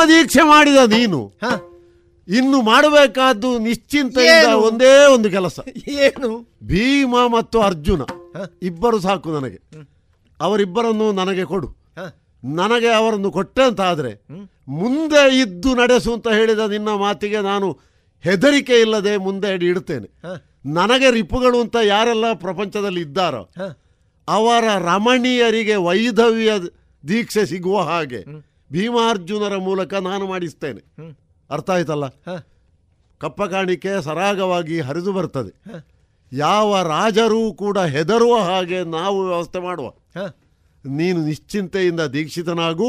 [0.08, 1.20] ದೀಕ್ಷೆ ಮಾಡಿದ ನೀನು.
[2.28, 4.18] ಇನ್ನು ಮಾಡಬೇಕಾದ್ದು ನಿಶ್ಚಿಂತ?
[4.54, 5.60] ಒಂದೇ ಒಂದು ಕೆಲಸ.
[5.88, 6.30] ಏನು?
[6.62, 8.02] ಭೀಮ ಮತ್ತು ಅರ್ಜುನ.
[8.62, 9.60] ಇಬ್ಬರು ಸಾಕು ನನಗೆ.
[10.40, 11.68] ಅವರಿಬ್ಬರನ್ನು ನನಗೆ ಕೊಡು.
[12.44, 14.12] ನನಗೆ ಅವರನ್ನು ಕೊಟ್ಟೆ ಅಂತ ಆದರೆ
[14.68, 17.78] ಮುಂದೆ ಇದ್ದು ನಡೆಸು ಅಂತ ಹೇಳಿದ ನಿನ್ನ ಮಾತಿಗೆ ನಾನು
[18.24, 20.08] ಹೆದರಿಕೆ ಇಲ್ಲದೆ ಮುಂದೆ ಇಡ್ತೇನೆ
[20.66, 23.42] ನನಗೆ ರಿಪುಗಳು ಅಂತ ಯಾರೆಲ್ಲ ಪ್ರಪಂಚದಲ್ಲಿ ಇದ್ದಾರೋ
[24.28, 26.52] ಅವರ ರಮಣೀಯರಿಗೆ ವೈಧವ್ಯ
[27.08, 28.20] ದೀಕ್ಷೆ ಸಿಗುವ ಹಾಗೆ
[28.72, 30.82] ಭೀಮಾರ್ಜುನರ ಮೂಲಕ ನಾನು ಮಾಡಿಸ್ತೇನೆ.
[31.50, 32.06] ಅರ್ಥ ಆಯ್ತಲ್ಲ?
[33.18, 35.52] ಕಪ್ಪ ಕಾಣಿಕೆ ಸರಾಗವಾಗಿ ಹರಿದು ಬರ್ತದೆ.
[36.32, 39.88] ಯಾವ ರಾಜರೂ ಕೂಡ ಹೆದರುವ ಹಾಗೆ ನಾವು ವ್ಯವಸ್ಥೆ ಮಾಡುವ.
[40.86, 42.88] ನೀನು ನಿಶ್ಚಿಂತೆಯಿಂದ ದೀಕ್ಷಿತನಾಗು.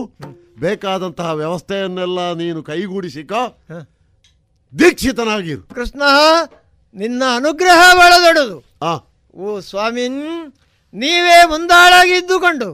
[0.59, 3.33] ಬೇಕಾದಂತಹ ವ್ಯವಸ್ಥೆಯನ್ನೆಲ್ಲ ನೀನು ಕೈಗೂಡಿಸಿಕ.
[4.79, 5.63] ದೀಕ್ಷಿತನಾಗಿರು.
[5.75, 6.01] ಕೃಷ್ಣ
[6.93, 8.57] ನಿನ್ನ ಅನುಗ್ರಹ ಬಹಳ ದೊಡ್ಡದು
[9.35, 10.07] ಓ ಸ್ವಾಮಿ
[10.93, 12.69] ನೀವೇ ಮುಂದಾಳಾಗಿದ್ದುಕೊಂಡು.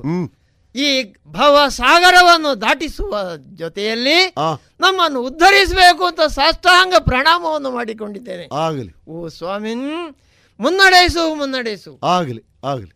[0.75, 4.35] ಈ ಭವ ಸಾಗರವನ್ನು ದಾಟಿಸುವ ಜೊತೆಯಲ್ಲಿ
[4.79, 8.49] ನಮ್ಮನ್ನು ಉದ್ಧರಿಸಬೇಕು ಅಂತ ಸಾಷ್ಟಾಂಗ ಪ್ರಣಾಮವನ್ನು ಮಾಡಿಕೊಂಡಿದ್ದೇನೆ.
[8.55, 9.11] ಆಗಲಿ.
[9.11, 9.75] ಓ ಸ್ವಾಮಿ
[10.59, 11.99] ಮುನ್ನಡೆಸು ಮುನ್ನಡೆಸು.
[12.03, 12.91] ಆಗಲಿ ಆಗಲಿ.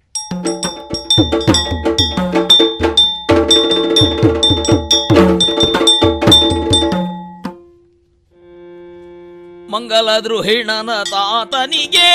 [9.72, 12.10] ಮಂಗಲ ದೃಹಿಣನ ತಾತನಿಗೆ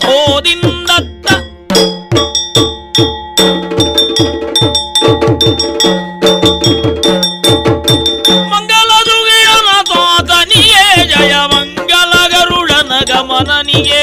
[0.00, 1.26] ತೋದಿಂದತ್ತ.
[11.18, 14.02] ಜಯ ಮಂಗಲ ಗರುಡನ ಗಮನನಿಗೆ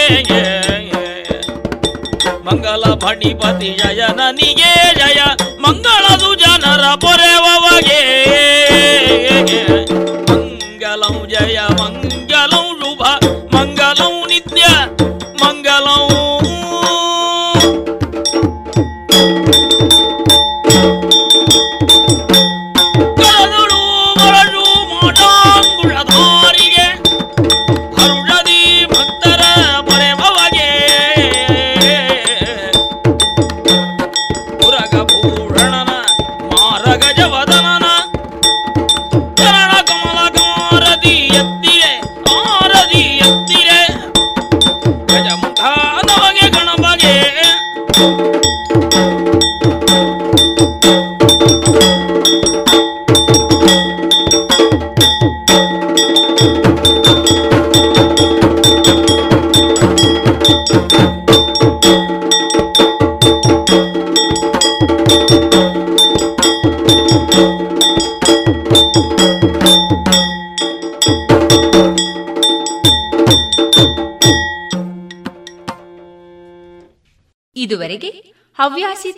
[2.45, 4.71] ಮಂಗಲ ಫಣಿಪತಿ ಜಯನನಿಗೆ.
[4.99, 5.19] ಜಯ
[5.63, 8.01] ಮಂಗಳದು ಜನರ ಪೊರೆವಗೆ
[10.29, 11.57] ಮಂಗಲಂ ಜಯ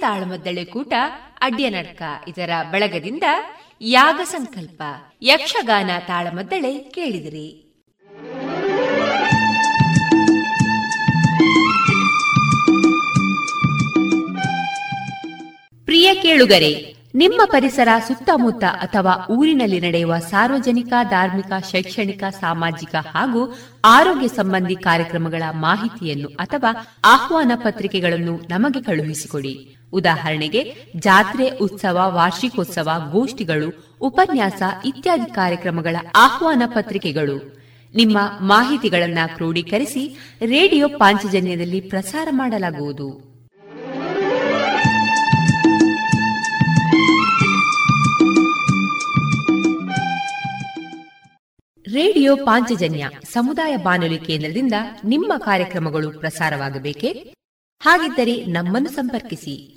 [0.07, 0.93] ತಾಳಮದ್ದಳೆ ಕೂಟ
[1.41, 3.23] ಅಡ್ಯನಡ್ಕ ಇದರ ಬಳಗದಿಂದ
[3.81, 4.81] ಯಾಗ ಸಂಕಲ್ಪ,
[5.21, 7.47] ಯಕ್ಷಗಾನ ತಾಳಮದ್ದಳೆ ಕೇಳಿದಿರಿ.
[15.85, 23.41] ಪ್ರಿಯ ಕೇಳುಗರೆ, ನಿಮ್ಮ ಪರಿಸರ ಸುತ್ತಮುತ್ತ ಅಥವಾ ಊರಿನಲ್ಲಿ ನಡೆಯುವ ಸಾರ್ವಜನಿಕ, ಧಾರ್ಮಿಕ, ಶೈಕ್ಷಣಿಕ, ಸಾಮಾಜಿಕ ಹಾಗೂ
[23.85, 26.71] ಆರೋಗ್ಯ ಸಂಬಂಧಿ ಕಾರ್ಯಕ್ರಮಗಳ ಮಾಹಿತಿಯನ್ನು ಅಥವಾ
[27.05, 29.76] ಆಹ್ವಾನ ಪತ್ರಿಕೆಗಳನ್ನು ನಮಗೆ ಕಳುಹಿಸಿಕೊಡಿ.
[29.91, 37.57] ಉದಾಹರಣೆಗೆ, ಜಾತ್ರೆ, ಉತ್ಸವ, ವಾರ್ಷಿಕೋತ್ಸವ, ಗೋಷ್ಠಿಗಳು, ಉಪನ್ಯಾಸ ಇತ್ಯಾದಿ ಕಾರ್ಯಕ್ರಮಗಳ ಆಹ್ವಾನ ಪತ್ರಿಕೆಗಳು.
[37.95, 43.27] ನಿಮ್ಮ ಮಾಹಿತಿಗಳನ್ನು ಕ್ರೋಢೀಕರಿಸಿ ರೇಡಿಯೋ ಪಾಂಚಜನ್ಯದಲ್ಲಿ ಪ್ರಸಾರ ಮಾಡಲಾಗುವುದು.
[51.93, 57.33] ರೇಡಿಯೋ ಪಾಂಚಜನ್ಯ ಸಮುದಾಯ ಬಾನುಲಿ ಕೇಂದ್ರದಿಂದ ನಿಮ್ಮ ಕಾರ್ಯಕ್ರಮಗಳು ಪ್ರಸಾರವಾಗಬೇಕೆ?
[57.79, 59.76] ಹಾಗಿದ್ದರೆ ನಮ್ಮನ್ನು ಸಂಪರ್ಕಿಸಿ.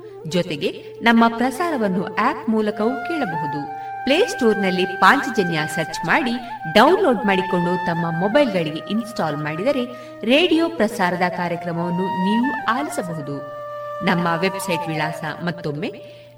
[0.27, 0.69] ಜೊತೆಗೆ
[1.01, 3.67] ನಮ್ಮ ಪ್ರಸಾರವನ್ನು ಆಪ್ ಮೂಲಕವೂ ಕೇಳಬಹುದು.
[4.03, 6.31] ಪ್ಲೇಸ್ಟೋರ್ನಲ್ಲಿ ಪಾಂಚಜನ್ಯ ಸರ್ಚ್ ಮಾಡಿ,
[6.73, 9.85] ಡೌನ್ಲೋಡ್ ಮಾಡಿಕೊಂಡು ತಮ್ಮ ಮೊಬೈಲ್ಗಳಿಗೆ ಇನ್ಸ್ಟಾಲ್ ಮಾಡಿದರೆ
[10.25, 13.61] ರೇಡಿಯೋ ಪ್ರಸಾರದ ಕಾರ್ಯಕ್ರಮವನ್ನು ನೀವು ಆಲಿಸಬಹುದು.
[14.05, 15.91] ನಮ್ಮ ವೆಬ್ಸೈಟ್ ವಿಳಾಸ ಮತ್ತೊಮ್ಮೆ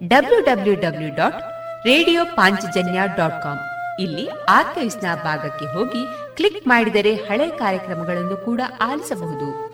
[0.07, 1.41] W W W dot
[1.85, 3.59] radio Panchajanya dot com.
[4.01, 6.05] ಇಲ್ಲಿ ಆರ್ಕೈವ್ಸ್ನ ಭಾಗಕ್ಕೆ ಹೋಗಿ
[6.35, 9.73] ಕ್ಲಿಕ್ ಮಾಡಿದರೆ ಹಳೆ ಕಾರ್ಯಕ್ರಮಗಳನ್ನು ಕೂಡ ಆಲಿಸಬಹುದು.